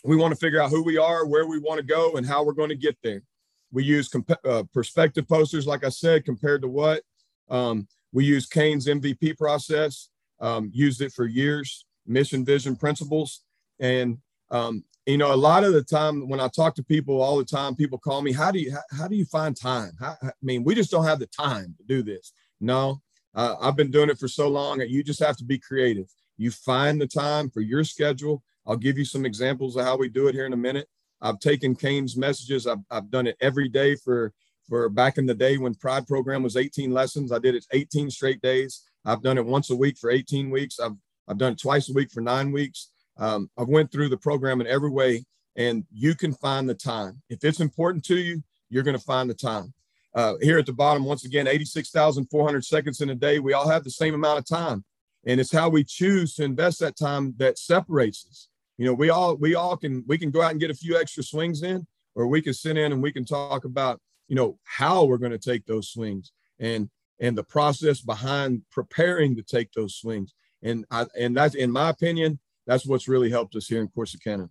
we 0.04 0.16
want 0.16 0.34
to 0.34 0.40
figure 0.40 0.62
out 0.62 0.70
who 0.70 0.84
we 0.84 0.98
are, 0.98 1.26
where 1.26 1.48
we 1.48 1.60
want 1.60 1.80
to 1.80 1.86
go, 1.86 2.16
and 2.16 2.26
how 2.26 2.44
we're 2.44 2.54
going 2.54 2.70
to 2.70 2.76
get 2.76 2.98
there. 3.04 3.24
We 3.72 3.84
use 3.84 4.08
comp- 4.08 4.46
uh, 4.46 4.64
perspective 4.74 5.28
posters, 5.28 5.66
like 5.66 5.84
I 5.84 5.90
said, 5.90 6.26
compared 6.26 6.62
to 6.62 6.68
what 6.68 7.02
um, 7.50 7.88
we 8.12 8.24
use 8.26 8.46
Cain's 8.46 8.88
MVP 8.88 9.38
process. 9.38 10.10
Um, 10.40 10.70
used 10.74 11.02
it 11.02 11.14
for 11.14 11.26
years, 11.26 11.86
mission, 12.06 12.46
vision, 12.46 12.76
principles, 12.76 13.42
and 13.80 14.18
um, 14.52 14.84
you 15.06 15.18
know, 15.18 15.34
a 15.34 15.36
lot 15.36 15.64
of 15.64 15.74
the 15.74 15.84
time 15.84 16.28
when 16.28 16.40
I 16.40 16.48
talk 16.48 16.76
to 16.76 16.84
people 16.84 17.22
all 17.22 17.38
the 17.38 17.46
time, 17.46 17.76
people 17.76 18.00
call 18.00 18.22
me, 18.22 18.32
how 18.32 18.52
do 18.52 18.60
you, 18.60 18.72
how, 18.72 18.98
how 18.98 19.08
do 19.08 19.16
you 19.16 19.26
find 19.26 19.56
time? 19.56 19.92
How, 20.00 20.18
I 20.22 20.32
mean, 20.42 20.64
we 20.64 20.74
just 20.74 20.92
don't 20.92 21.06
have 21.06 21.20
the 21.20 21.28
time 21.28 21.76
to 21.78 21.84
do 21.84 22.02
this. 22.02 22.34
No, 22.60 23.02
uh, 23.36 23.56
I've 23.62 23.76
been 23.76 23.92
doing 23.92 24.10
it 24.10 24.18
for 24.18 24.28
so 24.28 24.48
long. 24.48 24.80
that 24.80 24.90
You 24.90 25.04
just 25.04 25.20
have 25.20 25.38
to 25.38 25.44
be 25.44 25.60
creative. 25.60 26.08
You 26.38 26.52
find 26.52 27.00
the 27.00 27.08
time 27.08 27.50
for 27.50 27.62
your 27.62 27.84
schedule. 27.84 28.44
I'll 28.66 28.78
give 28.78 28.98
you 28.98 29.06
some 29.06 29.26
examples 29.26 29.76
of 29.76 29.86
how 29.86 29.96
we 29.98 30.10
do 30.10 30.28
it 30.28 30.36
here 30.36 30.46
in 30.46 30.54
a 30.54 30.58
minute. 30.58 30.88
I've 31.22 31.40
taken 31.40 31.76
Cain's 31.76 32.18
messages. 32.18 32.66
I've, 32.66 32.80
I've 32.90 33.12
done 33.12 33.28
it 33.28 33.38
every 33.42 33.70
day 33.70 33.96
for, 33.96 34.34
for 34.68 34.90
back 34.90 35.18
in 35.18 35.26
the 35.26 35.36
day 35.36 35.58
when 35.58 35.76
Pride 35.76 36.08
program 36.08 36.44
was 36.44 36.58
18 36.58 36.92
lessons. 36.92 37.32
I 37.32 37.40
did 37.40 37.56
it 37.56 37.66
18 37.72 38.10
straight 38.10 38.42
days. 38.42 38.84
I've 39.06 39.22
done 39.22 39.38
it 39.38 39.46
once 39.46 39.70
a 39.70 39.76
week 39.76 39.98
for 39.98 40.10
18 40.10 40.50
weeks. 40.50 40.80
I've, 40.80 40.96
I've 41.28 41.38
done 41.38 41.54
it 41.54 41.60
twice 41.60 41.90
a 41.90 41.94
week 41.94 42.12
for 42.12 42.22
nine 42.22 42.52
weeks. 42.52 42.90
Um, 43.18 43.50
I've 43.58 43.68
went 43.68 43.92
through 43.92 44.10
the 44.10 44.18
program 44.18 44.62
in 44.62 44.68
every 44.68 44.90
way, 44.90 45.26
and 45.56 45.86
you 45.92 46.16
can 46.16 46.34
find 46.34 46.68
the 46.68 46.76
time. 46.76 47.22
If 47.30 47.44
it's 47.44 47.60
important 47.60 48.04
to 48.06 48.18
you, 48.18 48.44
you're 48.70 48.84
going 48.84 48.98
to 48.98 49.04
find 49.04 49.30
the 49.30 49.36
time. 49.36 49.74
Uh, 50.14 50.36
here 50.42 50.58
at 50.58 50.66
the 50.66 50.74
bottom, 50.74 51.04
once 51.04 51.26
again, 51.26 51.48
86,400 51.48 52.64
seconds 52.64 53.02
in 53.02 53.10
a 53.10 53.16
day. 53.16 53.40
We 53.40 53.54
all 53.54 53.70
have 53.70 53.84
the 53.84 53.92
same 53.92 54.14
amount 54.14 54.40
of 54.40 54.46
time, 54.46 54.86
and 55.26 55.40
it's 55.40 55.52
how 55.52 55.70
we 55.70 55.84
choose 55.84 56.36
to 56.36 56.44
invest 56.44 56.80
that 56.80 56.98
time 56.98 57.34
that 57.38 57.58
separates 57.58 58.26
us. 58.30 58.48
You 58.78 58.86
know, 58.86 58.94
we 58.94 59.10
all 59.10 59.36
we 59.36 59.56
all 59.56 59.78
can 59.78 60.04
we 60.08 60.18
can 60.18 60.32
go 60.32 60.42
out 60.42 60.52
and 60.52 60.60
get 60.60 60.72
a 60.72 60.76
few 60.76 60.98
extra 60.98 61.24
swings 61.24 61.64
in, 61.64 61.86
or 62.16 62.28
we 62.28 62.42
can 62.42 62.54
sit 62.54 62.78
in 62.78 62.92
and 62.92 63.02
we 63.02 63.12
can 63.12 63.26
talk 63.26 63.66
about, 63.66 64.00
you 64.28 64.36
know, 64.36 64.58
how 64.64 65.06
we're 65.06 65.18
going 65.18 65.32
to 65.32 65.38
take 65.38 65.66
those 65.66 65.90
swings 65.90 66.32
and 66.60 66.90
and 67.20 67.38
the 67.38 67.44
process 67.44 68.02
behind 68.02 68.64
preparing 68.72 69.36
to 69.36 69.44
take 69.44 69.72
those 69.74 69.96
swings. 69.96 70.34
And 70.62 70.86
I 70.92 71.06
and 71.18 71.36
that's 71.36 71.56
in 71.56 71.72
my 71.72 71.90
opinion, 71.90 72.40
that's 72.68 72.86
what's 72.86 73.08
really 73.08 73.30
helped 73.30 73.56
us 73.56 73.68
here 73.68 73.82
in 73.82 73.88
Corsicana. 73.88 74.50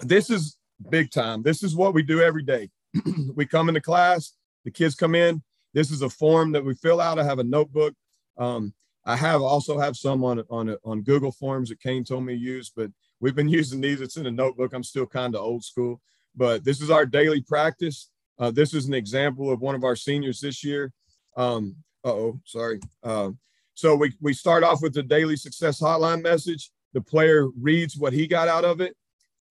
This 0.00 0.30
is 0.30 0.56
big 0.90 1.10
time. 1.10 1.42
This 1.42 1.62
is 1.62 1.76
what 1.76 1.94
we 1.94 2.02
do 2.02 2.20
every 2.20 2.42
day. 2.42 2.70
we 3.34 3.46
come 3.46 3.68
into 3.68 3.80
class, 3.80 4.32
the 4.64 4.70
kids 4.70 4.94
come 4.94 5.14
in. 5.14 5.42
This 5.74 5.90
is 5.90 6.02
a 6.02 6.10
form 6.10 6.52
that 6.52 6.64
we 6.64 6.74
fill 6.74 7.00
out. 7.00 7.18
I 7.18 7.24
have 7.24 7.38
a 7.38 7.44
notebook. 7.44 7.94
Um, 8.36 8.74
I 9.04 9.16
have 9.16 9.42
also 9.42 9.78
have 9.78 9.96
some 9.96 10.22
on 10.24 10.42
on 10.50 10.76
on 10.84 11.02
Google 11.02 11.32
Forms 11.32 11.70
that 11.70 11.80
Cain 11.80 12.04
told 12.04 12.24
me 12.24 12.34
to 12.34 12.38
use, 12.38 12.70
but 12.74 12.90
we've 13.20 13.34
been 13.34 13.48
using 13.60 13.80
these. 13.80 14.00
It's 14.00 14.16
in 14.16 14.26
a 14.26 14.30
notebook. 14.30 14.72
I'm 14.72 14.84
still 14.84 15.06
kind 15.06 15.34
of 15.34 15.42
old 15.42 15.64
school, 15.64 16.00
but 16.36 16.64
this 16.64 16.80
is 16.80 16.90
our 16.90 17.06
daily 17.06 17.40
practice. 17.40 18.10
Uh, 18.38 18.50
this 18.50 18.74
is 18.74 18.86
an 18.86 18.94
example 18.94 19.50
of 19.50 19.60
one 19.60 19.74
of 19.74 19.84
our 19.84 19.96
seniors 19.96 20.40
this 20.40 20.64
year. 20.64 20.92
Um, 21.36 21.76
oh, 22.04 22.40
sorry. 22.44 22.80
Uh, 23.02 23.30
so 23.74 23.96
we 23.96 24.12
we 24.20 24.34
start 24.34 24.62
off 24.62 24.82
with 24.82 24.94
the 24.94 25.02
daily 25.02 25.36
success 25.36 25.80
hotline 25.80 26.22
message. 26.22 26.70
The 26.92 27.00
player 27.00 27.48
reads 27.60 27.96
what 27.96 28.12
he 28.12 28.26
got 28.26 28.48
out 28.48 28.64
of 28.64 28.80
it. 28.80 28.96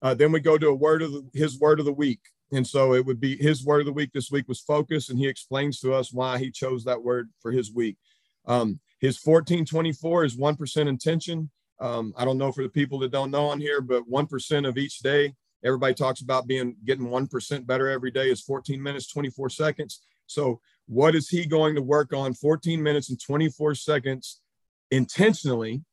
Uh, 0.01 0.13
then 0.13 0.32
we 0.32 0.39
go 0.39 0.58
to 0.58 0.69
a 0.69 0.75
word 0.75 1.01
of 1.01 1.12
the, 1.12 1.27
his 1.34 1.60
word 1.60 1.80
of 1.80 1.86
the 1.86 1.93
week. 1.93 2.19
And 2.51 2.65
so 2.67 2.93
it 2.93 3.06
would 3.06 3.19
be 3.19 3.38
his 3.38 3.63
word 3.63 3.82
of 3.82 3.86
the 3.86 3.93
week 3.93 4.12
this 4.13 4.30
week 4.30 4.47
was 4.47 4.60
focus, 4.60 5.10
and 5.10 5.17
he 5.17 5.27
explains 5.27 5.80
to 5.80 5.93
us 5.93 6.12
why 6.12 6.38
he 6.38 6.51
chose 6.51 6.84
that 6.84 7.01
word 7.01 7.30
for 7.39 7.51
his 7.51 7.71
week. 7.71 7.97
Um, 8.45 8.80
his 8.99 9.19
1424 9.23 10.25
is 10.25 10.38
1% 10.38 10.88
intention. 10.88 11.49
Um, 11.80 12.13
I 12.17 12.25
don't 12.25 12.38
know 12.38 12.51
for 12.51 12.63
the 12.63 12.69
people 12.69 12.99
that 12.99 13.12
don't 13.12 13.32
know 13.32 13.45
on 13.47 13.60
here, 13.60 13.82
but 13.82 14.10
1% 14.10 14.67
of 14.67 14.77
each 14.77 14.99
day. 14.99 15.34
Everybody 15.63 15.93
talks 15.93 16.21
about 16.21 16.47
being 16.47 16.75
getting 16.86 17.08
1% 17.08 17.67
better 17.67 17.88
every 17.88 18.12
day 18.12 18.30
is 18.30 18.41
14 18.41 18.82
minutes, 18.82 19.08
24 19.08 19.49
seconds. 19.49 20.01
So, 20.25 20.60
what 20.88 21.15
is 21.15 21.30
he 21.30 21.45
going 21.45 21.75
to 21.75 21.82
work 21.82 22.13
on 22.13 22.34
14 22.34 22.82
minutes 22.82 23.10
and 23.10 23.21
24 23.21 23.75
seconds 23.75 24.41
intentionally 24.89 25.84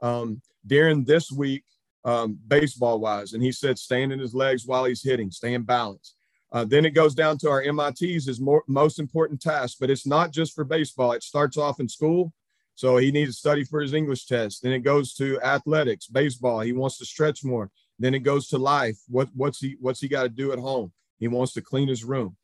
um, 0.00 0.40
during 0.68 1.04
this 1.04 1.32
week, 1.32 1.64
um, 2.04 2.38
baseball 2.46 3.00
wise? 3.00 3.32
And 3.32 3.42
he 3.42 3.52
said, 3.52 3.78
stand 3.78 4.12
in 4.12 4.18
his 4.18 4.34
legs 4.34 4.66
while 4.66 4.84
he's 4.84 5.02
hitting, 5.02 5.30
stay 5.30 5.54
in 5.54 5.62
balance. 5.62 6.14
Uh, 6.50 6.64
then 6.64 6.84
it 6.84 6.94
goes 6.94 7.14
down 7.14 7.36
to 7.38 7.50
our 7.50 7.62
MITs 7.62 8.26
is 8.26 8.40
more, 8.40 8.62
most 8.68 8.98
important 8.98 9.40
task, 9.40 9.78
but 9.80 9.90
it's 9.90 10.06
not 10.06 10.32
just 10.32 10.54
for 10.54 10.64
baseball. 10.64 11.12
It 11.12 11.22
starts 11.22 11.58
off 11.58 11.80
in 11.80 11.88
school. 11.88 12.32
So 12.74 12.96
he 12.96 13.10
needs 13.10 13.32
to 13.32 13.38
study 13.38 13.64
for 13.64 13.80
his 13.80 13.92
English 13.92 14.26
test. 14.26 14.62
Then 14.62 14.72
it 14.72 14.80
goes 14.80 15.12
to 15.14 15.40
athletics, 15.42 16.06
baseball. 16.06 16.60
He 16.60 16.72
wants 16.72 16.96
to 16.98 17.04
stretch 17.04 17.44
more. 17.44 17.70
Then 17.98 18.14
it 18.14 18.20
goes 18.20 18.46
to 18.48 18.58
life. 18.58 18.98
What, 19.08 19.28
what's 19.34 19.58
he 19.58 19.76
what's 19.80 20.00
he 20.00 20.06
got 20.06 20.22
to 20.22 20.28
do 20.28 20.52
at 20.52 20.60
home? 20.60 20.92
He 21.18 21.26
wants 21.26 21.52
to 21.54 21.60
clean 21.60 21.88
his 21.88 22.04
room. 22.04 22.36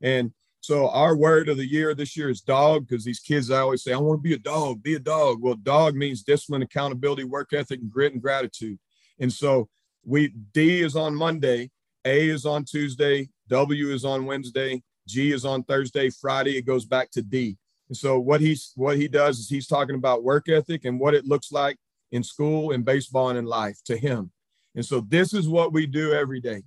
And 0.00 0.32
so 0.62 0.88
our 0.90 1.16
word 1.16 1.48
of 1.48 1.56
the 1.56 1.66
year 1.66 1.92
this 1.92 2.16
year 2.16 2.30
is 2.30 2.40
dog 2.40 2.86
because 2.86 3.04
these 3.04 3.18
kids 3.18 3.50
I 3.50 3.58
always 3.58 3.82
say, 3.82 3.92
I 3.92 3.96
want 3.96 4.20
to 4.20 4.22
be 4.22 4.34
a 4.34 4.38
dog, 4.38 4.80
be 4.80 4.94
a 4.94 5.00
dog. 5.00 5.42
Well, 5.42 5.56
dog 5.56 5.96
means 5.96 6.22
discipline, 6.22 6.62
accountability, 6.62 7.24
work 7.24 7.52
ethic, 7.52 7.80
and 7.80 7.90
grit 7.90 8.12
and 8.12 8.22
gratitude. 8.22 8.78
And 9.18 9.32
so 9.32 9.68
we 10.04 10.28
D 10.28 10.80
is 10.82 10.94
on 10.94 11.16
Monday, 11.16 11.72
A 12.04 12.28
is 12.28 12.46
on 12.46 12.64
Tuesday, 12.64 13.28
W 13.48 13.92
is 13.92 14.04
on 14.04 14.24
Wednesday, 14.24 14.84
G 15.08 15.32
is 15.32 15.44
on 15.44 15.64
Thursday, 15.64 16.10
Friday 16.10 16.56
it 16.56 16.64
goes 16.64 16.84
back 16.84 17.10
to 17.10 17.22
D. 17.22 17.58
And 17.88 17.96
so 17.96 18.20
what 18.20 18.40
he's 18.40 18.70
what 18.76 18.96
he 18.96 19.08
does 19.08 19.40
is 19.40 19.48
he's 19.48 19.66
talking 19.66 19.96
about 19.96 20.22
work 20.22 20.48
ethic 20.48 20.84
and 20.84 21.00
what 21.00 21.14
it 21.14 21.26
looks 21.26 21.50
like 21.50 21.76
in 22.12 22.22
school 22.22 22.70
and 22.70 22.84
baseball 22.84 23.30
and 23.30 23.38
in 23.38 23.46
life 23.46 23.78
to 23.86 23.96
him. 23.96 24.30
And 24.76 24.86
so 24.86 25.00
this 25.00 25.34
is 25.34 25.48
what 25.48 25.72
we 25.72 25.86
do 25.86 26.12
every 26.12 26.40
day. 26.40 26.62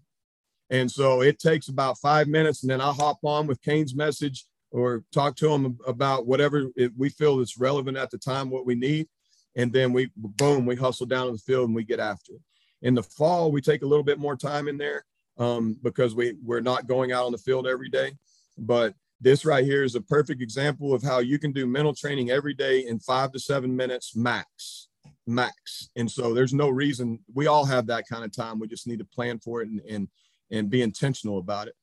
And 0.69 0.89
so 0.91 1.21
it 1.21 1.39
takes 1.39 1.67
about 1.67 1.99
five 1.99 2.28
minutes, 2.28 2.63
and 2.63 2.69
then 2.69 2.82
I'll 2.82 2.93
hop 2.93 3.19
on 3.23 3.47
with 3.47 3.62
Cain's 3.62 3.95
message 3.95 4.45
or 4.71 5.04
talk 5.13 5.36
to 5.38 5.51
him 5.54 5.78
about 5.88 6.25
whatever 6.25 6.65
we 6.97 7.10
feel 7.10 7.39
is 7.39 7.58
relevant 7.58 7.97
at 7.97 8.12
the 8.12 8.17
time, 8.17 8.49
what 8.49 8.65
we 8.65 8.75
need. 8.75 9.08
And 9.56 9.71
then 9.71 9.93
we 9.93 10.12
boom, 10.15 10.65
we 10.65 10.75
hustle 10.75 11.06
down 11.06 11.28
to 11.28 11.32
the 11.34 11.38
field 11.38 11.67
and 11.67 11.75
we 11.75 11.84
get 11.84 11.99
after 11.99 12.34
it. 12.34 12.41
In 12.82 12.93
the 12.93 13.04
fall, 13.04 13.51
we 13.51 13.62
take 13.62 13.84
a 13.84 13.86
little 13.86 14.04
bit 14.04 14.19
more 14.19 14.36
time 14.36 14.67
in 14.67 14.78
there 14.78 15.06
um, 15.38 15.78
because 15.82 16.13
we 16.13 16.36
we're 16.43 16.60
not 16.60 16.88
going 16.88 17.12
out 17.12 17.25
on 17.25 17.32
the 17.32 17.38
field 17.38 17.67
every 17.67 17.89
day. 17.89 18.13
But 18.58 18.95
this 19.21 19.45
right 19.45 19.63
here 19.63 19.84
is 19.84 19.95
a 19.95 20.01
perfect 20.01 20.41
example 20.41 20.93
of 20.93 21.01
how 21.01 21.19
you 21.19 21.39
can 21.39 21.51
do 21.51 21.65
mental 21.65 21.93
training 21.93 22.32
every 22.32 22.54
day 22.54 22.86
in 22.86 22.99
five 22.99 23.32
to 23.32 23.39
seven 23.39 23.75
minutes 23.75 24.15
max 24.15 24.89
max 25.28 25.89
and 25.95 26.10
so 26.10 26.34
there's 26.34 26.54
no 26.54 26.69
reason 26.69 27.19
we 27.34 27.47
all 27.47 27.65
have 27.65 27.88
that 27.88 28.08
kind 28.08 28.23
of 28.23 28.32
time 28.32 28.60
we 28.60 28.67
just 28.67 28.88
need 28.88 28.99
to 28.99 29.06
plan 29.06 29.39
for 29.39 29.62
it 29.62 29.67
and 29.67 29.82
and, 29.89 30.08
and 30.51 30.69
be 30.69 30.81
intentional 30.81 31.38
about 31.38 31.67
it 31.67 31.75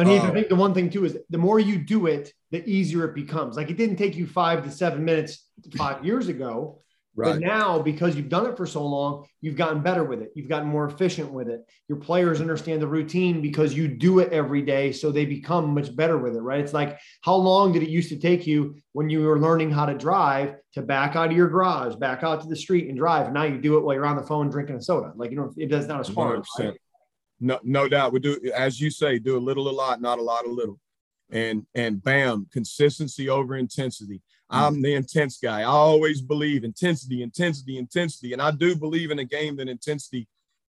and 0.00 0.08
I 0.08 0.30
think 0.30 0.48
the 0.48 0.56
one 0.56 0.74
thing 0.74 0.90
too 0.90 1.04
is 1.04 1.18
the 1.30 1.38
more 1.38 1.58
you 1.58 1.78
do 1.78 2.06
it, 2.06 2.32
the 2.50 2.66
easier 2.68 3.04
it 3.04 3.14
becomes. 3.14 3.56
Like 3.56 3.70
it 3.70 3.76
didn't 3.76 3.96
take 3.96 4.16
you 4.16 4.26
five 4.26 4.64
to 4.64 4.70
seven 4.70 5.04
minutes 5.04 5.44
five 5.76 6.04
years 6.04 6.28
ago. 6.28 6.82
Right. 7.18 7.32
But 7.32 7.40
now, 7.40 7.78
because 7.78 8.14
you've 8.14 8.28
done 8.28 8.44
it 8.44 8.58
for 8.58 8.66
so 8.66 8.84
long, 8.84 9.24
you've 9.40 9.56
gotten 9.56 9.80
better 9.80 10.04
with 10.04 10.20
it. 10.20 10.32
You've 10.34 10.50
gotten 10.50 10.68
more 10.68 10.86
efficient 10.86 11.32
with 11.32 11.48
it. 11.48 11.62
Your 11.88 11.96
players 11.96 12.42
understand 12.42 12.82
the 12.82 12.86
routine 12.86 13.40
because 13.40 13.72
you 13.72 13.88
do 13.88 14.18
it 14.18 14.34
every 14.34 14.60
day. 14.60 14.92
So 14.92 15.10
they 15.10 15.24
become 15.24 15.72
much 15.72 15.96
better 15.96 16.18
with 16.18 16.36
it, 16.36 16.42
right? 16.42 16.60
It's 16.60 16.74
like 16.74 16.98
how 17.22 17.36
long 17.36 17.72
did 17.72 17.82
it 17.82 17.88
used 17.88 18.10
to 18.10 18.18
take 18.18 18.46
you 18.46 18.76
when 18.92 19.08
you 19.08 19.22
were 19.22 19.40
learning 19.40 19.70
how 19.70 19.86
to 19.86 19.94
drive 19.94 20.56
to 20.74 20.82
back 20.82 21.16
out 21.16 21.30
of 21.30 21.36
your 21.36 21.48
garage, 21.48 21.94
back 21.94 22.22
out 22.22 22.42
to 22.42 22.48
the 22.48 22.56
street 22.56 22.86
and 22.88 22.98
drive? 22.98 23.32
Now 23.32 23.44
you 23.44 23.56
do 23.56 23.78
it 23.78 23.84
while 23.84 23.94
you're 23.94 24.04
on 24.04 24.16
the 24.16 24.22
phone 24.22 24.50
drinking 24.50 24.76
a 24.76 24.82
soda. 24.82 25.14
Like, 25.16 25.30
you 25.30 25.38
know, 25.38 25.54
it 25.56 25.70
does 25.70 25.86
not 25.86 26.00
as 26.00 26.10
far. 26.10 26.42
Right? 26.58 26.74
No, 27.40 27.58
no 27.62 27.88
doubt. 27.88 28.12
We 28.12 28.20
do, 28.20 28.40
as 28.54 28.80
you 28.80 28.90
say, 28.90 29.18
do 29.18 29.36
a 29.36 29.38
little, 29.38 29.68
a 29.68 29.70
lot, 29.70 30.00
not 30.00 30.18
a 30.18 30.22
lot, 30.22 30.46
a 30.46 30.50
little. 30.50 30.80
And, 31.30 31.66
and 31.74 32.02
bam, 32.02 32.46
consistency 32.52 33.28
over 33.28 33.56
intensity 33.56 34.22
I'm 34.48 34.80
the 34.80 34.94
intense 34.94 35.38
guy. 35.38 35.60
I 35.60 35.64
always 35.64 36.20
believe 36.20 36.64
intensity, 36.64 37.22
intensity, 37.22 37.78
intensity. 37.78 38.32
And 38.32 38.40
I 38.40 38.52
do 38.52 38.76
believe 38.76 39.10
in 39.10 39.18
a 39.18 39.24
game 39.24 39.56
that 39.56 39.68
intensity 39.68 40.28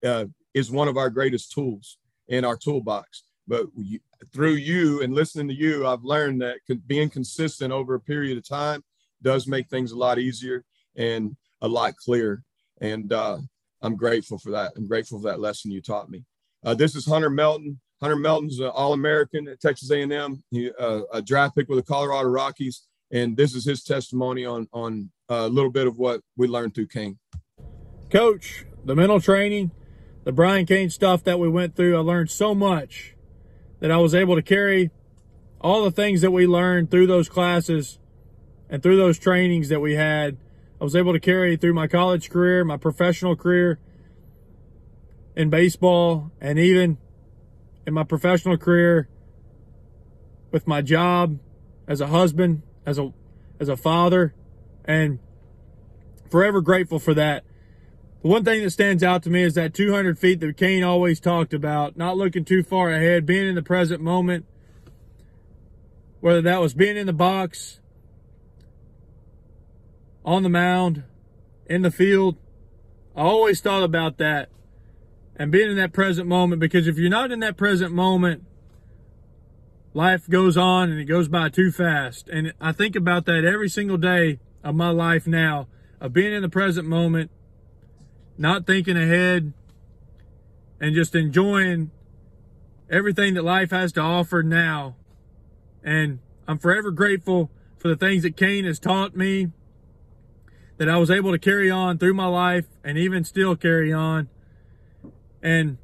uh, 0.04 0.26
is 0.54 0.70
one 0.70 0.88
of 0.88 0.96
our 0.96 1.10
greatest 1.10 1.52
tools 1.52 1.98
in 2.28 2.44
our 2.44 2.56
toolbox. 2.56 3.24
But 3.46 3.66
you, 3.76 4.00
through 4.32 4.54
you 4.54 5.02
and 5.02 5.14
listening 5.14 5.48
to 5.48 5.54
you, 5.54 5.86
I've 5.86 6.02
learned 6.02 6.42
that 6.42 6.58
being 6.86 7.10
consistent 7.10 7.72
over 7.72 7.94
a 7.94 8.00
period 8.00 8.38
of 8.38 8.48
time 8.48 8.82
does 9.22 9.46
make 9.46 9.68
things 9.68 9.92
a 9.92 9.98
lot 9.98 10.18
easier 10.18 10.64
and 10.96 11.36
a 11.60 11.68
lot 11.68 11.96
clearer. 11.96 12.42
And 12.80 13.12
uh, 13.12 13.38
I'm 13.82 13.96
grateful 13.96 14.38
for 14.38 14.50
that. 14.50 14.72
I'm 14.76 14.88
grateful 14.88 15.20
for 15.20 15.28
that 15.28 15.40
lesson 15.40 15.70
you 15.70 15.80
taught 15.80 16.10
me. 16.10 16.24
Uh, 16.64 16.74
this 16.74 16.94
is 16.94 17.06
Hunter 17.06 17.30
Melton. 17.30 17.80
Hunter 18.00 18.16
Melton's 18.16 18.60
an 18.60 18.66
All-American 18.66 19.48
at 19.48 19.60
Texas 19.60 19.90
A&M. 19.90 20.42
He, 20.50 20.70
uh, 20.78 21.02
a 21.12 21.20
draft 21.20 21.54
pick 21.54 21.68
with 21.68 21.78
the 21.78 21.84
Colorado 21.84 22.28
Rockies 22.28 22.86
and 23.10 23.36
this 23.36 23.54
is 23.54 23.64
his 23.64 23.82
testimony 23.82 24.44
on 24.44 24.68
on 24.72 25.10
a 25.28 25.48
little 25.48 25.70
bit 25.70 25.86
of 25.86 25.96
what 25.96 26.22
we 26.36 26.48
learned 26.48 26.74
through 26.74 26.88
Cain. 26.88 27.18
Coach, 28.10 28.64
the 28.84 28.96
mental 28.96 29.20
training, 29.20 29.70
the 30.24 30.32
Brian 30.32 30.66
Cain 30.66 30.90
stuff 30.90 31.22
that 31.24 31.38
we 31.38 31.48
went 31.48 31.76
through, 31.76 31.96
I 31.96 32.00
learned 32.00 32.30
so 32.30 32.54
much 32.54 33.14
that 33.78 33.90
I 33.90 33.98
was 33.98 34.14
able 34.14 34.34
to 34.34 34.42
carry 34.42 34.90
all 35.60 35.84
the 35.84 35.90
things 35.90 36.20
that 36.22 36.30
we 36.30 36.46
learned 36.46 36.90
through 36.90 37.06
those 37.06 37.28
classes 37.28 37.98
and 38.68 38.82
through 38.82 38.96
those 38.96 39.18
trainings 39.18 39.68
that 39.68 39.80
we 39.80 39.94
had. 39.94 40.36
I 40.80 40.84
was 40.84 40.96
able 40.96 41.12
to 41.12 41.20
carry 41.20 41.56
through 41.56 41.74
my 41.74 41.86
college 41.86 42.30
career, 42.30 42.64
my 42.64 42.76
professional 42.76 43.36
career 43.36 43.78
in 45.36 45.50
baseball, 45.50 46.32
and 46.40 46.58
even 46.58 46.98
in 47.86 47.94
my 47.94 48.04
professional 48.04 48.56
career 48.56 49.08
with 50.50 50.66
my 50.66 50.82
job 50.82 51.38
as 51.86 52.00
a 52.00 52.08
husband 52.08 52.62
as 52.86 52.98
a 52.98 53.12
as 53.58 53.68
a 53.68 53.76
father 53.76 54.34
and 54.84 55.18
forever 56.30 56.60
grateful 56.60 56.98
for 56.98 57.14
that. 57.14 57.44
The 58.22 58.28
one 58.28 58.44
thing 58.44 58.62
that 58.62 58.70
stands 58.70 59.02
out 59.02 59.22
to 59.24 59.30
me 59.30 59.42
is 59.42 59.54
that 59.54 59.72
200 59.72 60.18
feet 60.18 60.40
that 60.40 60.56
Cain 60.56 60.84
always 60.84 61.20
talked 61.20 61.54
about, 61.54 61.96
not 61.96 62.16
looking 62.16 62.44
too 62.44 62.62
far 62.62 62.90
ahead, 62.90 63.24
being 63.24 63.48
in 63.48 63.54
the 63.54 63.62
present 63.62 64.02
moment, 64.02 64.44
whether 66.20 66.42
that 66.42 66.60
was 66.60 66.74
being 66.74 66.96
in 66.96 67.06
the 67.06 67.14
box, 67.14 67.80
on 70.24 70.42
the 70.42 70.50
mound, 70.50 71.04
in 71.66 71.80
the 71.82 71.90
field. 71.90 72.36
I 73.16 73.22
always 73.22 73.60
thought 73.60 73.82
about 73.82 74.18
that 74.18 74.50
and 75.40 75.50
being 75.50 75.70
in 75.70 75.76
that 75.78 75.94
present 75.94 76.28
moment 76.28 76.60
because 76.60 76.86
if 76.86 76.98
you're 76.98 77.08
not 77.08 77.32
in 77.32 77.40
that 77.40 77.56
present 77.56 77.94
moment, 77.94 78.44
life 79.94 80.28
goes 80.28 80.58
on 80.58 80.90
and 80.90 81.00
it 81.00 81.06
goes 81.06 81.28
by 81.28 81.48
too 81.48 81.72
fast. 81.72 82.28
And 82.28 82.52
I 82.60 82.72
think 82.72 82.94
about 82.94 83.24
that 83.24 83.42
every 83.42 83.70
single 83.70 83.96
day 83.96 84.38
of 84.62 84.74
my 84.74 84.90
life 84.90 85.26
now, 85.26 85.66
of 85.98 86.12
being 86.12 86.34
in 86.34 86.42
the 86.42 86.50
present 86.50 86.86
moment, 86.86 87.30
not 88.36 88.66
thinking 88.66 88.98
ahead, 88.98 89.54
and 90.78 90.94
just 90.94 91.14
enjoying 91.14 91.90
everything 92.90 93.32
that 93.32 93.42
life 93.42 93.70
has 93.70 93.92
to 93.92 94.00
offer 94.02 94.42
now. 94.42 94.94
And 95.82 96.18
I'm 96.46 96.58
forever 96.58 96.90
grateful 96.90 97.50
for 97.78 97.88
the 97.88 97.96
things 97.96 98.24
that 98.24 98.36
Cain 98.36 98.66
has 98.66 98.78
taught 98.78 99.16
me, 99.16 99.48
that 100.76 100.90
I 100.90 100.98
was 100.98 101.10
able 101.10 101.32
to 101.32 101.38
carry 101.38 101.70
on 101.70 101.96
through 101.96 102.12
my 102.12 102.26
life 102.26 102.66
and 102.84 102.98
even 102.98 103.24
still 103.24 103.56
carry 103.56 103.90
on. 103.90 104.28
And 105.42 105.78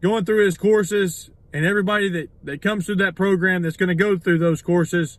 going 0.00 0.24
through 0.24 0.44
his 0.44 0.56
courses 0.56 1.30
and 1.52 1.64
everybody 1.64 2.08
that, 2.10 2.28
that 2.44 2.62
comes 2.62 2.86
through 2.86 2.96
that 2.96 3.14
program 3.14 3.62
that's 3.62 3.76
going 3.76 3.88
to 3.88 3.94
go 3.94 4.18
through 4.18 4.38
those 4.38 4.62
courses. 4.62 5.18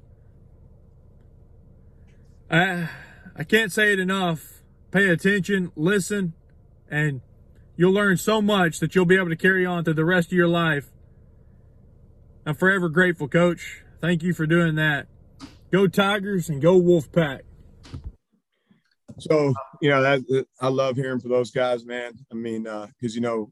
I, 2.49 2.89
I 3.35 3.43
can't 3.43 3.71
say 3.71 3.93
it 3.93 3.99
enough. 3.99 4.61
Pay 4.91 5.07
attention, 5.07 5.71
listen, 5.75 6.33
and 6.89 7.21
you'll 7.77 7.93
learn 7.93 8.17
so 8.17 8.41
much 8.41 8.79
that 8.79 8.93
you'll 8.93 9.05
be 9.05 9.15
able 9.15 9.29
to 9.29 9.37
carry 9.37 9.65
on 9.65 9.85
through 9.85 9.93
the 9.93 10.05
rest 10.05 10.27
of 10.27 10.33
your 10.33 10.49
life. 10.49 10.89
I'm 12.45 12.55
forever 12.55 12.89
grateful, 12.89 13.27
Coach. 13.27 13.83
Thank 14.01 14.23
you 14.23 14.33
for 14.33 14.45
doing 14.45 14.75
that. 14.75 15.07
Go 15.71 15.87
Tigers 15.87 16.49
and 16.49 16.61
go 16.61 16.79
Wolfpack. 16.81 17.41
So, 19.19 19.53
you 19.81 19.89
know, 19.89 20.01
that 20.01 20.45
I 20.59 20.67
love 20.67 20.95
hearing 20.95 21.19
for 21.19 21.29
those 21.29 21.51
guys, 21.51 21.85
man. 21.85 22.13
I 22.31 22.35
mean, 22.35 22.63
because, 22.63 23.13
uh, 23.13 23.15
you 23.15 23.21
know, 23.21 23.51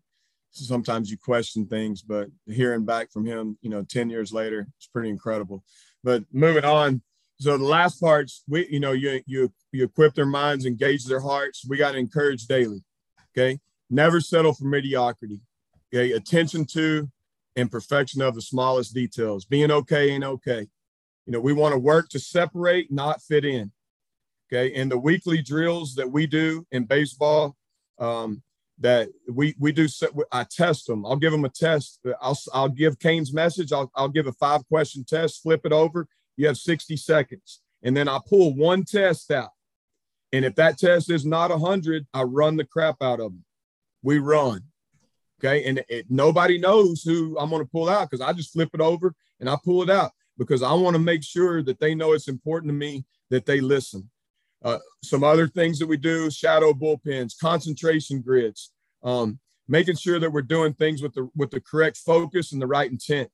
sometimes 0.52 1.12
you 1.12 1.18
question 1.18 1.66
things, 1.66 2.02
but 2.02 2.30
hearing 2.46 2.86
back 2.86 3.12
from 3.12 3.26
him, 3.26 3.58
you 3.62 3.70
know, 3.70 3.84
10 3.84 4.10
years 4.10 4.34
later, 4.34 4.68
it's 4.78 4.88
pretty 4.88 5.10
incredible. 5.10 5.64
But 6.04 6.24
moving 6.32 6.66
on. 6.66 7.02
So 7.40 7.58
the 7.58 7.64
last 7.64 8.02
parts, 8.02 8.44
we, 8.48 8.68
you 8.70 8.82
know, 8.82 8.92
you, 8.92 9.22
you, 9.26 9.52
you 9.72 9.86
equip 9.86 10.14
their 10.14 10.26
minds, 10.26 10.66
engage 10.66 11.06
their 11.06 11.22
hearts. 11.22 11.66
We 11.68 11.78
got 11.78 11.94
to 11.94 11.98
encourage 11.98 12.48
daily. 12.48 12.84
Okay. 13.32 13.60
Never 13.90 14.20
settle 14.20 14.54
for 14.54 14.66
mediocrity. 14.66 15.42
Okay. 15.94 16.12
Attention 16.12 16.66
to 16.74 17.10
and 17.56 17.72
perfection 17.72 18.22
of 18.22 18.36
the 18.36 18.42
smallest 18.42 18.94
details. 18.94 19.46
Being 19.46 19.72
okay 19.72 20.12
ain't 20.12 20.24
okay. 20.24 20.68
You 21.26 21.34
know, 21.34 21.40
we 21.40 21.54
want 21.54 21.74
to 21.74 21.80
work 21.80 22.10
to 22.10 22.20
separate, 22.20 22.92
not 22.92 23.22
fit 23.22 23.46
in. 23.46 23.72
Okay. 24.52 24.74
And 24.74 24.92
the 24.92 24.98
weekly 24.98 25.42
drills 25.42 25.96
that 25.96 26.12
we 26.12 26.26
do 26.26 26.66
in 26.72 26.86
baseball, 26.86 27.56
um, 28.00 28.42
that 28.80 29.10
we 29.28 29.56
we 29.60 29.72
do 29.72 29.88
I 30.32 30.46
test 30.46 30.88
them. 30.88 31.06
I'll 31.06 31.18
give 31.18 31.32
them 31.32 31.46
a 31.46 31.50
test. 31.50 32.00
I'll 32.22 32.38
I'll 32.54 32.70
give 32.70 32.98
Cain's 33.00 33.34
message. 33.34 33.72
I'll 33.72 33.92
I'll 33.96 34.10
give 34.10 34.28
a 34.28 34.34
five 34.34 34.66
question 34.68 35.04
test. 35.04 35.44
Flip 35.44 35.62
it 35.66 35.74
over. 35.74 36.08
You 36.38 36.48
have 36.48 36.58
60 36.58 36.96
seconds, 36.96 37.62
and 37.84 37.96
then 37.96 38.08
I 38.08 38.20
pull 38.26 38.56
one 38.56 38.86
test 38.86 39.30
out. 39.32 39.50
And 40.32 40.46
if 40.46 40.56
that 40.56 40.78
test 40.78 41.12
is 41.12 41.26
not 41.26 41.50
100, 41.50 42.08
I 42.14 42.24
run 42.24 42.56
the 42.56 42.64
crap 42.64 43.02
out 43.02 43.20
of 43.20 43.32
them. 43.32 43.44
We 44.04 44.20
run. 44.20 44.62
Okay. 45.40 45.66
And 45.66 45.84
it, 45.90 46.06
nobody 46.10 46.58
knows 46.58 47.04
who 47.04 47.38
I'm 47.38 47.50
going 47.50 47.64
to 47.64 47.70
pull 47.70 47.90
out 47.90 48.10
because 48.10 48.26
I 48.26 48.34
just 48.34 48.54
flip 48.54 48.70
it 48.74 48.82
over 48.82 49.14
and 49.40 49.50
I 49.50 49.58
pull 49.64 49.84
it 49.84 49.90
out 49.90 50.12
because 50.38 50.62
I 50.62 50.74
want 50.74 50.96
to 50.96 51.00
make 51.00 51.24
sure 51.24 51.64
that 51.64 51.80
they 51.80 51.96
know 51.96 52.14
it's 52.14 52.28
important 52.28 52.70
to 52.70 52.74
me 52.74 53.06
that 53.30 53.46
they 53.46 53.60
listen. 53.60 54.10
Uh, 54.64 54.78
some 55.04 55.24
other 55.24 55.48
things 55.48 55.80
that 55.80 55.88
we 55.88 55.98
do 55.98 56.30
shadow 56.30 56.74
bullpens, 56.74 57.34
concentration 57.40 58.22
grids, 58.22 58.72
um, 59.04 59.40
making 59.68 59.96
sure 59.96 60.20
that 60.20 60.32
we're 60.32 60.42
doing 60.42 60.74
things 60.74 61.02
with 61.02 61.14
the 61.14 61.30
with 61.36 61.52
the 61.52 61.62
correct 61.62 61.98
focus 61.98 62.52
and 62.52 62.62
the 62.62 62.68
right 62.68 62.92
intent. 62.92 63.30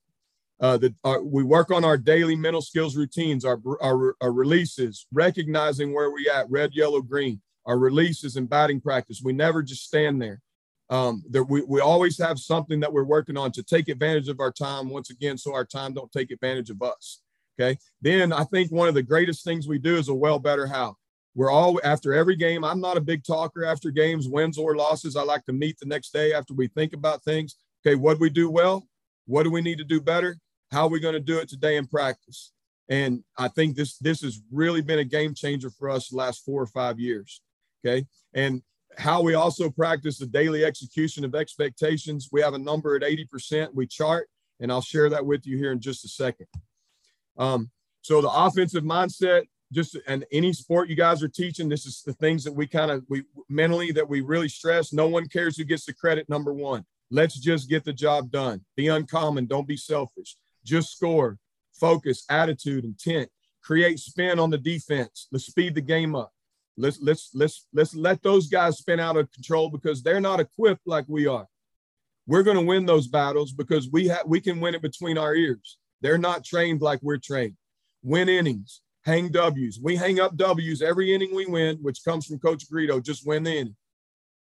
Uh, 0.58 0.78
that 0.78 0.94
uh, 1.04 1.18
we 1.22 1.42
work 1.42 1.70
on 1.70 1.84
our 1.84 1.98
daily 1.98 2.34
mental 2.34 2.62
skills 2.62 2.96
routines, 2.96 3.44
our, 3.44 3.60
our, 3.82 4.16
our 4.22 4.32
releases, 4.32 5.06
recognizing 5.12 5.92
where 5.92 6.10
we 6.10 6.30
at, 6.30 6.50
red, 6.50 6.72
yellow, 6.72 7.02
green, 7.02 7.42
our 7.66 7.76
releases 7.76 8.36
and 8.36 8.48
batting 8.48 8.80
practice. 8.80 9.20
We 9.22 9.34
never 9.34 9.62
just 9.62 9.84
stand 9.84 10.22
there. 10.22 10.40
Um, 10.88 11.22
there 11.28 11.42
we, 11.42 11.62
we 11.62 11.80
always 11.80 12.16
have 12.18 12.38
something 12.38 12.80
that 12.80 12.92
we're 12.92 13.04
working 13.04 13.36
on 13.36 13.52
to 13.52 13.62
take 13.62 13.88
advantage 13.88 14.28
of 14.28 14.40
our 14.40 14.52
time 14.52 14.88
once 14.88 15.10
again, 15.10 15.36
so 15.36 15.52
our 15.52 15.66
time 15.66 15.92
don't 15.92 16.10
take 16.10 16.30
advantage 16.30 16.70
of 16.70 16.80
us. 16.80 17.20
Okay. 17.58 17.78
Then 18.00 18.32
I 18.32 18.44
think 18.44 18.70
one 18.70 18.88
of 18.88 18.94
the 18.94 19.02
greatest 19.02 19.44
things 19.44 19.66
we 19.66 19.78
do 19.78 19.96
is 19.96 20.08
a 20.08 20.14
well, 20.14 20.38
better, 20.38 20.66
how. 20.66 20.96
We're 21.36 21.50
all 21.50 21.78
after 21.84 22.14
every 22.14 22.34
game. 22.34 22.64
I'm 22.64 22.80
not 22.80 22.96
a 22.96 23.00
big 23.00 23.22
talker 23.22 23.62
after 23.62 23.90
games, 23.90 24.26
wins 24.26 24.56
or 24.56 24.74
losses. 24.74 25.16
I 25.16 25.22
like 25.22 25.44
to 25.44 25.52
meet 25.52 25.78
the 25.78 25.86
next 25.86 26.14
day 26.14 26.32
after 26.32 26.54
we 26.54 26.66
think 26.68 26.94
about 26.94 27.22
things. 27.22 27.56
Okay, 27.86 27.94
what 27.94 28.18
we 28.18 28.30
do 28.30 28.48
well? 28.48 28.88
What 29.26 29.42
do 29.42 29.50
we 29.50 29.60
need 29.60 29.76
to 29.76 29.84
do 29.84 30.00
better? 30.00 30.38
How 30.72 30.84
are 30.84 30.88
we 30.88 30.98
going 30.98 31.12
to 31.12 31.20
do 31.20 31.36
it 31.38 31.50
today 31.50 31.76
in 31.76 31.86
practice? 31.86 32.52
And 32.88 33.22
I 33.36 33.48
think 33.48 33.76
this 33.76 33.98
this 33.98 34.22
has 34.22 34.40
really 34.50 34.80
been 34.80 34.98
a 34.98 35.04
game 35.04 35.34
changer 35.34 35.68
for 35.68 35.90
us 35.90 36.08
the 36.08 36.16
last 36.16 36.42
four 36.42 36.62
or 36.62 36.66
five 36.66 36.98
years. 36.98 37.42
Okay. 37.84 38.06
And 38.32 38.62
how 38.96 39.20
we 39.20 39.34
also 39.34 39.68
practice 39.68 40.18
the 40.18 40.26
daily 40.26 40.64
execution 40.64 41.22
of 41.22 41.34
expectations. 41.34 42.30
We 42.32 42.40
have 42.40 42.54
a 42.54 42.58
number 42.58 42.96
at 42.96 43.02
80%. 43.02 43.74
We 43.74 43.86
chart, 43.86 44.28
and 44.58 44.72
I'll 44.72 44.80
share 44.80 45.10
that 45.10 45.26
with 45.26 45.46
you 45.46 45.58
here 45.58 45.72
in 45.72 45.80
just 45.80 46.04
a 46.06 46.08
second. 46.08 46.46
Um, 47.36 47.70
so 48.00 48.22
the 48.22 48.30
offensive 48.30 48.84
mindset, 48.84 49.42
just 49.72 49.96
and 50.06 50.24
any 50.32 50.52
sport 50.52 50.88
you 50.88 50.96
guys 50.96 51.22
are 51.22 51.28
teaching, 51.28 51.68
this 51.68 51.86
is 51.86 52.02
the 52.04 52.12
things 52.14 52.44
that 52.44 52.52
we 52.52 52.66
kind 52.66 52.90
of 52.90 53.04
we 53.08 53.24
mentally 53.48 53.92
that 53.92 54.08
we 54.08 54.20
really 54.20 54.48
stress. 54.48 54.92
No 54.92 55.08
one 55.08 55.26
cares 55.26 55.56
who 55.56 55.64
gets 55.64 55.84
the 55.84 55.92
credit. 55.92 56.28
Number 56.28 56.52
one, 56.52 56.84
let's 57.10 57.38
just 57.38 57.68
get 57.68 57.84
the 57.84 57.92
job 57.92 58.30
done. 58.30 58.64
Be 58.76 58.88
uncommon. 58.88 59.46
Don't 59.46 59.66
be 59.66 59.76
selfish. 59.76 60.36
Just 60.64 60.92
score. 60.92 61.38
Focus, 61.72 62.24
attitude, 62.30 62.84
intent. 62.84 63.28
Create 63.62 63.98
spin 63.98 64.38
on 64.38 64.50
the 64.50 64.58
defense. 64.58 65.28
Let's 65.32 65.46
speed 65.46 65.74
the 65.74 65.80
game 65.80 66.14
up. 66.14 66.32
Let's 66.76 67.00
let's 67.00 67.30
let's 67.34 67.66
let's 67.72 67.94
let 67.94 68.22
those 68.22 68.48
guys 68.48 68.78
spin 68.78 69.00
out 69.00 69.16
of 69.16 69.32
control 69.32 69.70
because 69.70 70.02
they're 70.02 70.20
not 70.20 70.40
equipped 70.40 70.86
like 70.86 71.06
we 71.08 71.26
are. 71.26 71.46
We're 72.26 72.42
going 72.42 72.56
to 72.56 72.62
win 72.62 72.86
those 72.86 73.08
battles 73.08 73.52
because 73.52 73.88
we 73.90 74.08
have 74.08 74.22
we 74.26 74.40
can 74.40 74.60
win 74.60 74.74
it 74.74 74.82
between 74.82 75.18
our 75.18 75.34
ears. 75.34 75.78
They're 76.02 76.18
not 76.18 76.44
trained 76.44 76.82
like 76.82 77.00
we're 77.02 77.18
trained. 77.18 77.56
Win 78.02 78.28
innings 78.28 78.82
hang 79.06 79.30
W's. 79.30 79.80
We 79.80 79.96
hang 79.96 80.20
up 80.20 80.36
W's 80.36 80.82
every 80.82 81.14
inning 81.14 81.34
we 81.34 81.46
win, 81.46 81.78
which 81.80 82.04
comes 82.04 82.26
from 82.26 82.40
Coach 82.40 82.68
Garrido. 82.68 83.02
Just 83.02 83.26
win 83.26 83.44
the 83.44 83.56
inning. 83.56 83.76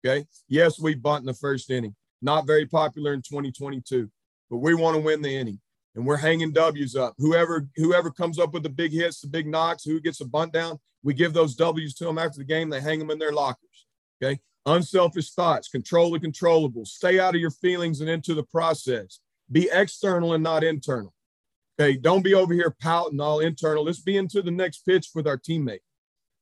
Okay. 0.05 0.25
Yes, 0.49 0.79
we 0.79 0.95
bunt 0.95 1.21
in 1.21 1.27
the 1.27 1.33
first 1.33 1.69
inning. 1.69 1.95
Not 2.21 2.47
very 2.47 2.65
popular 2.65 3.13
in 3.13 3.21
2022, 3.21 4.09
but 4.49 4.57
we 4.57 4.73
want 4.73 4.95
to 4.95 5.01
win 5.01 5.21
the 5.21 5.35
inning. 5.35 5.59
And 5.95 6.05
we're 6.05 6.17
hanging 6.17 6.51
W's 6.51 6.95
up. 6.95 7.13
Whoever 7.17 7.69
whoever 7.77 8.11
comes 8.11 8.39
up 8.39 8.53
with 8.53 8.63
the 8.63 8.69
big 8.69 8.91
hits, 8.91 9.21
the 9.21 9.27
big 9.27 9.47
knocks, 9.47 9.85
who 9.85 10.01
gets 10.01 10.19
a 10.19 10.25
bunt 10.25 10.51
down, 10.51 10.79
we 11.03 11.13
give 11.13 11.33
those 11.33 11.55
W's 11.55 11.93
to 11.95 12.05
them 12.05 12.17
after 12.17 12.39
the 12.39 12.43
game. 12.43 12.69
They 12.69 12.81
hang 12.81 12.99
them 12.99 13.11
in 13.11 13.19
their 13.19 13.31
lockers. 13.31 13.85
Okay. 14.21 14.39
Unselfish 14.65 15.31
thoughts, 15.31 15.67
control 15.69 16.11
the 16.11 16.19
controllable, 16.19 16.85
Stay 16.85 17.19
out 17.19 17.35
of 17.35 17.41
your 17.41 17.51
feelings 17.51 18.01
and 18.01 18.09
into 18.09 18.33
the 18.33 18.43
process. 18.43 19.19
Be 19.51 19.69
external 19.71 20.33
and 20.33 20.43
not 20.43 20.63
internal. 20.63 21.13
Okay, 21.79 21.97
don't 21.97 22.23
be 22.23 22.33
over 22.33 22.53
here 22.53 22.73
pouting 22.79 23.19
all 23.19 23.39
internal. 23.39 23.83
Let's 23.83 23.99
be 23.99 24.17
into 24.17 24.41
the 24.41 24.51
next 24.51 24.85
pitch 24.85 25.09
with 25.13 25.27
our 25.27 25.37
teammate. 25.37 25.81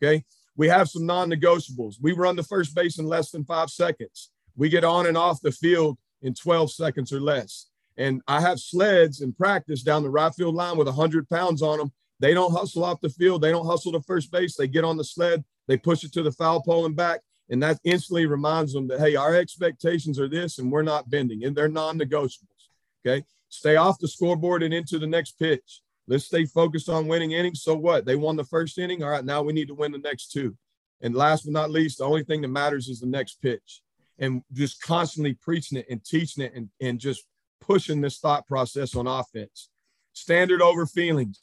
Okay, 0.01 0.23
we 0.55 0.67
have 0.67 0.89
some 0.89 1.05
non-negotiables. 1.05 1.95
We 2.01 2.11
run 2.13 2.35
the 2.35 2.43
first 2.43 2.75
base 2.75 2.99
in 2.99 3.05
less 3.05 3.31
than 3.31 3.45
five 3.45 3.69
seconds. 3.69 4.29
We 4.55 4.69
get 4.69 4.83
on 4.83 5.07
and 5.07 5.17
off 5.17 5.41
the 5.41 5.51
field 5.51 5.97
in 6.21 6.33
12 6.33 6.71
seconds 6.71 7.11
or 7.11 7.19
less. 7.19 7.67
And 7.97 8.21
I 8.27 8.41
have 8.41 8.59
sleds 8.59 9.21
in 9.21 9.33
practice 9.33 9.83
down 9.83 10.03
the 10.03 10.09
right 10.09 10.33
field 10.33 10.55
line 10.55 10.77
with 10.77 10.87
100 10.87 11.29
pounds 11.29 11.61
on 11.61 11.79
them. 11.79 11.91
They 12.19 12.33
don't 12.33 12.53
hustle 12.53 12.83
off 12.83 13.01
the 13.01 13.09
field. 13.09 13.41
They 13.41 13.51
don't 13.51 13.65
hustle 13.65 13.91
to 13.93 14.01
first 14.01 14.31
base. 14.31 14.55
They 14.55 14.67
get 14.67 14.83
on 14.83 14.97
the 14.97 15.03
sled. 15.03 15.43
They 15.67 15.77
push 15.77 16.03
it 16.03 16.13
to 16.13 16.23
the 16.23 16.31
foul 16.31 16.61
pole 16.61 16.85
and 16.85 16.95
back. 16.95 17.21
And 17.49 17.61
that 17.61 17.79
instantly 17.83 18.25
reminds 18.25 18.73
them 18.73 18.87
that, 18.87 18.99
hey, 18.99 19.15
our 19.15 19.35
expectations 19.35 20.19
are 20.19 20.29
this 20.29 20.57
and 20.57 20.71
we're 20.71 20.83
not 20.83 21.09
bending 21.09 21.43
and 21.43 21.55
they're 21.55 21.67
non 21.67 21.99
negotiables. 21.99 22.69
Okay. 23.05 23.25
Stay 23.53 23.75
off 23.75 23.99
the 23.99 24.07
scoreboard 24.07 24.63
and 24.63 24.73
into 24.73 24.97
the 24.97 25.05
next 25.05 25.37
pitch. 25.37 25.81
Let's 26.07 26.25
stay 26.25 26.45
focused 26.45 26.89
on 26.89 27.07
winning 27.07 27.33
innings. 27.33 27.61
So 27.61 27.75
what? 27.75 28.03
They 28.03 28.15
won 28.15 28.35
the 28.35 28.43
first 28.43 28.79
inning. 28.79 29.03
All 29.03 29.11
right, 29.11 29.23
now 29.23 29.43
we 29.43 29.53
need 29.53 29.67
to 29.67 29.75
win 29.75 29.91
the 29.91 29.99
next 29.99 30.31
two. 30.31 30.57
And 31.01 31.13
last 31.13 31.43
but 31.43 31.53
not 31.53 31.69
least, 31.69 31.99
the 31.99 32.05
only 32.05 32.23
thing 32.23 32.41
that 32.41 32.47
matters 32.47 32.87
is 32.87 32.99
the 32.99 33.05
next 33.05 33.41
pitch. 33.43 33.83
And 34.17 34.41
just 34.51 34.81
constantly 34.81 35.33
preaching 35.35 35.77
it 35.77 35.85
and 35.87 36.03
teaching 36.03 36.43
it 36.43 36.53
and, 36.55 36.69
and 36.81 36.99
just 36.99 37.25
pushing 37.61 38.01
this 38.01 38.17
thought 38.17 38.47
process 38.47 38.95
on 38.95 39.05
offense. 39.05 39.69
Standard 40.13 40.61
over 40.61 40.87
feelings. 40.87 41.39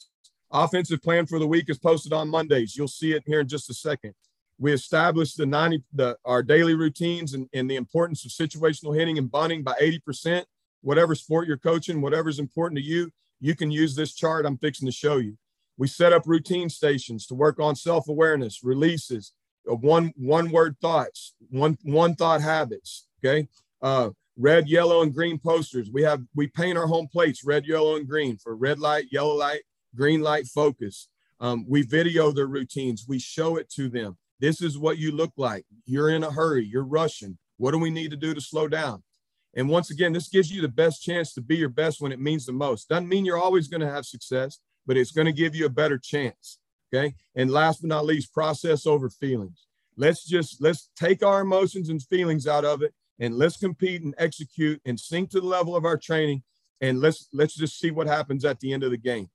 Offensive 0.51 1.01
plan 1.01 1.25
for 1.27 1.39
the 1.39 1.47
week 1.47 1.69
is 1.69 1.79
posted 1.79 2.11
on 2.11 2.27
Mondays. 2.27 2.75
You'll 2.75 2.89
see 2.89 3.13
it 3.13 3.23
here 3.25 3.39
in 3.39 3.47
just 3.47 3.69
a 3.69 3.73
second. 3.73 4.13
We 4.59 4.73
established 4.73 5.37
the 5.37 5.45
90 5.45 5.83
the 5.93 6.17
our 6.25 6.43
daily 6.43 6.75
routines 6.75 7.33
and, 7.33 7.47
and 7.53 7.71
the 7.71 7.77
importance 7.77 8.25
of 8.25 8.31
situational 8.31 8.95
hitting 8.95 9.17
and 9.17 9.31
bunting 9.31 9.63
by 9.63 9.75
80% 9.81 10.43
whatever 10.81 11.15
sport 11.15 11.47
you're 11.47 11.57
coaching, 11.57 12.01
whatever's 12.01 12.39
important 12.39 12.77
to 12.77 12.83
you, 12.83 13.11
you 13.39 13.55
can 13.55 13.71
use 13.71 13.95
this 13.95 14.13
chart 14.13 14.45
I'm 14.45 14.57
fixing 14.57 14.87
to 14.87 14.91
show 14.91 15.17
you. 15.17 15.37
We 15.77 15.87
set 15.87 16.13
up 16.13 16.27
routine 16.27 16.69
stations 16.69 17.25
to 17.27 17.35
work 17.35 17.59
on 17.59 17.75
self-awareness, 17.75 18.63
releases, 18.63 19.33
uh, 19.69 19.75
one 19.75 20.13
one 20.15 20.51
word 20.51 20.75
thoughts, 20.81 21.33
one 21.49 21.77
one 21.83 22.15
thought 22.15 22.41
habits. 22.41 23.07
Okay, 23.23 23.47
uh, 23.81 24.09
red, 24.37 24.67
yellow, 24.67 25.01
and 25.01 25.13
green 25.13 25.39
posters. 25.39 25.89
We 25.91 26.03
have 26.03 26.21
we 26.35 26.47
paint 26.47 26.77
our 26.77 26.87
home 26.87 27.07
plates 27.07 27.43
red, 27.43 27.65
yellow, 27.65 27.95
and 27.95 28.07
green 28.07 28.37
for 28.37 28.55
red 28.55 28.79
light, 28.79 29.05
yellow 29.11 29.35
light, 29.35 29.61
green 29.95 30.21
light 30.21 30.47
focus. 30.47 31.07
Um, 31.39 31.65
we 31.67 31.81
video 31.81 32.31
their 32.31 32.47
routines. 32.47 33.05
We 33.07 33.17
show 33.17 33.57
it 33.57 33.69
to 33.71 33.89
them. 33.89 34.17
This 34.39 34.61
is 34.61 34.77
what 34.77 34.97
you 34.97 35.11
look 35.11 35.33
like. 35.37 35.65
You're 35.85 36.09
in 36.09 36.23
a 36.23 36.31
hurry. 36.31 36.65
You're 36.65 36.83
rushing. 36.83 37.37
What 37.57 37.71
do 37.71 37.79
we 37.79 37.89
need 37.89 38.11
to 38.11 38.17
do 38.17 38.33
to 38.33 38.41
slow 38.41 38.67
down? 38.67 39.03
And 39.53 39.69
once 39.69 39.91
again, 39.91 40.13
this 40.13 40.29
gives 40.29 40.51
you 40.51 40.61
the 40.61 40.67
best 40.67 41.03
chance 41.03 41.33
to 41.33 41.41
be 41.41 41.57
your 41.57 41.69
best 41.69 42.01
when 42.01 42.11
it 42.11 42.19
means 42.19 42.45
the 42.45 42.53
most. 42.53 42.87
Doesn't 42.87 43.09
mean 43.09 43.25
you're 43.25 43.37
always 43.37 43.67
going 43.67 43.81
to 43.81 43.91
have 43.91 44.05
success, 44.05 44.59
but 44.85 44.97
it's 44.97 45.11
going 45.11 45.25
to 45.25 45.33
give 45.33 45.55
you 45.55 45.65
a 45.65 45.69
better 45.69 45.97
chance. 45.97 46.59
Okay. 46.93 47.15
And 47.35 47.51
last 47.51 47.81
but 47.81 47.89
not 47.89 48.05
least, 48.05 48.33
process 48.33 48.85
over 48.85 49.09
feelings. 49.09 49.67
Let's 49.97 50.25
just 50.25 50.61
let's 50.61 50.89
take 50.95 51.23
our 51.23 51.41
emotions 51.41 51.89
and 51.89 52.01
feelings 52.01 52.47
out 52.47 52.65
of 52.65 52.81
it 52.81 52.93
and 53.19 53.35
let's 53.35 53.57
compete 53.57 54.01
and 54.01 54.15
execute 54.17 54.81
and 54.85 54.99
sink 54.99 55.29
to 55.31 55.41
the 55.41 55.47
level 55.47 55.75
of 55.75 55.85
our 55.85 55.97
training 55.97 56.43
and 56.79 56.99
let's 56.99 57.27
let's 57.33 57.55
just 57.55 57.79
see 57.79 57.91
what 57.91 58.07
happens 58.07 58.43
at 58.45 58.59
the 58.59 58.73
end 58.73 58.83
of 58.83 58.91
the 58.91 58.97
game. 58.97 59.29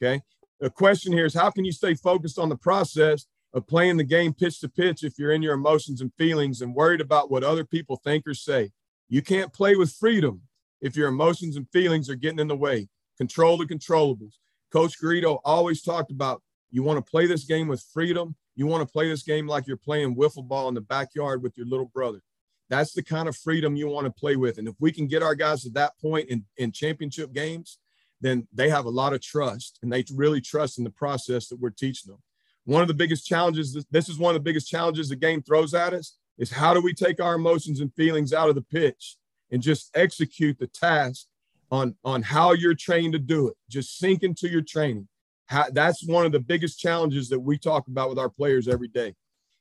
Okay. 0.00 0.22
The 0.60 0.70
question 0.70 1.12
here 1.12 1.26
is 1.26 1.34
how 1.34 1.50
can 1.50 1.64
you 1.64 1.72
stay 1.72 1.94
focused 1.94 2.38
on 2.38 2.48
the 2.48 2.56
process 2.56 3.26
of 3.54 3.66
playing 3.66 3.96
the 3.96 4.04
game 4.04 4.34
pitch 4.34 4.60
to 4.60 4.68
pitch 4.68 5.04
if 5.04 5.18
you're 5.18 5.32
in 5.32 5.42
your 5.42 5.54
emotions 5.54 6.00
and 6.00 6.12
feelings 6.14 6.62
and 6.62 6.74
worried 6.74 7.00
about 7.00 7.30
what 7.30 7.44
other 7.44 7.64
people 7.64 7.96
think 7.96 8.26
or 8.26 8.34
say? 8.34 8.70
You 9.08 9.22
can't 9.22 9.52
play 9.52 9.74
with 9.76 9.92
freedom 9.92 10.42
if 10.80 10.96
your 10.96 11.08
emotions 11.08 11.56
and 11.56 11.68
feelings 11.70 12.08
are 12.10 12.14
getting 12.14 12.38
in 12.38 12.48
the 12.48 12.56
way. 12.56 12.88
Control 13.16 13.56
the 13.56 13.64
controllables. 13.64 14.34
Coach 14.70 15.00
Garrido 15.02 15.40
always 15.44 15.82
talked 15.82 16.10
about 16.10 16.42
you 16.70 16.82
want 16.82 17.04
to 17.04 17.10
play 17.10 17.26
this 17.26 17.44
game 17.44 17.68
with 17.68 17.82
freedom. 17.92 18.36
You 18.54 18.66
want 18.66 18.86
to 18.86 18.92
play 18.92 19.08
this 19.08 19.22
game 19.22 19.46
like 19.46 19.66
you're 19.66 19.76
playing 19.76 20.16
wiffle 20.16 20.46
ball 20.46 20.68
in 20.68 20.74
the 20.74 20.80
backyard 20.80 21.42
with 21.42 21.56
your 21.56 21.66
little 21.66 21.86
brother. 21.86 22.20
That's 22.68 22.92
the 22.92 23.02
kind 23.02 23.28
of 23.28 23.36
freedom 23.36 23.76
you 23.76 23.88
want 23.88 24.06
to 24.06 24.12
play 24.12 24.36
with. 24.36 24.58
And 24.58 24.68
if 24.68 24.74
we 24.78 24.92
can 24.92 25.06
get 25.06 25.22
our 25.22 25.34
guys 25.34 25.62
to 25.62 25.70
that 25.70 25.98
point 26.00 26.28
in, 26.28 26.44
in 26.58 26.70
championship 26.70 27.32
games, 27.32 27.78
then 28.20 28.46
they 28.52 28.68
have 28.68 28.84
a 28.84 28.90
lot 28.90 29.14
of 29.14 29.22
trust 29.22 29.78
and 29.82 29.92
they 29.92 30.04
really 30.14 30.40
trust 30.40 30.76
in 30.76 30.84
the 30.84 30.90
process 30.90 31.48
that 31.48 31.60
we're 31.60 31.70
teaching 31.70 32.12
them. 32.12 32.22
One 32.64 32.82
of 32.82 32.88
the 32.88 32.94
biggest 32.94 33.26
challenges, 33.26 33.86
this 33.90 34.08
is 34.10 34.18
one 34.18 34.34
of 34.34 34.40
the 34.40 34.44
biggest 34.44 34.68
challenges 34.68 35.08
the 35.08 35.16
game 35.16 35.40
throws 35.40 35.72
at 35.72 35.94
us, 35.94 36.18
is 36.38 36.50
how 36.50 36.72
do 36.72 36.80
we 36.80 36.94
take 36.94 37.20
our 37.20 37.34
emotions 37.34 37.80
and 37.80 37.92
feelings 37.94 38.32
out 38.32 38.48
of 38.48 38.54
the 38.54 38.62
pitch 38.62 39.16
and 39.50 39.62
just 39.62 39.90
execute 39.94 40.58
the 40.58 40.66
task 40.68 41.26
on, 41.70 41.96
on 42.04 42.22
how 42.22 42.52
you're 42.52 42.74
trained 42.74 43.12
to 43.12 43.18
do 43.18 43.48
it. 43.48 43.56
Just 43.68 43.98
sink 43.98 44.22
into 44.22 44.48
your 44.48 44.62
training. 44.62 45.08
How, 45.46 45.66
that's 45.72 46.06
one 46.06 46.26
of 46.26 46.32
the 46.32 46.40
biggest 46.40 46.78
challenges 46.78 47.28
that 47.30 47.40
we 47.40 47.58
talk 47.58 47.88
about 47.88 48.08
with 48.08 48.18
our 48.18 48.28
players 48.28 48.68
every 48.68 48.88
day. 48.88 49.14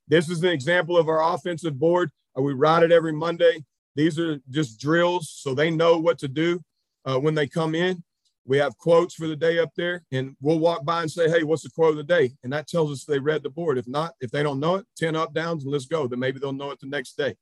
This 0.07 0.30
is 0.30 0.43
an 0.43 0.49
example 0.49 0.97
of 0.97 1.09
our 1.09 1.34
offensive 1.34 1.78
board. 1.80 2.11
Uh, 2.38 2.41
we 2.41 2.53
ride 2.53 2.84
it 2.84 2.91
every 2.91 3.13
Monday. 3.13 3.65
These 3.95 4.19
are 4.19 4.39
just 4.49 4.80
drills 4.80 5.30
so 5.30 5.53
they 5.53 5.71
know 5.71 5.97
what 5.97 6.19
to 6.19 6.28
do 6.28 6.61
uh, 7.05 7.17
when 7.17 7.36
they 7.36 7.47
come 7.47 7.73
in. 7.73 8.03
We 8.48 8.58
have 8.60 8.78
quotes 8.78 9.14
for 9.14 9.28
the 9.28 9.36
day 9.36 9.60
up 9.60 9.72
there, 9.76 10.04
and 10.12 10.36
we'll 10.41 10.60
walk 10.60 10.86
by 10.86 11.02
and 11.02 11.12
say, 11.12 11.30
Hey, 11.30 11.43
what's 11.43 11.64
the 11.64 11.70
quote 11.70 11.91
of 11.91 11.98
the 11.98 12.04
day? 12.04 12.32
And 12.43 12.54
that 12.54 12.68
tells 12.68 12.91
us 12.91 13.04
they 13.04 13.20
read 13.20 13.43
the 13.43 13.50
board. 13.50 13.78
If 13.78 13.88
not, 13.88 14.14
if 14.22 14.32
they 14.32 14.41
don't 14.41 14.62
know 14.62 14.76
it, 14.76 14.86
10 14.98 15.18
up 15.18 15.34
downs 15.34 15.64
and 15.64 15.72
let's 15.72 15.86
go. 15.86 16.08
Then 16.08 16.20
maybe 16.20 16.39
they'll 16.39 16.54
know 16.54 16.72
it 16.72 16.80
the 16.80 16.88
next 16.88 17.18
day. 17.18 17.36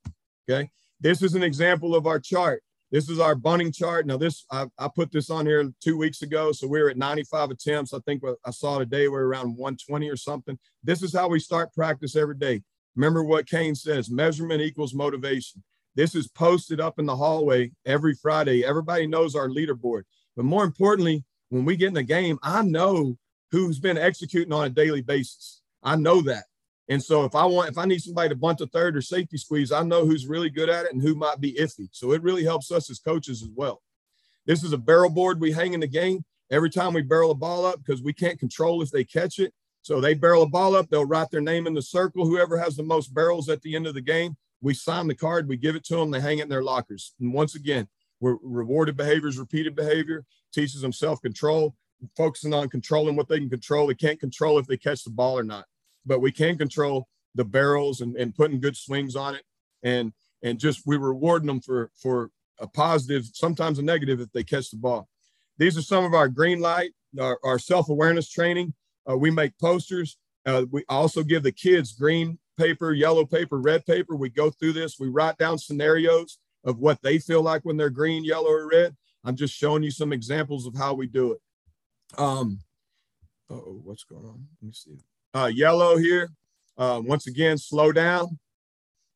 Okay. 0.49 0.70
This 0.99 1.22
is 1.22 1.36
an 1.36 1.43
example 1.43 1.95
of 1.95 2.08
our 2.08 2.20
chart. 2.20 2.64
This 2.91 3.10
is 3.10 3.20
our 3.20 3.36
bunting 3.36 3.72
chart. 3.72 4.08
Now, 4.08 4.18
this 4.18 4.45
I, 4.51 4.66
I, 4.80 4.88
put 4.88 5.12
this 5.12 5.30
on 5.30 5.45
here 5.45 5.72
two 5.84 5.97
weeks 5.97 6.22
ago. 6.22 6.51
So 6.51 6.68
we 6.68 6.82
were 6.82 6.89
at 6.89 6.97
95 6.97 7.51
attempts. 7.51 7.93
I 7.93 7.99
think 7.99 8.24
I 8.45 8.51
saw 8.51 8.80
today 8.80 9.08
we're 9.08 9.26
around 9.26 9.58
120 9.58 10.10
or 10.10 10.16
something. 10.16 10.58
This 10.84 11.03
is 11.03 11.14
how 11.14 11.28
we 11.28 11.39
start 11.39 11.74
practice 11.74 12.16
every 12.16 12.38
day. 12.38 12.62
Remember 12.95 13.24
what 13.24 13.49
Cain 13.49 13.76
says 13.76 14.10
measurement 14.10 14.62
equals 14.62 14.93
motivation. 14.93 15.64
This 15.95 16.16
is 16.16 16.28
posted 16.28 16.80
up 16.80 16.99
in 16.99 17.06
the 17.06 17.16
hallway 17.16 17.72
every 17.86 18.16
Friday. 18.16 18.64
Everybody 18.64 19.08
knows 19.08 19.36
our 19.36 19.49
leaderboard. 19.49 20.03
But 20.36 20.45
more 20.45 20.63
importantly, 20.63 21.23
when 21.49 21.65
we 21.65 21.75
get 21.75 21.89
in 21.89 21.93
the 21.93 22.03
game, 22.03 22.39
I 22.43 22.61
know 22.61 23.17
who's 23.51 23.79
been 23.79 23.97
executing 23.97 24.53
on 24.53 24.65
a 24.65 24.69
daily 24.69 25.01
basis. 25.01 25.61
I 25.83 25.95
know 25.95 26.21
that. 26.21 26.43
And 26.88 27.01
so 27.01 27.25
if 27.25 27.33
I 27.33 27.45
want, 27.45 27.69
if 27.69 27.77
I 27.77 27.86
need 27.86 28.01
somebody 28.01 28.29
to 28.29 28.36
bunt 28.36 28.61
a 28.61 28.67
third 28.67 28.95
or 28.95 29.01
safety 29.01 29.38
squeeze, 29.38 29.71
I 29.71 29.83
know 29.83 30.05
who's 30.05 30.27
really 30.27 30.49
good 30.49 30.69
at 30.69 30.86
it 30.86 30.93
and 30.93 31.01
who 31.01 31.15
might 31.15 31.39
be 31.39 31.53
iffy. 31.53 31.89
So 31.91 32.11
it 32.11 32.21
really 32.21 32.43
helps 32.43 32.71
us 32.71 32.89
as 32.89 32.99
coaches 32.99 33.41
as 33.41 33.49
well. 33.55 33.81
This 34.45 34.63
is 34.63 34.73
a 34.73 34.77
barrel 34.77 35.09
board 35.09 35.39
we 35.39 35.51
hang 35.51 35.73
in 35.73 35.79
the 35.79 35.88
game 35.88 36.23
every 36.51 36.69
time 36.69 36.93
we 36.93 37.01
barrel 37.01 37.31
a 37.31 37.36
ball 37.36 37.65
up 37.65 37.79
because 37.83 38.03
we 38.03 38.13
can't 38.13 38.39
control 38.39 38.81
if 38.81 38.91
they 38.91 39.03
catch 39.03 39.39
it. 39.39 39.53
So 39.81 39.99
they 39.99 40.13
barrel 40.13 40.43
a 40.43 40.49
ball 40.49 40.75
up, 40.75 40.89
they'll 40.89 41.05
write 41.05 41.31
their 41.31 41.41
name 41.41 41.67
in 41.67 41.73
the 41.73 41.81
circle. 41.81 42.25
Whoever 42.25 42.57
has 42.57 42.75
the 42.75 42.83
most 42.83 43.13
barrels 43.13 43.49
at 43.49 43.61
the 43.61 43.75
end 43.75 43.88
of 43.88 43.93
the 43.93 44.01
game, 44.01 44.36
we 44.61 44.73
sign 44.73 45.07
the 45.07 45.15
card, 45.15 45.47
we 45.47 45.57
give 45.57 45.75
it 45.75 45.83
to 45.86 45.95
them, 45.95 46.11
they 46.11 46.19
hang 46.19 46.39
it 46.39 46.43
in 46.43 46.49
their 46.49 46.63
lockers. 46.63 47.13
And 47.19 47.33
once 47.33 47.55
again, 47.55 47.88
rewarded 48.22 48.97
behaviors, 48.97 49.38
repeated 49.38 49.76
behavior, 49.76 50.26
teaches 50.53 50.82
them 50.82 50.93
self-control, 50.93 51.76
focusing 52.16 52.53
on 52.53 52.70
controlling 52.70 53.16
what 53.16 53.28
they 53.28 53.39
can 53.39 53.49
control. 53.49 53.88
They 53.88 53.95
can't 53.95 54.20
control 54.20 54.57
if 54.57 54.68
they 54.68 54.78
catch 54.78 55.03
the 55.03 55.11
ball 55.11 55.38
or 55.38 55.43
not, 55.43 55.66
but 56.05 56.22
we 56.22 56.32
can 56.32 56.57
control 56.57 57.07
the 57.36 57.45
barrels 57.45 58.01
and, 58.01 58.16
and 58.16 58.34
putting 58.34 58.59
good 58.59 58.78
swings 58.78 59.16
on 59.16 59.36
it. 59.36 59.43
And 59.84 60.13
and 60.43 60.59
just 60.59 60.86
we're 60.86 60.99
rewarding 60.99 61.47
them 61.47 61.61
for 61.61 61.91
for 61.95 62.32
a 62.59 62.68
positive, 62.68 63.26
sometimes 63.34 63.80
a 63.80 63.82
negative 63.82 64.22
if 64.22 64.32
they 64.32 64.43
catch 64.43 64.70
the 64.72 64.78
ball. 64.78 65.09
These 65.57 65.78
are 65.78 65.82
some 65.82 66.05
of 66.05 66.13
our 66.13 66.30
green 66.30 66.59
light, 66.59 66.91
our, 67.20 67.38
our 67.43 67.59
self-awareness 67.59 68.30
training. 68.30 68.74
Uh, 69.09 69.18
we 69.18 69.32
make 69.32 69.57
posters. 69.59 70.18
Uh, 70.45 70.66
we 70.72 70.84
also 70.88 71.24
give 71.24 71.43
the 71.43 71.51
kids 71.51 71.93
green 71.93 72.39
paper, 72.57 72.93
yellow 72.93 73.26
paper, 73.26 73.59
red 73.59 73.86
paper. 73.86 74.16
We 74.16 74.30
go 74.30 74.49
through 74.49 74.74
this. 74.74 74.99
We 74.99 75.09
write 75.09 75.38
down 75.38 75.57
scenarios 75.57 76.39
of 76.66 76.80
what 76.80 77.01
they 77.01 77.20
feel 77.20 77.41
like 77.41 77.63
when 77.63 77.78
they're 77.78 77.89
green, 77.89 78.26
yellow, 78.26 78.49
or 78.49 78.68
red. 78.68 78.95
I'm 79.24 79.36
just 79.36 79.53
showing 79.53 79.84
you 79.84 79.91
some 79.91 80.11
examples 80.11 80.68
of 80.68 80.76
how 80.76 80.93
we 80.93 81.07
do 81.07 81.34
it. 81.34 81.41
Um, 82.18 82.59
oh, 83.49 83.80
what's 83.84 84.03
going 84.03 84.26
on? 84.26 84.47
Let 84.61 84.68
me 84.68 84.74
see. 84.74 84.97
Uh, 85.34 85.51
yellow 85.53 85.97
here. 85.97 86.30
Uh, 86.78 87.01
once 87.03 87.28
again, 87.28 87.57
slow 87.57 87.91
down. 87.91 88.39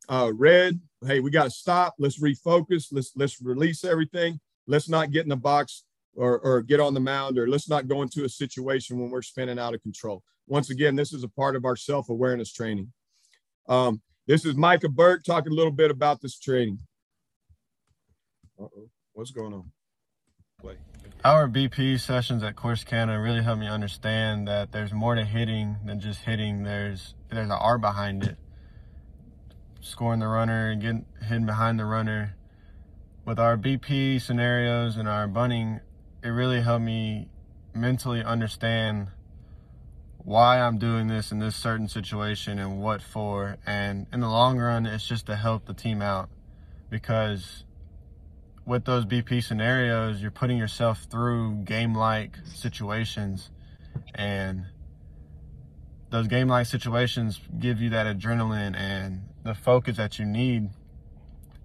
Uh, 0.08 0.32
red. 0.34 0.80
Hey, 1.06 1.20
we 1.20 1.30
got 1.32 1.44
to 1.44 1.50
stop. 1.50 1.96
Let's 2.00 2.22
refocus. 2.22 2.88
Let's 2.92 3.12
let's 3.16 3.42
release 3.42 3.84
everything. 3.84 4.40
Let's 4.66 4.90
not 4.90 5.12
get 5.12 5.24
in 5.24 5.30
the 5.30 5.36
box 5.36 5.84
or, 6.16 6.40
or 6.40 6.62
get 6.62 6.80
on 6.80 6.94
the 6.94 7.00
mound 7.00 7.38
or 7.38 7.48
let's 7.48 7.70
not 7.70 7.88
go 7.88 8.02
into 8.02 8.26
a 8.26 8.30
situation 8.30 9.00
when 9.00 9.10
we're 9.10 9.22
spinning 9.22 9.60
out 9.60 9.74
of 9.74 9.82
control. 9.82 10.24
Once 10.48 10.70
again, 10.70 10.96
this 10.96 11.14
is 11.14 11.24
a 11.24 11.28
part 11.30 11.56
of 11.56 11.66
our 11.66 11.76
self-awareness 11.76 12.52
training. 12.52 12.92
Um, 13.68 14.02
this 14.28 14.46
is 14.46 14.56
Micah 14.56 14.90
Burke 14.90 15.24
talking 15.24 15.52
a 15.52 15.56
little 15.56 15.72
bit 15.72 15.92
about 15.92 16.22
this 16.22 16.38
training. 16.40 16.80
Uh-oh. 18.60 18.90
What's 19.14 19.32
going 19.32 19.54
on? 19.54 19.72
Play. 20.60 20.76
Our 21.24 21.48
BP 21.48 22.00
sessions 22.00 22.44
at 22.44 22.58
Corsicana 22.58 23.22
really 23.22 23.42
helped 23.42 23.62
me 23.62 23.68
understand 23.68 24.48
that 24.50 24.74
there's 24.74 24.92
more 24.92 25.16
to 25.16 25.24
hitting 25.24 25.78
than 25.86 26.02
just 26.02 26.22
hitting. 26.22 26.64
There's 26.64 27.14
there's 27.30 27.46
an 27.46 27.52
art 27.52 27.80
behind 27.80 28.24
it. 28.24 28.38
Scoring 29.80 30.20
the 30.20 30.28
runner 30.28 30.72
and 30.72 30.82
getting 30.82 31.06
hidden 31.22 31.46
behind 31.46 31.80
the 31.80 31.86
runner. 31.86 32.36
With 33.26 33.40
our 33.40 33.58
BP 33.58 34.22
scenarios 34.22 34.98
and 34.98 35.08
our 35.08 35.28
bunting, 35.28 35.80
it 36.22 36.30
really 36.30 36.60
helped 36.60 36.84
me 36.84 37.30
mentally 37.74 38.22
understand 38.22 39.08
why 40.18 40.60
I'm 40.60 40.78
doing 40.78 41.08
this 41.08 41.32
in 41.32 41.40
this 41.40 41.56
certain 41.56 41.88
situation 41.88 42.60
and 42.60 42.82
what 42.82 43.02
for. 43.02 43.58
And 43.66 44.08
in 44.12 44.20
the 44.20 44.28
long 44.28 44.58
run, 44.58 44.86
it's 44.86 45.08
just 45.08 45.28
to 45.28 45.38
help 45.38 45.66
the 45.66 45.74
team 45.74 46.02
out 46.02 46.30
because 46.90 47.64
with 48.70 48.86
those 48.86 49.04
BP 49.04 49.44
scenarios, 49.44 50.22
you're 50.22 50.30
putting 50.30 50.58
yourself 50.58 51.08
through 51.10 51.64
game 51.64 51.96
like 51.96 52.38
situations 52.46 53.50
and 54.14 54.64
those 56.12 56.28
game 56.28 56.48
like 56.48 56.68
situations 56.68 57.42
give 57.58 57.82
you 57.82 57.90
that 57.90 58.06
adrenaline 58.06 58.78
and 58.78 59.24
the 59.44 59.56
focus 59.56 59.98
that 59.98 60.20
you 60.20 60.26
need. 60.26 60.70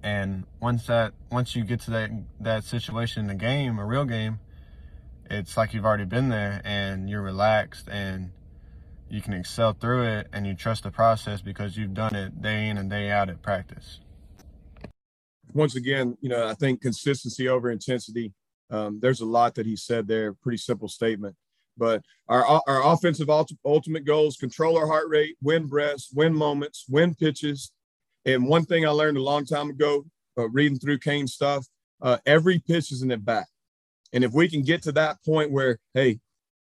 And 0.02 0.44
once 0.60 0.86
that 0.86 1.12
once 1.30 1.54
you 1.54 1.64
get 1.64 1.80
to 1.82 1.90
that 1.90 2.10
that 2.40 2.64
situation 2.64 3.20
in 3.20 3.26
the 3.28 3.34
game, 3.34 3.78
a 3.78 3.84
real 3.84 4.06
game, 4.06 4.40
it's 5.30 5.58
like 5.58 5.74
you've 5.74 5.84
already 5.84 6.06
been 6.06 6.30
there 6.30 6.62
and 6.64 7.08
you're 7.08 7.22
relaxed 7.22 7.86
and 7.88 8.32
you 9.10 9.20
can 9.20 9.34
excel 9.34 9.74
through 9.74 10.04
it 10.04 10.28
and 10.32 10.46
you 10.46 10.54
trust 10.54 10.84
the 10.84 10.90
process 10.90 11.42
because 11.42 11.76
you've 11.76 11.94
done 11.94 12.14
it 12.14 12.40
day 12.40 12.68
in 12.68 12.78
and 12.78 12.88
day 12.88 13.10
out 13.10 13.28
at 13.28 13.42
practice. 13.42 14.00
Once 15.54 15.76
again, 15.76 16.16
you 16.20 16.28
know, 16.28 16.46
I 16.46 16.54
think 16.54 16.82
consistency 16.82 17.48
over 17.48 17.70
intensity. 17.70 18.32
Um, 18.70 18.98
there's 19.00 19.20
a 19.20 19.26
lot 19.26 19.54
that 19.54 19.66
he 19.66 19.76
said 19.76 20.06
there. 20.06 20.34
Pretty 20.34 20.58
simple 20.58 20.88
statement. 20.88 21.36
But 21.76 22.02
our, 22.28 22.44
our 22.66 22.92
offensive 22.92 23.28
ultimate 23.30 24.04
goals 24.04 24.36
control 24.36 24.76
our 24.76 24.86
heart 24.86 25.08
rate, 25.08 25.36
win 25.42 25.66
breaths, 25.66 26.10
win 26.12 26.34
moments, 26.34 26.84
win 26.88 27.14
pitches. 27.14 27.72
And 28.24 28.46
one 28.46 28.64
thing 28.64 28.86
I 28.86 28.90
learned 28.90 29.18
a 29.18 29.22
long 29.22 29.44
time 29.44 29.70
ago, 29.70 30.04
uh, 30.38 30.48
reading 30.48 30.78
through 30.78 30.98
Cain's 30.98 31.34
stuff, 31.34 31.66
uh, 32.00 32.18
every 32.26 32.58
pitch 32.58 32.92
is 32.92 33.02
an 33.02 33.10
at 33.10 33.24
bat. 33.24 33.46
And 34.12 34.22
if 34.22 34.32
we 34.32 34.48
can 34.48 34.62
get 34.62 34.82
to 34.82 34.92
that 34.92 35.16
point 35.24 35.50
where, 35.50 35.78
hey, 35.94 36.20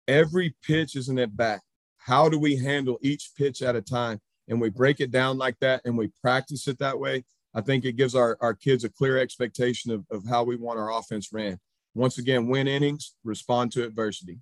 every 0.07 0.55
pitch 0.63 0.95
is 0.95 1.09
an 1.09 1.19
at 1.19 1.35
bat, 1.35 1.61
how 1.97 2.29
do 2.29 2.39
we 2.39 2.55
handle 2.55 2.97
each 3.01 3.31
pitch 3.37 3.61
at 3.61 3.75
a 3.75 3.81
time? 3.81 4.19
And 4.47 4.59
we 4.59 4.69
break 4.69 4.99
it 4.99 5.11
down 5.11 5.37
like 5.37 5.57
that 5.59 5.81
and 5.85 5.97
we 5.97 6.11
practice 6.21 6.67
it 6.67 6.79
that 6.79 6.99
way. 6.99 7.23
I 7.53 7.61
think 7.61 7.85
it 7.85 7.97
gives 7.97 8.15
our, 8.15 8.37
our 8.41 8.53
kids 8.53 8.83
a 8.83 8.89
clear 8.89 9.17
expectation 9.17 9.91
of, 9.91 10.05
of 10.09 10.25
how 10.27 10.43
we 10.43 10.55
want 10.55 10.79
our 10.79 10.91
offense 10.91 11.29
ran. 11.33 11.59
Once 11.93 12.17
again, 12.17 12.47
win 12.47 12.67
innings, 12.67 13.15
respond 13.23 13.71
to 13.73 13.83
adversity. 13.83 14.39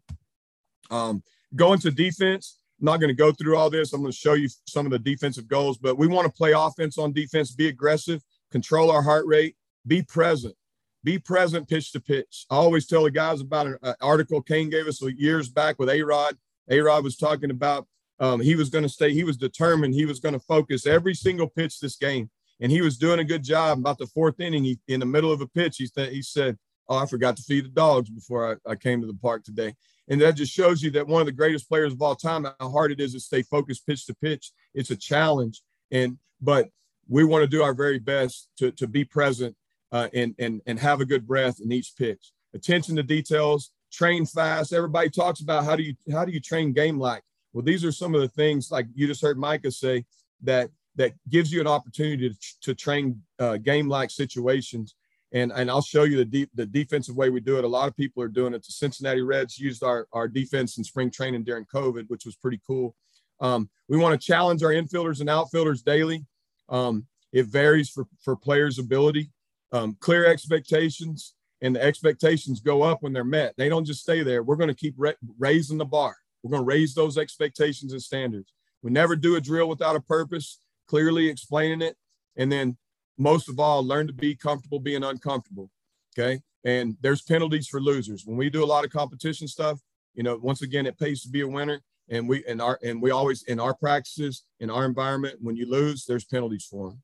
Um, 0.92 1.24
going 1.56 1.80
to 1.80 1.92
defense, 1.92 2.60
I'm 2.80 2.86
not 2.86 3.00
going 3.00 3.10
to 3.10 3.16
go 3.16 3.32
through 3.32 3.58
all 3.58 3.70
this. 3.70 3.94
I'm 3.94 4.02
going 4.02 4.12
to 4.12 4.18
show 4.18 4.34
you 4.34 4.48
some 4.68 4.86
of 4.86 4.92
the 4.92 5.00
defensive 5.00 5.48
goals, 5.48 5.78
but 5.78 5.98
we 5.98 6.08
want 6.08 6.28
to 6.28 6.34
play 6.34 6.52
offense 6.52 6.98
on 6.98 7.12
defense, 7.12 7.52
be 7.52 7.68
aggressive, 7.68 8.22
control 8.52 8.92
our 8.92 9.02
heart 9.02 9.26
rate, 9.26 9.56
be 9.88 10.04
present 10.04 10.56
be 11.04 11.18
present 11.18 11.68
pitch 11.68 11.92
to 11.94 12.00
pitch. 12.00 12.46
I 12.50 12.56
always 12.56 12.88
tell 12.88 13.04
the 13.04 13.12
guys 13.12 13.42
about 13.42 13.68
an, 13.68 13.78
article 14.02 14.42
Cain 14.42 14.70
gave 14.70 14.88
us 14.88 15.02
years 15.02 15.50
back 15.50 15.80
with 15.80 15.90
A 15.90 16.02
Rod. 16.02 16.38
A 16.70 16.80
Rod 16.80 17.04
was 17.04 17.16
talking 17.16 17.52
about 17.52 17.88
um, 18.20 18.42
he 18.42 18.56
was 18.56 18.70
going 18.70 18.84
to 18.84 18.90
stay, 18.90 19.14
he 19.14 19.24
was 19.24 19.38
determined, 19.38 19.94
he 19.94 20.06
was 20.06 20.20
going 20.20 20.34
to 20.34 20.40
focus 20.40 20.86
every 20.86 21.14
single 21.14 21.48
pitch 21.48 21.80
this 21.80 21.96
game. 21.96 22.30
And 22.62 22.72
he 22.72 22.82
was 22.82 22.98
doing 22.98 23.20
a 23.20 23.24
good 23.24 23.44
job. 23.44 23.80
About 23.80 23.98
the 23.98 24.08
fourth 24.08 24.40
inning, 24.40 24.64
he, 24.64 24.80
in 24.88 25.00
the 25.00 25.06
middle 25.06 25.32
of 25.32 25.42
a 25.42 25.48
pitch, 25.48 25.78
he, 25.78 25.88
th- 25.88 26.12
he 26.12 26.22
said, 26.22 26.58
Oh, 26.88 26.98
I 26.98 27.06
forgot 27.06 27.38
to 27.38 27.44
feed 27.44 27.66
the 27.66 27.70
dogs 27.70 28.10
before 28.10 28.60
I, 28.66 28.72
I 28.72 28.76
came 28.76 29.00
to 29.02 29.08
the 29.08 29.14
park 29.14 29.44
today. 29.44 29.76
And 30.08 30.20
that 30.22 30.36
just 30.36 30.52
shows 30.52 30.82
you 30.82 30.90
that 30.92 31.08
one 31.08 31.22
of 31.22 31.28
the 31.28 31.32
greatest 31.32 31.70
players 31.70 31.94
of 31.94 32.02
all 32.02 32.16
time, 32.16 32.48
how 32.60 32.70
hard 32.70 32.92
it 32.92 33.00
is 33.00 33.14
to 33.14 33.20
stay 33.20 33.44
focused 33.44 33.86
pitch 33.86 34.08
to 34.08 34.16
pitch. 34.16 34.52
It's 34.74 34.90
a 34.90 34.96
challenge. 34.96 35.62
And 35.92 36.18
but 36.42 36.70
we 37.08 37.24
want 37.24 37.44
to 37.44 37.48
do 37.48 37.62
our 37.62 37.74
very 37.74 38.00
best 38.00 38.50
to, 38.58 38.72
to 38.72 38.88
be 38.88 39.04
present 39.04 39.56
uh, 39.92 40.08
and, 40.14 40.36
and, 40.40 40.62
and 40.66 40.80
have 40.80 41.02
a 41.02 41.06
good 41.06 41.28
breath 41.28 41.60
in 41.60 41.72
each 41.72 41.94
pitch. 41.98 42.32
Attention 42.54 42.96
to 42.96 43.04
details, 43.04 43.72
train 43.92 44.26
fast. 44.26 44.74
Everybody 44.74 45.10
talks 45.10 45.42
about 45.42 45.66
how 45.66 45.76
do 45.76 45.84
you 45.84 45.96
how 46.12 46.26
do 46.26 46.32
you 46.32 46.40
train 46.40 46.74
game 46.74 47.00
like? 47.00 47.24
Well, 47.54 47.64
these 47.64 47.84
are 47.84 47.92
some 47.92 48.16
of 48.16 48.22
the 48.22 48.28
things 48.28 48.72
like 48.72 48.88
you 48.94 49.08
just 49.08 49.22
heard 49.22 49.38
Micah 49.38 49.72
say 49.72 50.06
that 50.44 50.70
that 51.00 51.14
gives 51.30 51.50
you 51.50 51.62
an 51.62 51.68
opportunity 51.68 52.30
to, 52.30 52.36
to 52.62 52.76
train 52.76 53.22
uh, 53.40 53.56
game 53.56 53.88
like 53.88 54.12
situations. 54.12 54.96
And, 55.32 55.50
and 55.54 55.72
I'll 55.72 55.82
show 55.82 56.04
you 56.04 56.18
the 56.18 56.26
deep, 56.26 56.50
the 56.54 56.66
defensive 56.66 57.16
way 57.16 57.30
we 57.30 57.40
do 57.40 57.58
it. 57.58 57.64
A 57.64 57.68
lot 57.68 57.88
of 57.88 57.96
people 57.96 58.22
are 58.22 58.28
doing 58.28 58.54
it. 58.54 58.66
The 58.66 58.74
Cincinnati 58.74 59.22
Reds 59.22 59.58
used 59.58 59.82
our, 59.82 60.08
our 60.12 60.28
defense 60.28 60.78
in 60.78 60.84
spring 60.84 61.10
training 61.10 61.46
during 61.46 61.66
COVID, 61.74 62.10
which 62.10 62.26
was 62.26 62.36
pretty 62.36 62.60
cool. 62.68 62.96
Um, 63.40 63.70
we 63.88 63.98
want 63.98 64.20
to 64.20 64.28
challenge 64.28 64.62
our 64.62 64.72
infielders 64.72 65.22
and 65.22 65.30
outfielders 65.30 65.82
daily. 65.82 66.26
Um, 66.68 67.06
it 67.32 67.46
varies 67.46 67.90
for, 67.90 68.06
for 68.22 68.36
players' 68.36 68.78
ability. 68.78 69.32
Um, 69.72 69.96
clear 70.02 70.26
expectations, 70.26 71.36
and 71.62 71.74
the 71.74 71.82
expectations 71.82 72.60
go 72.60 72.82
up 72.82 73.04
when 73.04 73.14
they're 73.14 73.24
met. 73.24 73.54
They 73.56 73.70
don't 73.70 73.86
just 73.86 74.02
stay 74.02 74.22
there. 74.22 74.44
We're 74.44 74.58
going 74.58 74.68
to 74.68 74.76
keep 74.76 74.96
ra- 74.98 75.12
raising 75.38 75.78
the 75.78 75.86
bar. 75.86 76.18
We're 76.44 76.52
going 76.52 76.64
to 76.64 76.76
raise 76.76 76.94
those 76.94 77.18
expectations 77.18 77.94
and 77.94 78.02
standards. 78.02 78.52
We 78.82 78.92
never 78.92 79.16
do 79.16 79.38
a 79.38 79.42
drill 79.42 79.70
without 79.70 79.96
a 79.96 80.02
purpose, 80.02 80.60
clearly 80.90 81.30
explaining 81.30 81.82
it. 81.82 81.96
And 82.36 82.52
then 82.52 82.78
most 83.18 83.48
of 83.48 83.60
all, 83.60 83.86
learn 83.86 84.08
to 84.08 84.14
be 84.14 84.36
comfortable 84.36 84.80
being 84.80 85.04
uncomfortable. 85.04 85.70
Okay. 86.18 86.42
And 86.66 86.98
there's 87.02 87.22
penalties 87.22 87.68
for 87.68 87.80
losers. 87.80 88.26
When 88.26 88.38
we 88.38 88.50
do 88.50 88.64
a 88.64 88.66
lot 88.66 88.84
of 88.84 88.92
competition 88.92 89.48
stuff, 89.48 89.80
you 90.16 90.24
know, 90.24 90.38
once 90.42 90.62
again, 90.62 90.86
it 90.86 90.98
pays 90.98 91.22
to 91.22 91.30
be 91.30 91.42
a 91.42 91.48
winner. 91.48 91.82
And 92.10 92.28
we 92.28 92.44
and 92.48 92.60
our 92.60 92.80
and 92.84 93.00
we 93.02 93.12
always 93.12 93.44
in 93.44 93.60
our 93.60 93.76
practices, 93.76 94.44
in 94.60 94.72
our 94.72 94.84
environment, 94.86 95.38
when 95.42 95.56
you 95.56 95.70
lose, 95.70 96.06
there's 96.06 96.26
penalties 96.26 96.66
for 96.66 96.90
them. 96.90 97.02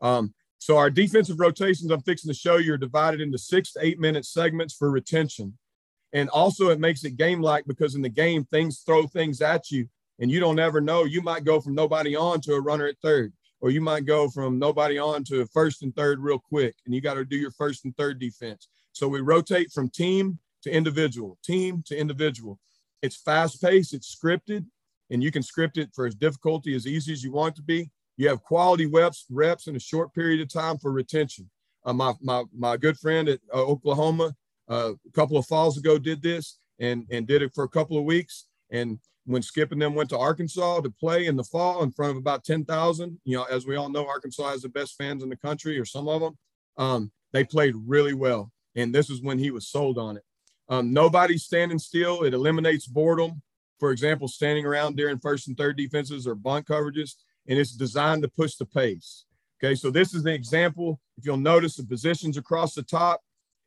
Um, 0.00 0.34
so 0.56 0.78
our 0.78 0.88
defensive 0.88 1.40
rotations 1.40 1.90
I'm 1.90 2.00
fixing 2.00 2.30
to 2.30 2.34
show 2.34 2.56
you 2.56 2.72
are 2.72 2.78
divided 2.78 3.20
into 3.20 3.36
six 3.36 3.72
to 3.74 3.80
eight 3.82 4.00
minute 4.00 4.24
segments 4.24 4.74
for 4.74 4.90
retention. 4.90 5.58
And 6.12 6.30
also 6.30 6.70
it 6.70 6.80
makes 6.80 7.04
it 7.04 7.16
game 7.16 7.42
like 7.42 7.66
because 7.66 7.94
in 7.94 8.02
the 8.02 8.08
game, 8.08 8.44
things 8.44 8.80
throw 8.80 9.06
things 9.06 9.42
at 9.42 9.70
you 9.70 9.88
and 10.20 10.30
you 10.30 10.38
don't 10.38 10.58
ever 10.58 10.80
know. 10.80 11.04
You 11.04 11.22
might 11.22 11.44
go 11.44 11.60
from 11.60 11.74
nobody 11.74 12.14
on 12.14 12.40
to 12.42 12.54
a 12.54 12.60
runner 12.60 12.86
at 12.86 12.98
third, 13.02 13.32
or 13.60 13.70
you 13.70 13.80
might 13.80 14.04
go 14.04 14.28
from 14.28 14.58
nobody 14.58 14.98
on 14.98 15.24
to 15.24 15.46
first 15.46 15.82
and 15.82 15.94
third 15.96 16.20
real 16.20 16.38
quick. 16.38 16.76
And 16.84 16.94
you 16.94 17.00
got 17.00 17.14
to 17.14 17.24
do 17.24 17.36
your 17.36 17.50
first 17.50 17.84
and 17.84 17.96
third 17.96 18.18
defense. 18.18 18.68
So 18.92 19.08
we 19.08 19.20
rotate 19.20 19.72
from 19.72 19.88
team 19.88 20.38
to 20.62 20.70
individual, 20.70 21.38
team 21.42 21.82
to 21.86 21.96
individual. 21.96 22.58
It's 23.02 23.16
fast 23.16 23.62
paced, 23.62 23.94
it's 23.94 24.14
scripted, 24.14 24.66
and 25.08 25.22
you 25.22 25.32
can 25.32 25.42
script 25.42 25.78
it 25.78 25.90
for 25.94 26.06
as 26.06 26.14
difficulty 26.14 26.74
as 26.74 26.86
easy 26.86 27.12
as 27.12 27.24
you 27.24 27.32
want 27.32 27.56
to 27.56 27.62
be. 27.62 27.90
You 28.18 28.28
have 28.28 28.42
quality 28.42 28.84
reps, 28.84 29.24
reps 29.30 29.66
in 29.66 29.76
a 29.76 29.80
short 29.80 30.12
period 30.12 30.42
of 30.42 30.52
time 30.52 30.76
for 30.76 30.92
retention. 30.92 31.48
Uh, 31.84 31.94
my, 31.94 32.12
my, 32.20 32.44
my 32.54 32.76
good 32.76 32.98
friend 32.98 33.26
at 33.28 33.40
uh, 33.54 33.64
Oklahoma 33.64 34.34
uh, 34.68 34.92
a 34.92 35.12
couple 35.12 35.38
of 35.38 35.46
falls 35.46 35.78
ago 35.78 35.98
did 35.98 36.20
this 36.20 36.58
and, 36.78 37.06
and 37.10 37.26
did 37.26 37.40
it 37.40 37.52
for 37.54 37.64
a 37.64 37.68
couple 37.68 37.96
of 37.96 38.04
weeks. 38.04 38.46
And 38.70 38.98
when 39.26 39.42
Skip 39.42 39.72
and 39.72 39.80
them 39.80 39.94
went 39.94 40.10
to 40.10 40.18
Arkansas 40.18 40.80
to 40.80 40.90
play 40.90 41.26
in 41.26 41.36
the 41.36 41.44
fall 41.44 41.82
in 41.82 41.92
front 41.92 42.12
of 42.12 42.16
about 42.16 42.44
10,000, 42.44 43.20
you 43.24 43.36
know, 43.36 43.44
as 43.44 43.66
we 43.66 43.76
all 43.76 43.88
know, 43.88 44.06
Arkansas 44.06 44.50
has 44.50 44.62
the 44.62 44.68
best 44.68 44.96
fans 44.96 45.22
in 45.22 45.28
the 45.28 45.36
country 45.36 45.78
or 45.78 45.84
some 45.84 46.08
of 46.08 46.20
them. 46.20 46.38
Um, 46.76 47.12
they 47.32 47.44
played 47.44 47.74
really 47.86 48.14
well. 48.14 48.52
And 48.76 48.94
this 48.94 49.10
is 49.10 49.22
when 49.22 49.38
he 49.38 49.50
was 49.50 49.68
sold 49.68 49.98
on 49.98 50.16
it. 50.16 50.24
Um, 50.68 50.92
nobody's 50.92 51.44
standing 51.44 51.78
still. 51.78 52.22
It 52.22 52.34
eliminates 52.34 52.86
boredom. 52.86 53.42
For 53.78 53.90
example, 53.90 54.28
standing 54.28 54.66
around 54.66 54.96
during 54.96 55.18
first 55.18 55.48
and 55.48 55.56
third 55.56 55.76
defenses 55.76 56.26
or 56.26 56.34
bunt 56.34 56.66
coverages 56.66 57.14
and 57.48 57.58
it's 57.58 57.72
designed 57.72 58.22
to 58.22 58.28
push 58.28 58.54
the 58.54 58.66
pace. 58.66 59.24
Okay, 59.62 59.74
so 59.74 59.90
this 59.90 60.14
is 60.14 60.24
an 60.24 60.32
example. 60.32 61.00
If 61.18 61.26
you'll 61.26 61.36
notice 61.36 61.76
the 61.76 61.84
positions 61.84 62.36
across 62.36 62.74
the 62.74 62.82
top, 62.82 63.20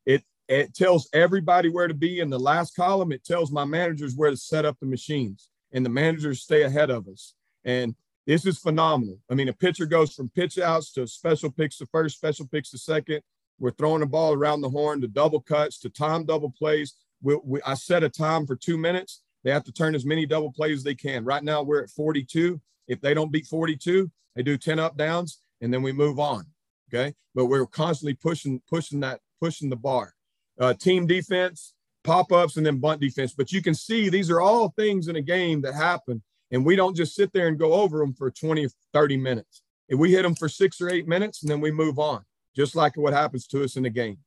it 0.05 0.23
it 0.47 0.73
tells 0.73 1.09
everybody 1.13 1.69
where 1.69 1.87
to 1.87 1.93
be 1.93 2.19
in 2.19 2.29
the 2.29 2.39
last 2.39 2.75
column. 2.75 3.11
It 3.11 3.23
tells 3.23 3.51
my 3.51 3.65
managers 3.65 4.15
where 4.15 4.29
to 4.29 4.37
set 4.37 4.65
up 4.65 4.77
the 4.79 4.85
machines, 4.85 5.49
and 5.71 5.85
the 5.85 5.89
managers 5.89 6.41
stay 6.41 6.63
ahead 6.63 6.89
of 6.89 7.07
us. 7.07 7.33
And 7.63 7.95
this 8.25 8.45
is 8.45 8.59
phenomenal. 8.59 9.19
I 9.29 9.35
mean, 9.35 9.49
a 9.49 9.53
pitcher 9.53 9.85
goes 9.85 10.13
from 10.13 10.29
pitch 10.29 10.57
outs 10.57 10.91
to 10.93 11.07
special 11.07 11.51
picks 11.51 11.77
to 11.77 11.85
first, 11.87 12.17
special 12.17 12.47
picks 12.47 12.71
to 12.71 12.77
second. 12.77 13.21
We're 13.59 13.71
throwing 13.71 13.99
the 13.99 14.05
ball 14.05 14.33
around 14.33 14.61
the 14.61 14.69
horn 14.69 15.01
to 15.01 15.07
double 15.07 15.41
cuts 15.41 15.79
to 15.79 15.89
time 15.89 16.25
double 16.25 16.51
plays. 16.51 16.95
We, 17.21 17.37
we, 17.43 17.61
I 17.65 17.75
set 17.75 18.03
a 18.03 18.09
time 18.09 18.45
for 18.45 18.55
two 18.55 18.77
minutes. 18.77 19.21
They 19.43 19.51
have 19.51 19.63
to 19.65 19.71
turn 19.71 19.95
as 19.95 20.05
many 20.05 20.25
double 20.25 20.51
plays 20.51 20.79
as 20.79 20.83
they 20.83 20.95
can. 20.95 21.25
Right 21.25 21.43
now, 21.43 21.63
we're 21.63 21.83
at 21.83 21.89
42. 21.89 22.59
If 22.87 23.01
they 23.01 23.13
don't 23.13 23.31
beat 23.31 23.45
42, 23.45 24.09
they 24.35 24.43
do 24.43 24.57
10 24.57 24.79
up 24.79 24.97
downs 24.97 25.39
and 25.61 25.73
then 25.73 25.81
we 25.81 25.91
move 25.91 26.19
on. 26.19 26.45
Okay. 26.89 27.13
But 27.35 27.45
we're 27.45 27.65
constantly 27.65 28.13
pushing, 28.13 28.61
pushing 28.69 28.99
that, 29.01 29.21
pushing 29.41 29.69
the 29.69 29.75
bar. 29.75 30.13
Uh, 30.59 30.73
team 30.73 31.07
defense, 31.07 31.73
pop 32.03 32.31
ups, 32.31 32.57
and 32.57 32.65
then 32.65 32.79
bunt 32.79 33.01
defense. 33.01 33.33
But 33.33 33.51
you 33.51 33.61
can 33.61 33.73
see 33.73 34.09
these 34.09 34.29
are 34.29 34.41
all 34.41 34.69
things 34.77 35.07
in 35.07 35.15
a 35.15 35.21
game 35.21 35.61
that 35.61 35.73
happen. 35.73 36.21
And 36.51 36.65
we 36.65 36.75
don't 36.75 36.95
just 36.95 37.15
sit 37.15 37.33
there 37.33 37.47
and 37.47 37.57
go 37.57 37.73
over 37.73 37.97
them 37.97 38.13
for 38.13 38.29
20 38.29 38.65
or 38.65 38.69
30 38.93 39.17
minutes. 39.17 39.63
If 39.89 39.97
we 39.97 40.11
hit 40.11 40.21
them 40.21 40.35
for 40.35 40.47
six 40.47 40.79
or 40.79 40.89
eight 40.89 41.07
minutes 41.07 41.41
and 41.41 41.51
then 41.51 41.59
we 41.59 41.71
move 41.71 41.97
on, 41.97 42.23
just 42.55 42.75
like 42.75 42.95
what 42.95 43.13
happens 43.13 43.47
to 43.47 43.63
us 43.63 43.75
in 43.75 43.83
the 43.83 43.89
game. 43.89 44.17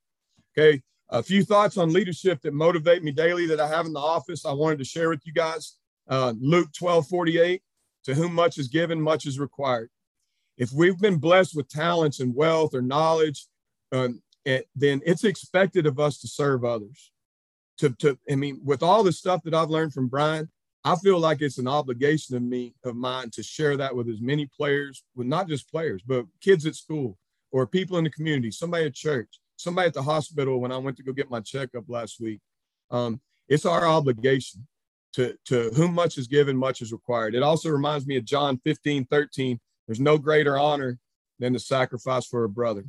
Okay. 0.56 0.82
A 1.10 1.22
few 1.22 1.44
thoughts 1.44 1.76
on 1.76 1.92
leadership 1.92 2.42
that 2.42 2.52
motivate 2.52 3.04
me 3.04 3.12
daily 3.12 3.46
that 3.46 3.60
I 3.60 3.68
have 3.68 3.86
in 3.86 3.92
the 3.92 4.00
office. 4.00 4.44
I 4.44 4.52
wanted 4.52 4.78
to 4.80 4.84
share 4.84 5.08
with 5.08 5.24
you 5.24 5.32
guys. 5.32 5.76
Uh, 6.08 6.34
Luke 6.40 6.72
12 6.76 7.06
48. 7.06 7.62
To 8.04 8.14
whom 8.14 8.34
much 8.34 8.56
is 8.58 8.68
given, 8.68 9.00
much 9.00 9.26
is 9.26 9.38
required. 9.38 9.90
If 10.56 10.72
we've 10.72 10.98
been 10.98 11.18
blessed 11.18 11.56
with 11.56 11.68
talents 11.68 12.20
and 12.20 12.34
wealth 12.34 12.72
or 12.72 12.80
knowledge, 12.80 13.46
um, 13.90 14.22
it, 14.46 14.68
then 14.76 15.02
it's 15.04 15.24
expected 15.24 15.86
of 15.86 15.98
us 15.98 16.20
to 16.20 16.28
serve 16.28 16.64
others. 16.64 17.10
To, 17.78 17.90
to, 17.98 18.18
I 18.30 18.36
mean, 18.36 18.60
with 18.64 18.82
all 18.82 19.02
the 19.02 19.12
stuff 19.12 19.42
that 19.42 19.52
I've 19.52 19.68
learned 19.68 19.92
from 19.92 20.08
Brian, 20.08 20.48
I 20.84 20.94
feel 20.94 21.18
like 21.18 21.42
it's 21.42 21.58
an 21.58 21.66
obligation 21.66 22.36
of 22.36 22.42
me, 22.42 22.74
of 22.84 22.94
mine, 22.94 23.30
to 23.32 23.42
share 23.42 23.76
that 23.76 23.94
with 23.94 24.08
as 24.08 24.20
many 24.20 24.46
players, 24.46 25.02
with 25.16 25.26
not 25.26 25.48
just 25.48 25.68
players, 25.68 26.00
but 26.06 26.24
kids 26.40 26.64
at 26.64 26.76
school 26.76 27.18
or 27.50 27.66
people 27.66 27.98
in 27.98 28.04
the 28.04 28.10
community, 28.10 28.52
somebody 28.52 28.86
at 28.86 28.94
church, 28.94 29.40
somebody 29.56 29.88
at 29.88 29.94
the 29.94 30.02
hospital 30.02 30.60
when 30.60 30.70
I 30.70 30.78
went 30.78 30.96
to 30.98 31.02
go 31.02 31.12
get 31.12 31.28
my 31.28 31.40
checkup 31.40 31.84
last 31.88 32.20
week. 32.20 32.40
Um, 32.90 33.20
it's 33.48 33.66
our 33.66 33.84
obligation 33.84 34.66
to, 35.14 35.36
to 35.46 35.70
whom 35.74 35.92
much 35.92 36.18
is 36.18 36.28
given, 36.28 36.56
much 36.56 36.80
is 36.80 36.92
required. 36.92 37.34
It 37.34 37.42
also 37.42 37.68
reminds 37.68 38.06
me 38.06 38.16
of 38.16 38.24
John 38.24 38.60
15, 38.64 39.06
13. 39.06 39.58
There's 39.88 40.00
no 40.00 40.18
greater 40.18 40.56
honor 40.56 40.98
than 41.40 41.52
to 41.52 41.58
sacrifice 41.58 42.26
for 42.26 42.44
a 42.44 42.48
brother. 42.48 42.84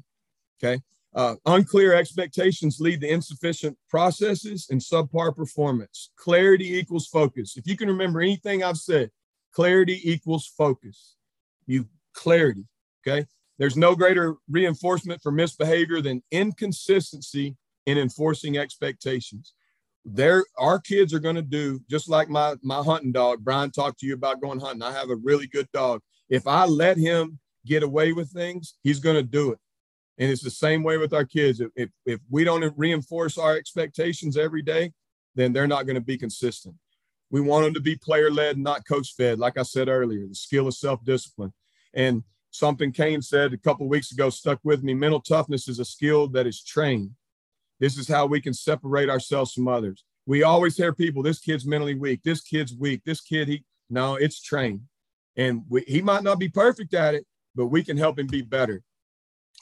Okay. 0.64 0.82
Uh, 1.16 1.36
unclear 1.46 1.94
expectations 1.94 2.80
lead 2.80 3.02
to 3.02 3.12
insufficient 3.12 3.78
processes 3.90 4.68
and 4.70 4.80
subpar 4.80 5.36
performance. 5.36 6.12
Clarity 6.16 6.78
equals 6.78 7.08
focus. 7.08 7.58
If 7.58 7.66
you 7.66 7.76
can 7.76 7.88
remember 7.88 8.22
anything 8.22 8.64
I've 8.64 8.78
said, 8.78 9.10
clarity 9.54 10.00
equals 10.04 10.46
focus. 10.46 11.16
You 11.66 11.88
clarity. 12.14 12.66
Okay. 13.06 13.26
There's 13.58 13.78
no 13.78 13.96
greater 13.96 14.36
reinforcement 14.50 15.22
for 15.24 15.32
misbehavior 15.32 16.02
than 16.02 16.22
inconsistency 16.32 17.56
in 17.88 17.98
enforcing 17.98 18.58
expectations 18.58 19.54
there 20.10 20.46
our 20.58 20.80
kids 20.80 21.14
are 21.14 21.20
going 21.20 21.36
to 21.36 21.42
do 21.42 21.82
just 21.90 22.08
like 22.08 22.30
my 22.30 22.56
my 22.64 22.82
hunting 22.82 23.12
dog 23.12 23.44
brian 23.44 23.70
talked 23.70 24.00
to 24.00 24.06
you 24.06 24.14
about 24.14 24.40
going 24.40 24.60
hunting 24.60 24.82
i 24.82 24.92
have 24.92 25.10
a 25.10 25.16
really 25.18 25.48
good 25.48 25.68
dog 25.74 26.00
if 26.30 26.48
i 26.48 26.66
let 26.66 26.98
him 26.98 27.38
get 27.66 27.84
away 27.84 28.14
with 28.14 28.32
things 28.32 28.76
he's 28.84 29.02
going 29.02 29.18
to 29.18 29.24
do 29.24 29.52
it 29.52 29.60
and 30.20 30.32
it's 30.32 30.44
the 30.44 30.50
same 30.50 30.84
way 30.84 30.98
with 30.98 31.14
our 31.14 31.26
kids 31.26 31.60
if, 31.60 31.70
if, 31.76 31.90
if 32.06 32.20
we 32.30 32.44
don't 32.44 32.74
reinforce 32.78 33.38
our 33.38 33.56
expectations 33.56 34.38
every 34.38 34.62
day 34.62 34.92
then 35.36 35.54
they're 35.54 35.68
not 35.68 35.86
going 35.86 35.96
to 35.96 36.02
be 36.02 36.18
consistent 36.18 36.76
we 37.30 37.42
want 37.42 37.66
them 37.66 37.74
to 37.74 37.82
be 37.82 37.96
player 37.96 38.32
led 38.32 38.58
not 38.58 38.88
coach 38.88 39.14
fed 39.16 39.40
like 39.40 39.58
i 39.58 39.64
said 39.64 39.88
earlier 39.88 40.28
the 40.28 40.36
skill 40.36 40.68
of 40.68 40.74
self-discipline 40.74 41.54
and 41.94 42.24
something 42.50 42.92
Cain 42.92 43.22
said 43.22 43.54
a 43.54 43.58
couple 43.58 43.88
weeks 43.88 44.12
ago 44.12 44.30
stuck 44.30 44.60
with 44.64 44.84
me 44.84 44.94
mental 44.94 45.22
toughness 45.22 45.68
is 45.68 45.80
a 45.80 45.86
skill 45.86 46.28
that 46.28 46.48
is 46.48 46.64
trained 46.64 47.12
this 47.80 47.98
is 47.98 48.08
how 48.08 48.26
we 48.26 48.42
can 48.42 48.54
separate 48.54 49.10
ourselves 49.10 49.54
from 49.54 49.68
others. 49.68 50.04
We 50.26 50.44
always 50.44 50.76
hear 50.76 50.94
people, 50.94 51.24
this 51.24 51.40
kid's 51.40 51.66
mentally 51.66 51.96
weak, 51.96 52.22
this 52.24 52.42
kid's 52.42 52.76
weak, 52.76 53.02
this 53.06 53.22
kid, 53.22 53.48
he, 53.48 53.64
no, 53.90 54.16
it's 54.16 54.42
trained. 54.42 54.82
And 55.36 55.64
we, 55.70 55.84
he 55.88 56.02
might 56.02 56.24
not 56.24 56.40
be 56.40 56.50
perfect 56.50 56.94
at 56.94 57.14
it, 57.14 57.26
but 57.56 57.68
we 57.68 57.84
can 57.84 57.98
help 57.98 58.20
him 58.20 58.28
be 58.28 58.42
better. 58.42 58.82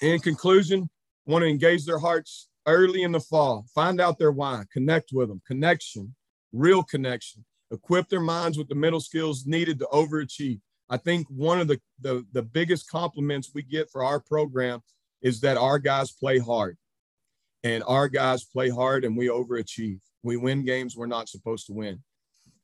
In 0.01 0.19
conclusion, 0.19 0.89
want 1.25 1.43
to 1.43 1.47
engage 1.47 1.85
their 1.85 1.99
hearts 1.99 2.49
early 2.67 3.03
in 3.03 3.11
the 3.11 3.19
fall, 3.19 3.65
find 3.73 4.01
out 4.01 4.17
their 4.17 4.31
why, 4.31 4.63
connect 4.73 5.11
with 5.13 5.29
them, 5.29 5.41
connection, 5.47 6.15
real 6.51 6.83
connection, 6.83 7.45
equip 7.71 8.09
their 8.09 8.21
minds 8.21 8.57
with 8.57 8.67
the 8.67 8.75
mental 8.75 8.99
skills 8.99 9.45
needed 9.45 9.79
to 9.79 9.87
overachieve. 9.93 10.59
I 10.89 10.97
think 10.97 11.27
one 11.29 11.59
of 11.59 11.67
the, 11.67 11.79
the, 12.01 12.25
the 12.33 12.43
biggest 12.43 12.89
compliments 12.89 13.51
we 13.53 13.63
get 13.63 13.89
for 13.89 14.03
our 14.03 14.19
program 14.19 14.81
is 15.21 15.39
that 15.41 15.57
our 15.57 15.79
guys 15.79 16.11
play 16.11 16.37
hard 16.39 16.77
and 17.63 17.83
our 17.87 18.07
guys 18.07 18.43
play 18.43 18.69
hard 18.69 19.05
and 19.05 19.17
we 19.17 19.27
overachieve. 19.27 19.99
We 20.23 20.37
win 20.37 20.65
games 20.65 20.95
we're 20.95 21.07
not 21.07 21.29
supposed 21.29 21.67
to 21.67 21.73
win. 21.73 22.03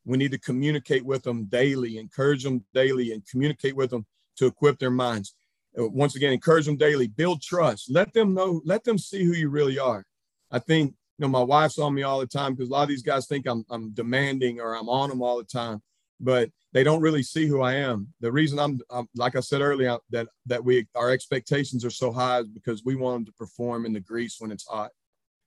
We 0.04 0.18
need 0.18 0.32
to 0.32 0.38
communicate 0.38 1.04
with 1.04 1.22
them 1.22 1.44
daily, 1.44 1.98
encourage 1.98 2.44
them 2.44 2.64
daily, 2.74 3.12
and 3.12 3.26
communicate 3.28 3.76
with 3.76 3.90
them 3.90 4.04
to 4.36 4.46
equip 4.46 4.78
their 4.78 4.90
minds. 4.90 5.34
Uh, 5.78 5.88
once 5.88 6.16
again, 6.16 6.32
encourage 6.32 6.66
them 6.66 6.76
daily, 6.76 7.06
build 7.06 7.40
trust, 7.40 7.90
let 7.90 8.12
them 8.12 8.34
know, 8.34 8.60
let 8.64 8.84
them 8.84 8.98
see 8.98 9.24
who 9.24 9.32
you 9.32 9.48
really 9.48 9.78
are. 9.78 10.04
I 10.50 10.58
think, 10.58 10.94
you 11.18 11.22
know, 11.22 11.28
my 11.28 11.42
wife's 11.42 11.78
on 11.78 11.94
me 11.94 12.02
all 12.02 12.20
the 12.20 12.26
time 12.26 12.54
because 12.54 12.68
a 12.68 12.72
lot 12.72 12.82
of 12.82 12.88
these 12.88 13.02
guys 13.02 13.26
think 13.26 13.46
I'm, 13.46 13.64
I'm 13.70 13.90
demanding 13.92 14.60
or 14.60 14.76
I'm 14.76 14.88
on 14.88 15.08
them 15.08 15.22
all 15.22 15.38
the 15.38 15.44
time, 15.44 15.80
but 16.20 16.50
they 16.72 16.84
don't 16.84 17.00
really 17.00 17.22
see 17.22 17.46
who 17.46 17.62
I 17.62 17.74
am. 17.74 18.08
The 18.20 18.32
reason 18.32 18.58
I'm, 18.58 18.80
I'm 18.90 19.08
like 19.14 19.36
I 19.36 19.40
said 19.40 19.60
earlier, 19.60 19.98
that 20.10 20.28
that 20.46 20.64
we 20.64 20.86
our 20.94 21.10
expectations 21.10 21.84
are 21.84 21.90
so 21.90 22.12
high 22.12 22.40
is 22.40 22.48
because 22.48 22.82
we 22.84 22.96
want 22.96 23.16
them 23.16 23.24
to 23.26 23.32
perform 23.32 23.84
in 23.86 23.92
the 23.92 24.00
grease 24.00 24.36
when 24.38 24.50
it's 24.50 24.66
hot. 24.66 24.90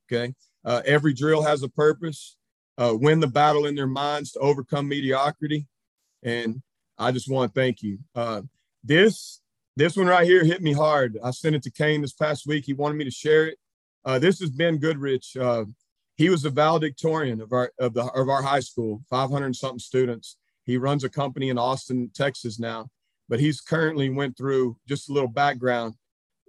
Okay, 0.08 0.34
uh, 0.64 0.82
every 0.86 1.14
drill 1.14 1.42
has 1.42 1.64
a 1.64 1.70
purpose. 1.70 2.38
Uh, 2.78 2.94
win 2.94 3.20
the 3.22 3.28
battle 3.28 3.66
in 3.66 3.74
their 3.74 3.88
minds 3.88 4.34
to 4.34 4.40
overcome 4.40 4.88
mediocrity, 4.88 5.66
and 6.24 6.62
I 6.98 7.12
just 7.12 7.30
want 7.30 7.54
to 7.54 7.60
thank 7.60 7.82
you. 7.82 8.00
Uh, 8.14 8.42
this 8.84 9.42
this 9.76 9.98
one 9.98 10.08
right 10.08 10.26
here 10.26 10.44
hit 10.44 10.62
me 10.62 10.74
hard. 10.74 11.18
I 11.24 11.32
sent 11.32 11.56
it 11.56 11.64
to 11.64 11.72
Cain 11.72 12.02
this 12.02 12.14
past 12.14 12.48
week. 12.48 12.66
He 12.66 12.74
wanted 12.74 12.96
me 12.96 13.06
to 13.06 13.12
share 13.12 13.48
it. 13.48 13.58
Uh, 14.06 14.20
this 14.20 14.42
is 14.42 14.50
Ben 14.50 14.78
Goodrich. 14.78 15.36
Uh, 15.36 15.66
he 16.16 16.30
was 16.30 16.44
the 16.44 16.50
valedictorian 16.50 17.42
of 17.42 17.52
our 17.52 17.72
of 17.80 17.94
the 17.94 18.06
of 18.06 18.30
our 18.30 18.42
high 18.42 18.62
school, 18.62 19.02
500 19.10 19.56
something 19.56 19.80
students. 19.80 20.38
He 20.64 20.78
runs 20.78 21.04
a 21.04 21.10
company 21.10 21.50
in 21.50 21.58
Austin, 21.58 22.10
Texas 22.14 22.60
now, 22.60 22.90
but 23.28 23.40
he's 23.40 23.62
currently 23.62 24.10
went 24.10 24.38
through 24.38 24.78
just 24.88 25.10
a 25.10 25.14
little 25.14 25.30
background, 25.30 25.96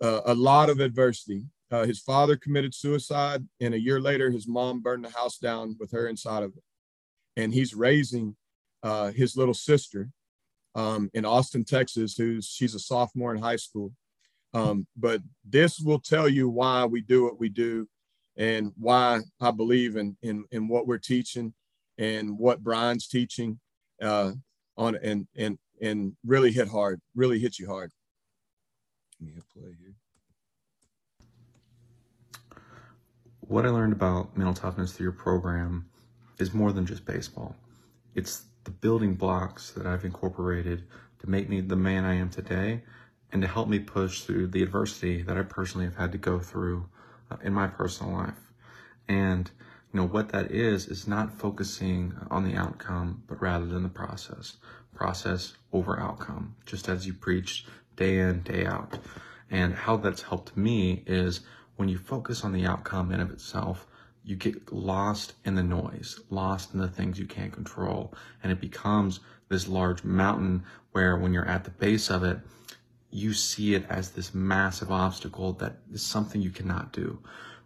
uh, 0.00 0.20
a 0.26 0.34
lot 0.34 0.70
of 0.70 0.80
adversity. 0.80 1.44
Uh, 1.70 1.84
his 1.84 1.98
father 1.98 2.36
committed 2.36 2.72
suicide, 2.72 3.44
and 3.60 3.74
a 3.74 3.80
year 3.80 4.00
later, 4.00 4.30
his 4.30 4.46
mom 4.46 4.80
burned 4.80 5.04
the 5.04 5.10
house 5.10 5.38
down 5.38 5.76
with 5.80 5.90
her 5.90 6.06
inside 6.06 6.44
of 6.44 6.52
it. 6.56 6.62
And 7.36 7.52
he's 7.52 7.74
raising 7.74 8.36
uh, 8.84 9.10
his 9.10 9.36
little 9.36 9.52
sister 9.52 10.10
um, 10.76 11.10
in 11.14 11.24
Austin, 11.24 11.64
Texas, 11.64 12.16
who's 12.16 12.46
she's 12.46 12.74
a 12.74 12.78
sophomore 12.78 13.34
in 13.34 13.40
high 13.40 13.56
school. 13.56 13.92
Um, 14.54 14.86
but 14.96 15.22
this 15.44 15.80
will 15.80 15.98
tell 15.98 16.28
you 16.28 16.48
why 16.48 16.84
we 16.84 17.00
do 17.00 17.24
what 17.24 17.40
we 17.40 17.48
do 17.48 17.88
and 18.36 18.72
why 18.78 19.20
I 19.40 19.50
believe 19.50 19.96
in, 19.96 20.16
in, 20.22 20.44
in 20.52 20.68
what 20.68 20.86
we're 20.86 20.98
teaching 20.98 21.54
and 21.98 22.38
what 22.38 22.62
Brian's 22.62 23.08
teaching 23.08 23.58
uh, 24.02 24.32
on 24.76 24.96
and, 25.02 25.26
and, 25.34 25.58
and 25.80 26.12
really 26.24 26.52
hit 26.52 26.68
hard, 26.68 27.00
really 27.14 27.38
hit 27.38 27.58
you 27.58 27.66
hard. 27.66 27.90
Let 29.18 29.26
me 29.28 29.34
hit 29.34 29.44
play 29.48 29.74
here. 29.80 29.94
What 33.40 33.64
I 33.64 33.70
learned 33.70 33.94
about 33.94 34.36
mental 34.36 34.54
toughness 34.54 34.92
through 34.92 35.04
your 35.04 35.12
program 35.12 35.86
is 36.38 36.52
more 36.52 36.72
than 36.72 36.84
just 36.84 37.06
baseball. 37.06 37.56
It's 38.14 38.44
the 38.66 38.72
building 38.72 39.14
blocks 39.14 39.70
that 39.70 39.86
I've 39.86 40.04
incorporated 40.04 40.82
to 41.20 41.30
make 41.30 41.48
me 41.48 41.60
the 41.60 41.76
man 41.76 42.04
I 42.04 42.14
am 42.14 42.28
today 42.28 42.82
and 43.32 43.40
to 43.40 43.48
help 43.48 43.68
me 43.68 43.78
push 43.78 44.22
through 44.22 44.48
the 44.48 44.62
adversity 44.62 45.22
that 45.22 45.38
I 45.38 45.42
personally 45.42 45.86
have 45.86 45.94
had 45.94 46.10
to 46.12 46.18
go 46.18 46.40
through 46.40 46.88
uh, 47.30 47.36
in 47.44 47.52
my 47.52 47.68
personal 47.68 48.12
life. 48.12 48.52
And 49.06 49.48
you 49.92 50.00
know 50.00 50.06
what 50.08 50.30
that 50.30 50.50
is 50.50 50.88
is 50.88 51.06
not 51.06 51.38
focusing 51.38 52.14
on 52.28 52.42
the 52.42 52.56
outcome 52.56 53.22
but 53.28 53.40
rather 53.40 53.66
than 53.66 53.84
the 53.84 53.88
process. 53.88 54.56
Process 54.94 55.54
over 55.72 56.00
outcome, 56.00 56.56
just 56.66 56.88
as 56.88 57.06
you 57.06 57.14
preached 57.14 57.68
day 57.94 58.18
in, 58.18 58.42
day 58.42 58.66
out. 58.66 58.98
And 59.48 59.74
how 59.74 59.96
that's 59.96 60.22
helped 60.22 60.56
me 60.56 61.04
is 61.06 61.40
when 61.76 61.88
you 61.88 61.98
focus 61.98 62.42
on 62.42 62.52
the 62.52 62.66
outcome 62.66 63.12
in 63.12 63.20
of 63.20 63.30
itself, 63.30 63.86
you 64.26 64.34
get 64.34 64.72
lost 64.72 65.34
in 65.44 65.54
the 65.54 65.62
noise, 65.62 66.18
lost 66.30 66.74
in 66.74 66.80
the 66.80 66.88
things 66.88 67.18
you 67.18 67.26
can't 67.26 67.52
control. 67.52 68.12
And 68.42 68.50
it 68.50 68.60
becomes 68.60 69.20
this 69.48 69.68
large 69.68 70.02
mountain 70.02 70.64
where 70.90 71.16
when 71.16 71.32
you're 71.32 71.48
at 71.48 71.62
the 71.62 71.70
base 71.70 72.10
of 72.10 72.24
it, 72.24 72.40
you 73.10 73.32
see 73.32 73.76
it 73.76 73.86
as 73.88 74.10
this 74.10 74.34
massive 74.34 74.90
obstacle 74.90 75.52
that 75.54 75.76
is 75.92 76.02
something 76.02 76.42
you 76.42 76.50
cannot 76.50 76.92
do. 76.92 77.20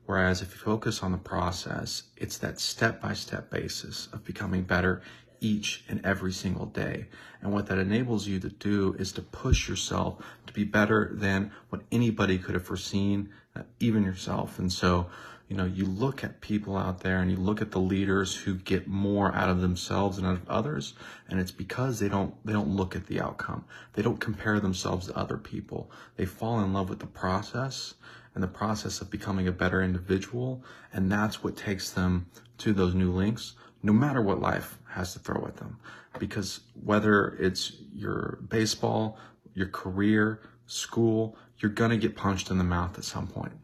Whereas 0.04 0.42
if 0.42 0.52
you 0.52 0.58
focus 0.58 1.02
on 1.02 1.12
the 1.12 1.18
process, 1.18 2.02
it's 2.18 2.36
that 2.38 2.60
step 2.60 3.00
by 3.00 3.14
step 3.14 3.50
basis 3.50 4.08
of 4.12 4.24
becoming 4.24 4.62
better 4.62 5.00
each 5.40 5.84
and 5.88 6.04
every 6.04 6.32
single 6.32 6.66
day. 6.66 7.06
And 7.40 7.52
what 7.52 7.66
that 7.68 7.78
enables 7.78 8.26
you 8.26 8.38
to 8.40 8.50
do 8.50 8.94
is 8.98 9.12
to 9.12 9.22
push 9.22 9.66
yourself 9.66 10.22
to 10.46 10.52
be 10.52 10.64
better 10.64 11.10
than 11.14 11.52
what 11.70 11.82
anybody 11.90 12.36
could 12.36 12.54
have 12.54 12.66
foreseen, 12.66 13.30
uh, 13.56 13.62
even 13.78 14.04
yourself. 14.04 14.58
And 14.58 14.70
so 14.70 15.06
you 15.50 15.56
know, 15.56 15.64
you 15.64 15.84
look 15.84 16.22
at 16.22 16.40
people 16.40 16.76
out 16.76 17.00
there 17.00 17.18
and 17.18 17.28
you 17.28 17.36
look 17.36 17.60
at 17.60 17.72
the 17.72 17.80
leaders 17.80 18.36
who 18.36 18.54
get 18.54 18.86
more 18.86 19.34
out 19.34 19.48
of 19.48 19.60
themselves 19.60 20.16
and 20.16 20.24
out 20.24 20.34
of 20.34 20.48
others, 20.48 20.94
and 21.28 21.40
it's 21.40 21.50
because 21.50 21.98
they 21.98 22.08
don't 22.08 22.32
they 22.46 22.52
don't 22.52 22.68
look 22.68 22.94
at 22.94 23.08
the 23.08 23.20
outcome. 23.20 23.64
They 23.94 24.02
don't 24.02 24.20
compare 24.20 24.60
themselves 24.60 25.08
to 25.08 25.18
other 25.18 25.36
people. 25.36 25.90
They 26.14 26.24
fall 26.24 26.60
in 26.60 26.72
love 26.72 26.88
with 26.88 27.00
the 27.00 27.06
process 27.06 27.94
and 28.32 28.44
the 28.44 28.48
process 28.48 29.00
of 29.00 29.10
becoming 29.10 29.48
a 29.48 29.52
better 29.52 29.82
individual, 29.82 30.62
and 30.92 31.10
that's 31.10 31.42
what 31.42 31.56
takes 31.56 31.90
them 31.90 32.26
to 32.58 32.72
those 32.72 32.94
new 32.94 33.10
links, 33.10 33.54
no 33.82 33.92
matter 33.92 34.22
what 34.22 34.40
life 34.40 34.78
has 34.90 35.14
to 35.14 35.18
throw 35.18 35.44
at 35.46 35.56
them. 35.56 35.80
Because 36.20 36.60
whether 36.80 37.34
it's 37.40 37.72
your 37.92 38.38
baseball, 38.48 39.18
your 39.54 39.66
career, 39.66 40.42
school, 40.66 41.36
you're 41.58 41.72
gonna 41.72 41.96
get 41.96 42.14
punched 42.14 42.52
in 42.52 42.58
the 42.58 42.62
mouth 42.62 42.96
at 42.96 43.04
some 43.04 43.26
point. 43.26 43.54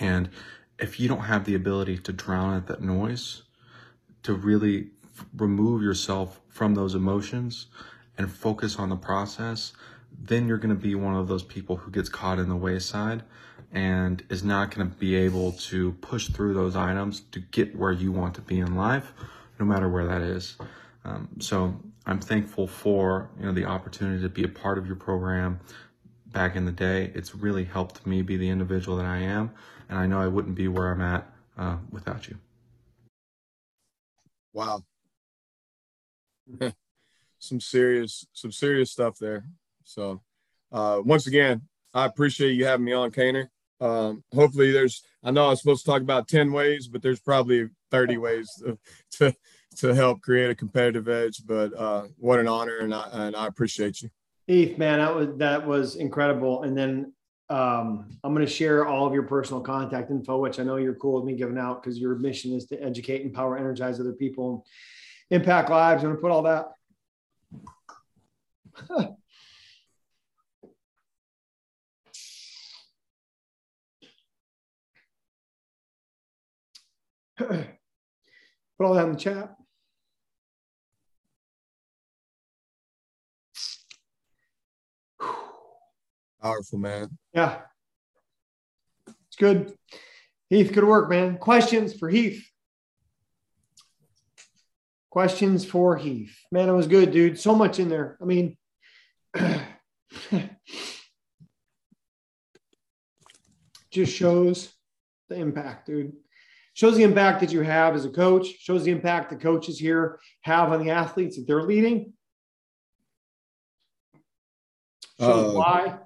And 0.00 0.30
if 0.78 1.00
you 1.00 1.08
don't 1.08 1.20
have 1.20 1.44
the 1.44 1.54
ability 1.54 1.98
to 1.98 2.12
drown 2.12 2.54
out 2.54 2.66
that 2.66 2.82
noise, 2.82 3.42
to 4.22 4.34
really 4.34 4.88
remove 5.36 5.82
yourself 5.82 6.40
from 6.48 6.74
those 6.74 6.94
emotions 6.94 7.66
and 8.18 8.30
focus 8.30 8.76
on 8.76 8.88
the 8.88 8.96
process, 8.96 9.72
then 10.18 10.48
you're 10.48 10.58
going 10.58 10.74
to 10.74 10.80
be 10.80 10.94
one 10.94 11.14
of 11.14 11.28
those 11.28 11.42
people 11.42 11.76
who 11.76 11.90
gets 11.90 12.08
caught 12.08 12.38
in 12.38 12.48
the 12.48 12.56
wayside 12.56 13.22
and 13.72 14.22
is 14.30 14.42
not 14.42 14.74
going 14.74 14.88
to 14.88 14.96
be 14.96 15.14
able 15.14 15.52
to 15.52 15.92
push 15.92 16.28
through 16.28 16.54
those 16.54 16.76
items 16.76 17.20
to 17.32 17.40
get 17.40 17.76
where 17.76 17.92
you 17.92 18.12
want 18.12 18.34
to 18.34 18.40
be 18.40 18.58
in 18.58 18.74
life, 18.74 19.12
no 19.58 19.66
matter 19.66 19.88
where 19.88 20.06
that 20.06 20.22
is. 20.22 20.56
Um, 21.04 21.28
so 21.40 21.78
I'm 22.06 22.20
thankful 22.20 22.66
for 22.66 23.30
you 23.38 23.46
know 23.46 23.52
the 23.52 23.64
opportunity 23.64 24.22
to 24.22 24.28
be 24.28 24.44
a 24.44 24.48
part 24.48 24.78
of 24.78 24.86
your 24.86 24.96
program 24.96 25.60
back 26.36 26.56
in 26.56 26.64
the 26.64 26.72
day. 26.72 27.10
It's 27.14 27.34
really 27.34 27.64
helped 27.64 28.06
me 28.06 28.22
be 28.22 28.36
the 28.36 28.48
individual 28.48 28.96
that 28.98 29.06
I 29.06 29.18
am 29.18 29.50
and 29.88 29.98
I 29.98 30.06
know 30.06 30.20
I 30.20 30.26
wouldn't 30.26 30.54
be 30.54 30.68
where 30.68 30.90
I'm 30.90 31.00
at 31.00 31.26
uh, 31.56 31.76
without 31.90 32.28
you. 32.28 32.36
Wow. 34.52 34.82
some 37.38 37.60
serious, 37.60 38.26
some 38.32 38.52
serious 38.52 38.90
stuff 38.90 39.18
there. 39.18 39.44
So, 39.84 40.22
uh, 40.72 41.00
once 41.04 41.26
again, 41.26 41.62
I 41.94 42.06
appreciate 42.06 42.52
you 42.52 42.66
having 42.66 42.84
me 42.84 42.92
on, 42.92 43.10
Kaner. 43.10 43.48
Um, 43.80 44.24
hopefully, 44.34 44.72
there's. 44.72 45.02
I 45.22 45.30
know 45.30 45.46
I 45.46 45.50
was 45.50 45.60
supposed 45.60 45.84
to 45.84 45.90
talk 45.90 46.02
about 46.02 46.28
ten 46.28 46.52
ways, 46.52 46.88
but 46.88 47.02
there's 47.02 47.20
probably 47.20 47.68
thirty 47.90 48.16
ways 48.16 48.50
to 48.60 48.78
to, 49.18 49.34
to 49.76 49.94
help 49.94 50.22
create 50.22 50.50
a 50.50 50.54
competitive 50.54 51.08
edge. 51.08 51.42
But 51.44 51.74
uh, 51.74 52.06
what 52.16 52.40
an 52.40 52.48
honor, 52.48 52.78
and 52.78 52.94
I 52.94 53.08
and 53.12 53.36
I 53.36 53.46
appreciate 53.46 54.00
you. 54.00 54.08
Heath, 54.46 54.78
man, 54.78 55.00
that 55.00 55.14
was 55.14 55.28
that 55.38 55.66
was 55.66 55.96
incredible. 55.96 56.62
And 56.62 56.78
then 56.78 57.12
um, 57.48 58.08
I'm 58.22 58.34
going 58.34 58.46
to 58.46 58.52
share 58.52 58.86
all 58.86 59.06
of 59.06 59.14
your 59.14 59.24
personal 59.24 59.60
contact 59.60 60.10
info, 60.10 60.38
which 60.38 60.60
I 60.60 60.62
know 60.62 60.76
you're 60.76 60.94
cool 60.94 61.16
with 61.16 61.24
me 61.24 61.34
giving 61.36 61.58
out 61.58 61.82
because 61.82 61.98
your 61.98 62.16
mission 62.16 62.52
is 62.52 62.66
to 62.66 62.82
educate, 62.82 63.22
empower, 63.22 63.56
energize 63.58 63.98
other 64.00 64.12
people, 64.12 64.64
impact 65.30 65.70
lives. 65.70 66.02
I'm 66.02 66.10
going 66.10 66.16
to 66.16 66.22
put 66.22 66.30
all 66.30 66.42
that. 66.42 66.72
put 77.38 77.66
all 78.80 78.94
that 78.94 79.06
in 79.06 79.12
the 79.12 79.18
chat. 79.18 79.55
Powerful, 86.46 86.78
man. 86.78 87.08
Yeah. 87.34 87.58
It's 89.08 89.36
good. 89.36 89.74
Heath, 90.48 90.72
good 90.72 90.84
work, 90.84 91.10
man. 91.10 91.38
Questions 91.38 91.92
for 91.92 92.08
Heath? 92.08 92.48
Questions 95.10 95.64
for 95.64 95.96
Heath. 95.96 96.38
Man, 96.52 96.68
it 96.68 96.72
was 96.72 96.86
good, 96.86 97.10
dude. 97.10 97.40
So 97.40 97.52
much 97.52 97.80
in 97.80 97.88
there. 97.88 98.16
I 98.22 98.26
mean, 98.26 98.56
just 103.90 104.12
shows 104.12 104.72
the 105.28 105.34
impact, 105.34 105.88
dude. 105.88 106.12
Shows 106.74 106.96
the 106.96 107.02
impact 107.02 107.40
that 107.40 107.50
you 107.50 107.62
have 107.62 107.96
as 107.96 108.04
a 108.04 108.10
coach, 108.10 108.46
shows 108.60 108.84
the 108.84 108.92
impact 108.92 109.30
the 109.30 109.36
coaches 109.36 109.80
here 109.80 110.20
have 110.42 110.70
on 110.70 110.80
the 110.84 110.92
athletes 110.92 111.38
that 111.38 111.48
they're 111.48 111.64
leading. 111.64 112.12
Shows 115.18 115.54
uh, 115.54 115.56
why 115.56 115.98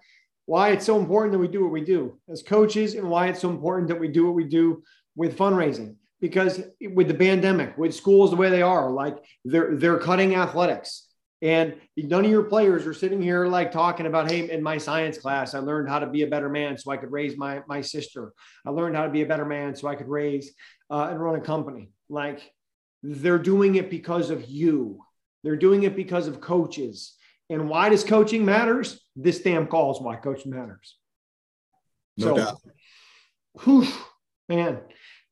why 0.50 0.70
it's 0.70 0.84
so 0.84 0.98
important 0.98 1.30
that 1.30 1.38
we 1.38 1.46
do 1.46 1.62
what 1.62 1.70
we 1.70 1.80
do 1.80 2.18
as 2.28 2.42
coaches 2.42 2.96
and 2.96 3.08
why 3.08 3.28
it's 3.28 3.38
so 3.38 3.48
important 3.48 3.86
that 3.86 4.00
we 4.00 4.08
do 4.08 4.26
what 4.26 4.34
we 4.34 4.42
do 4.42 4.82
with 5.14 5.38
fundraising. 5.38 5.94
Because 6.20 6.60
with 6.92 7.06
the 7.06 7.14
pandemic 7.14 7.78
with 7.78 7.94
schools 7.94 8.30
the 8.30 8.36
way 8.36 8.50
they 8.50 8.60
are 8.60 8.90
like 8.90 9.16
they're 9.44 9.76
they're 9.76 9.98
cutting 9.98 10.34
athletics. 10.34 11.06
And 11.40 11.76
none 11.96 12.24
of 12.24 12.30
your 12.32 12.42
players 12.42 12.84
are 12.84 12.92
sitting 12.92 13.22
here 13.22 13.46
like 13.46 13.70
talking 13.70 14.06
about 14.06 14.28
hey 14.28 14.50
in 14.50 14.60
my 14.60 14.76
science 14.76 15.18
class 15.18 15.54
i 15.54 15.60
learned 15.60 15.88
how 15.88 16.00
to 16.00 16.08
be 16.08 16.22
a 16.22 16.26
better 16.26 16.48
man 16.48 16.76
so 16.76 16.90
i 16.90 16.96
could 16.96 17.12
raise 17.12 17.38
my 17.38 17.62
my 17.68 17.80
sister. 17.80 18.32
I 18.66 18.70
learned 18.70 18.96
how 18.96 19.04
to 19.04 19.12
be 19.12 19.22
a 19.22 19.26
better 19.32 19.46
man 19.46 19.76
so 19.76 19.86
i 19.86 19.94
could 19.94 20.08
raise 20.08 20.52
uh, 20.90 21.06
and 21.10 21.22
run 21.22 21.36
a 21.36 21.40
company. 21.40 21.92
Like 22.08 22.40
they're 23.04 23.46
doing 23.52 23.76
it 23.76 23.88
because 23.88 24.30
of 24.30 24.50
you. 24.50 24.98
They're 25.44 25.62
doing 25.68 25.84
it 25.84 25.94
because 25.94 26.26
of 26.26 26.40
coaches 26.40 27.14
and 27.50 27.68
why 27.68 27.90
does 27.90 28.02
coaching 28.04 28.44
matters 28.44 29.00
this 29.16 29.40
damn 29.40 29.66
call 29.66 29.94
is 29.94 30.00
why 30.00 30.16
coaching 30.16 30.52
matters 30.52 30.96
No 32.16 32.26
so 32.28 32.36
doubt. 32.36 32.60
whew, 33.64 33.86
man 34.48 34.80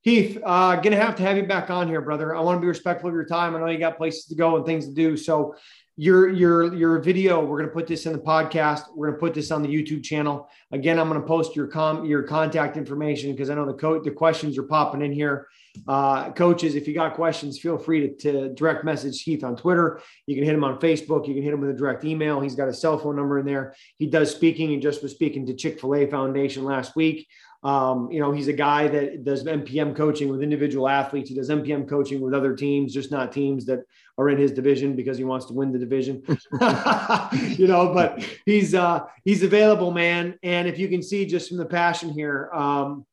Heath, 0.02 0.38
uh, 0.44 0.76
gonna 0.76 0.96
have 0.96 1.16
to 1.16 1.22
have 1.22 1.36
you 1.36 1.42
back 1.42 1.70
on 1.70 1.88
here, 1.88 2.00
brother. 2.00 2.34
I 2.34 2.40
want 2.40 2.56
to 2.56 2.60
be 2.60 2.68
respectful 2.68 3.08
of 3.08 3.14
your 3.14 3.26
time. 3.26 3.54
I 3.56 3.58
know 3.58 3.66
you 3.66 3.78
got 3.78 3.96
places 3.96 4.26
to 4.26 4.36
go 4.36 4.56
and 4.56 4.64
things 4.64 4.86
to 4.86 4.94
do. 4.94 5.16
So 5.16 5.56
your 5.96 6.28
your 6.30 6.72
your 6.72 7.00
video, 7.00 7.44
we're 7.44 7.58
gonna 7.58 7.72
put 7.72 7.88
this 7.88 8.06
in 8.06 8.12
the 8.12 8.18
podcast. 8.20 8.84
We're 8.94 9.08
gonna 9.08 9.18
put 9.18 9.34
this 9.34 9.50
on 9.50 9.60
the 9.60 9.68
YouTube 9.68 10.04
channel. 10.04 10.48
Again, 10.70 11.00
I'm 11.00 11.08
gonna 11.08 11.20
post 11.20 11.56
your 11.56 11.66
com 11.66 12.04
your 12.04 12.22
contact 12.22 12.76
information 12.76 13.32
because 13.32 13.50
I 13.50 13.54
know 13.56 13.66
the 13.66 13.74
co- 13.74 14.00
the 14.00 14.12
questions 14.12 14.56
are 14.56 14.62
popping 14.62 15.02
in 15.02 15.12
here. 15.12 15.48
Uh, 15.86 16.32
coaches, 16.32 16.74
if 16.74 16.88
you 16.88 16.94
got 16.94 17.14
questions, 17.14 17.58
feel 17.58 17.78
free 17.78 18.08
to, 18.08 18.14
to 18.16 18.54
direct 18.54 18.84
message 18.84 19.22
Heath 19.22 19.44
on 19.44 19.56
Twitter. 19.56 20.00
You 20.26 20.34
can 20.34 20.44
hit 20.44 20.54
him 20.54 20.64
on 20.64 20.78
Facebook. 20.78 21.26
You 21.26 21.34
can 21.34 21.42
hit 21.42 21.52
him 21.52 21.60
with 21.60 21.70
a 21.70 21.74
direct 21.74 22.04
email. 22.04 22.40
He's 22.40 22.54
got 22.54 22.68
a 22.68 22.74
cell 22.74 22.98
phone 22.98 23.16
number 23.16 23.38
in 23.38 23.46
there. 23.46 23.74
He 23.96 24.06
does 24.06 24.30
speaking. 24.30 24.70
He 24.70 24.78
just 24.78 25.02
was 25.02 25.12
speaking 25.12 25.46
to 25.46 25.54
Chick 25.54 25.80
Fil 25.80 25.94
A 25.94 26.06
Foundation 26.06 26.64
last 26.64 26.96
week. 26.96 27.26
Um, 27.64 28.10
you 28.12 28.20
know, 28.20 28.30
he's 28.30 28.46
a 28.46 28.52
guy 28.52 28.86
that 28.86 29.24
does 29.24 29.42
MPM 29.42 29.96
coaching 29.96 30.28
with 30.28 30.42
individual 30.42 30.88
athletes. 30.88 31.28
He 31.28 31.34
does 31.34 31.48
MPM 31.48 31.88
coaching 31.88 32.20
with 32.20 32.32
other 32.32 32.54
teams, 32.54 32.94
just 32.94 33.10
not 33.10 33.32
teams 33.32 33.66
that 33.66 33.80
are 34.16 34.28
in 34.28 34.38
his 34.38 34.52
division 34.52 34.94
because 34.94 35.18
he 35.18 35.24
wants 35.24 35.46
to 35.46 35.54
win 35.54 35.72
the 35.72 35.78
division. 35.78 36.22
you 37.32 37.66
know, 37.66 37.92
but 37.92 38.24
he's 38.46 38.74
uh 38.74 39.00
he's 39.24 39.42
available, 39.42 39.90
man. 39.90 40.38
And 40.42 40.68
if 40.68 40.78
you 40.78 40.88
can 40.88 41.02
see 41.02 41.26
just 41.26 41.48
from 41.48 41.56
the 41.56 41.66
passion 41.66 42.10
here, 42.10 42.48
um, 42.52 43.04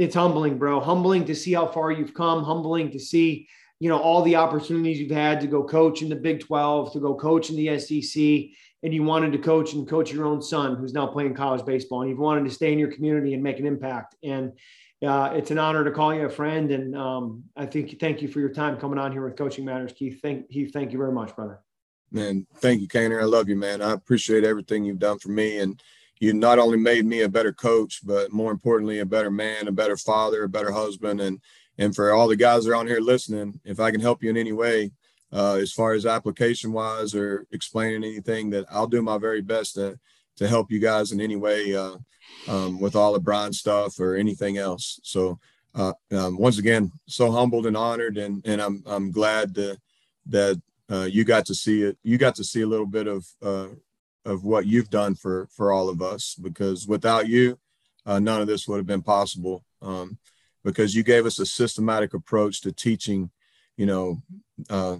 it's 0.00 0.14
humbling, 0.14 0.56
bro. 0.56 0.80
Humbling 0.80 1.26
to 1.26 1.34
see 1.34 1.52
how 1.52 1.66
far 1.66 1.92
you've 1.92 2.14
come, 2.14 2.42
humbling 2.42 2.90
to 2.92 2.98
see, 2.98 3.46
you 3.80 3.90
know, 3.90 3.98
all 3.98 4.22
the 4.22 4.34
opportunities 4.34 4.98
you've 4.98 5.10
had 5.10 5.42
to 5.42 5.46
go 5.46 5.62
coach 5.62 6.00
in 6.00 6.08
the 6.08 6.16
Big 6.16 6.40
12, 6.40 6.94
to 6.94 7.00
go 7.00 7.14
coach 7.14 7.50
in 7.50 7.56
the 7.56 7.78
SEC 7.78 8.56
and 8.82 8.94
you 8.94 9.02
wanted 9.02 9.30
to 9.32 9.38
coach 9.38 9.74
and 9.74 9.86
coach 9.86 10.10
your 10.10 10.24
own 10.24 10.40
son 10.40 10.76
who's 10.76 10.94
now 10.94 11.06
playing 11.06 11.34
college 11.34 11.66
baseball 11.66 12.00
and 12.00 12.08
you've 12.08 12.18
wanted 12.18 12.44
to 12.44 12.50
stay 12.50 12.72
in 12.72 12.78
your 12.78 12.90
community 12.90 13.34
and 13.34 13.42
make 13.42 13.58
an 13.58 13.66
impact 13.66 14.16
and 14.22 14.52
uh, 15.06 15.32
it's 15.34 15.50
an 15.50 15.58
honor 15.58 15.84
to 15.84 15.90
call 15.90 16.14
you 16.14 16.24
a 16.24 16.30
friend 16.30 16.70
and 16.70 16.96
um, 16.96 17.44
i 17.56 17.66
think 17.66 18.00
thank 18.00 18.22
you 18.22 18.28
for 18.28 18.40
your 18.40 18.48
time 18.48 18.78
coming 18.78 18.98
on 18.98 19.12
here 19.12 19.22
with 19.22 19.36
coaching 19.36 19.66
matters 19.66 19.92
keith 19.92 20.18
thank 20.22 20.48
Keith, 20.50 20.72
thank 20.72 20.92
you 20.92 20.98
very 20.98 21.12
much 21.12 21.36
brother 21.36 21.60
Man, 22.12 22.46
thank 22.56 22.80
you, 22.80 22.88
Kaner. 22.88 23.20
I 23.20 23.24
love 23.24 23.48
you, 23.48 23.54
man. 23.54 23.80
I 23.80 23.92
appreciate 23.92 24.42
everything 24.42 24.84
you've 24.84 24.98
done 24.98 25.20
for 25.20 25.28
me. 25.28 25.60
And 25.60 25.80
you 26.20 26.34
not 26.34 26.58
only 26.58 26.76
made 26.76 27.06
me 27.06 27.22
a 27.22 27.28
better 27.28 27.52
coach, 27.52 28.00
but 28.04 28.30
more 28.30 28.52
importantly, 28.52 28.98
a 28.98 29.06
better 29.06 29.30
man, 29.30 29.66
a 29.66 29.72
better 29.72 29.96
father, 29.96 30.44
a 30.44 30.48
better 30.48 30.70
husband. 30.70 31.20
And 31.20 31.40
and 31.78 31.94
for 31.96 32.12
all 32.12 32.28
the 32.28 32.36
guys 32.36 32.64
that 32.64 32.72
are 32.72 32.76
on 32.76 32.86
here 32.86 33.00
listening, 33.00 33.58
if 33.64 33.80
I 33.80 33.90
can 33.90 34.00
help 34.00 34.22
you 34.22 34.28
in 34.28 34.36
any 34.36 34.52
way, 34.52 34.92
uh, 35.32 35.54
as 35.54 35.72
far 35.72 35.94
as 35.94 36.04
application 36.04 36.72
wise 36.72 37.14
or 37.14 37.46
explaining 37.52 38.04
anything 38.04 38.50
that 38.50 38.66
I'll 38.70 38.86
do 38.86 39.02
my 39.02 39.18
very 39.18 39.40
best 39.40 39.74
to 39.74 39.98
to 40.36 40.46
help 40.46 40.70
you 40.70 40.78
guys 40.78 41.12
in 41.12 41.20
any 41.20 41.36
way 41.36 41.74
uh, 41.74 41.96
um, 42.48 42.80
with 42.80 42.96
all 42.96 43.12
the 43.12 43.20
Brian 43.20 43.52
stuff 43.52 43.98
or 43.98 44.14
anything 44.14 44.58
else. 44.58 45.00
So 45.02 45.38
uh, 45.74 45.92
um, 46.12 46.38
once 46.38 46.58
again, 46.58 46.92
so 47.06 47.30
humbled 47.30 47.66
and 47.66 47.76
honored, 47.76 48.18
and 48.18 48.42
and 48.44 48.60
I'm 48.60 48.82
I'm 48.86 49.10
glad 49.10 49.54
to, 49.54 49.78
that 50.26 50.60
uh, 50.90 51.08
you 51.10 51.24
got 51.24 51.46
to 51.46 51.54
see 51.54 51.82
it. 51.82 51.96
You 52.02 52.18
got 52.18 52.34
to 52.36 52.44
see 52.44 52.60
a 52.60 52.66
little 52.66 52.86
bit 52.86 53.06
of 53.06 53.26
uh, 53.42 53.68
of 54.24 54.44
what 54.44 54.66
you've 54.66 54.90
done 54.90 55.14
for 55.14 55.48
for 55.50 55.72
all 55.72 55.88
of 55.88 56.02
us 56.02 56.34
because 56.34 56.86
without 56.86 57.28
you, 57.28 57.58
uh, 58.06 58.18
none 58.18 58.40
of 58.40 58.46
this 58.46 58.66
would 58.68 58.76
have 58.76 58.86
been 58.86 59.02
possible. 59.02 59.64
Um, 59.82 60.18
because 60.62 60.94
you 60.94 61.02
gave 61.02 61.24
us 61.24 61.38
a 61.38 61.46
systematic 61.46 62.12
approach 62.12 62.60
to 62.60 62.72
teaching, 62.72 63.30
you 63.76 63.86
know, 63.86 64.22
uh, 64.68 64.96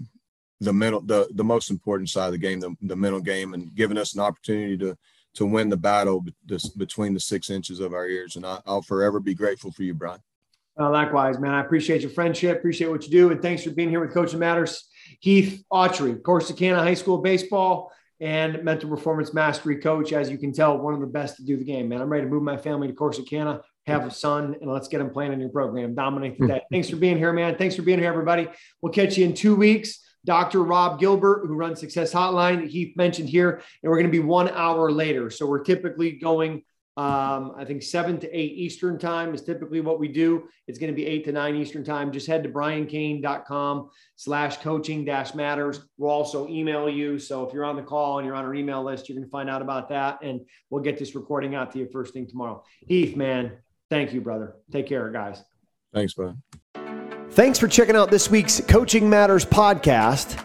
the 0.59 0.73
mental 0.73 1.01
the 1.01 1.27
the 1.33 1.43
most 1.43 1.69
important 1.69 2.09
side 2.09 2.27
of 2.27 2.31
the 2.31 2.37
game 2.37 2.59
the, 2.59 2.75
the 2.81 2.95
mental 2.95 3.21
game 3.21 3.53
and 3.53 3.73
giving 3.75 3.97
us 3.97 4.13
an 4.13 4.21
opportunity 4.21 4.77
to 4.77 4.97
to 5.33 5.45
win 5.45 5.69
the 5.69 5.77
battle 5.77 6.23
between 6.77 7.13
the 7.13 7.19
six 7.19 7.49
inches 7.49 7.79
of 7.79 7.93
our 7.93 8.05
ears. 8.05 8.35
And 8.35 8.45
I, 8.45 8.59
will 8.65 8.81
forever 8.81 9.19
be 9.19 9.33
grateful 9.33 9.71
for 9.71 9.83
you 9.83 9.93
brian. 9.93 10.19
Uh, 10.79 10.89
likewise 10.89 11.39
man. 11.39 11.53
I 11.53 11.61
appreciate 11.61 12.01
your 12.01 12.11
friendship. 12.11 12.57
Appreciate 12.57 12.89
what 12.89 13.05
you 13.05 13.11
do. 13.11 13.31
And 13.31 13.41
thanks 13.41 13.63
for 13.63 13.71
being 13.71 13.89
here 13.89 13.99
with 13.99 14.13
coaching 14.13 14.39
matters. 14.39 14.85
Heath 15.19 15.63
Autrey 15.71 16.21
corsicana 16.21 16.77
high 16.77 16.93
school 16.93 17.19
baseball 17.19 17.91
and 18.21 18.63
mental 18.63 18.87
performance 18.87 19.33
mastery 19.33 19.77
coach 19.77 20.13
as 20.13 20.29
you 20.29 20.37
can 20.37 20.53
tell 20.53 20.77
one 20.77 20.93
of 20.93 21.01
the 21.01 21.07
best 21.07 21.35
to 21.37 21.43
do 21.43 21.57
the 21.57 21.65
game 21.65 21.89
man. 21.89 22.01
I'm 22.01 22.09
ready 22.09 22.23
to 22.23 22.29
move 22.29 22.43
my 22.43 22.55
family 22.55 22.87
to 22.87 22.93
corsicana 22.93 23.61
have 23.87 24.05
a 24.05 24.11
son 24.11 24.55
and 24.61 24.71
let's 24.71 24.87
get 24.87 25.01
him 25.01 25.09
playing 25.09 25.33
in 25.33 25.39
your 25.39 25.49
program. 25.49 25.95
Dominate 25.95 26.37
the 26.37 26.45
hmm. 26.45 26.51
day 26.51 26.61
thanks 26.71 26.89
for 26.89 26.97
being 26.97 27.17
here 27.17 27.33
man. 27.33 27.55
Thanks 27.57 27.75
for 27.75 27.81
being 27.81 27.99
here 27.99 28.07
everybody. 28.07 28.47
We'll 28.81 28.93
catch 28.93 29.17
you 29.17 29.25
in 29.25 29.33
two 29.33 29.55
weeks. 29.55 29.99
Dr. 30.23 30.63
Rob 30.63 30.99
Gilbert, 30.99 31.47
who 31.47 31.55
runs 31.55 31.79
Success 31.79 32.13
Hotline, 32.13 32.67
Heath 32.67 32.95
mentioned 32.95 33.27
here, 33.27 33.63
and 33.81 33.89
we're 33.89 33.97
going 33.97 34.05
to 34.05 34.11
be 34.11 34.19
one 34.19 34.49
hour 34.49 34.91
later. 34.91 35.31
So 35.31 35.47
we're 35.47 35.63
typically 35.63 36.11
going, 36.11 36.61
um, 36.97 37.53
I 37.57 37.63
think 37.63 37.83
seven 37.83 38.19
to 38.19 38.37
eight 38.37 38.51
Eastern 38.51 38.99
time 38.99 39.33
is 39.33 39.41
typically 39.41 39.79
what 39.79 39.97
we 39.99 40.09
do. 40.09 40.49
It's 40.67 40.77
going 40.77 40.91
to 40.91 40.95
be 40.95 41.05
eight 41.05 41.23
to 41.25 41.31
nine 41.31 41.55
Eastern 41.55 41.85
time. 41.85 42.11
Just 42.11 42.27
head 42.27 42.43
to 42.43 42.49
briancain.com 42.49 43.89
slash 44.17 44.57
coaching 44.57 45.05
dash 45.05 45.33
matters. 45.33 45.79
We'll 45.97 46.11
also 46.11 46.47
email 46.49 46.89
you. 46.89 47.17
So 47.17 47.47
if 47.47 47.53
you're 47.53 47.63
on 47.63 47.77
the 47.77 47.81
call 47.81 48.19
and 48.19 48.25
you're 48.25 48.35
on 48.35 48.43
our 48.43 48.53
email 48.53 48.83
list, 48.83 49.07
you're 49.07 49.15
going 49.15 49.25
to 49.25 49.31
find 49.31 49.49
out 49.49 49.61
about 49.61 49.87
that. 49.89 50.19
And 50.21 50.41
we'll 50.69 50.83
get 50.83 50.99
this 50.99 51.15
recording 51.15 51.55
out 51.55 51.71
to 51.71 51.79
you 51.79 51.87
first 51.87 52.13
thing 52.13 52.27
tomorrow. 52.27 52.61
Heath, 52.85 53.15
man, 53.15 53.53
thank 53.89 54.11
you, 54.13 54.19
brother. 54.19 54.55
Take 54.71 54.87
care, 54.87 55.09
guys. 55.11 55.41
Thanks, 55.93 56.13
bud. 56.13 56.37
Thanks 57.31 57.57
for 57.57 57.69
checking 57.69 57.95
out 57.95 58.11
this 58.11 58.29
week's 58.29 58.59
Coaching 58.67 59.09
Matters 59.09 59.45
podcast. 59.45 60.43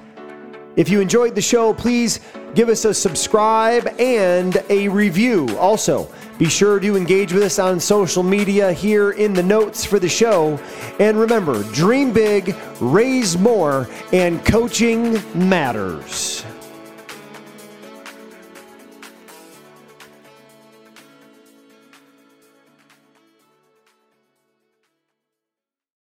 If 0.77 0.89
you 0.89 1.01
enjoyed 1.01 1.35
the 1.35 1.43
show, 1.43 1.75
please 1.75 2.21
give 2.55 2.69
us 2.69 2.85
a 2.85 2.95
subscribe 2.95 3.89
and 3.99 4.63
a 4.69 4.89
review. 4.89 5.49
Also, 5.59 6.09
be 6.39 6.49
sure 6.49 6.79
to 6.79 6.97
engage 6.97 7.33
with 7.33 7.43
us 7.43 7.59
on 7.59 7.81
social 7.81 8.23
media 8.23 8.73
here 8.73 9.13
in 9.13 9.33
the 9.33 9.43
notes 9.43 9.85
for 9.85 9.99
the 9.99 10.09
show. 10.09 10.61
And 11.01 11.19
remember, 11.19 11.63
dream 11.73 12.13
big, 12.13 12.55
raise 12.81 13.39
more, 13.39 13.89
and 14.13 14.45
coaching 14.45 15.23
matters. 15.35 16.45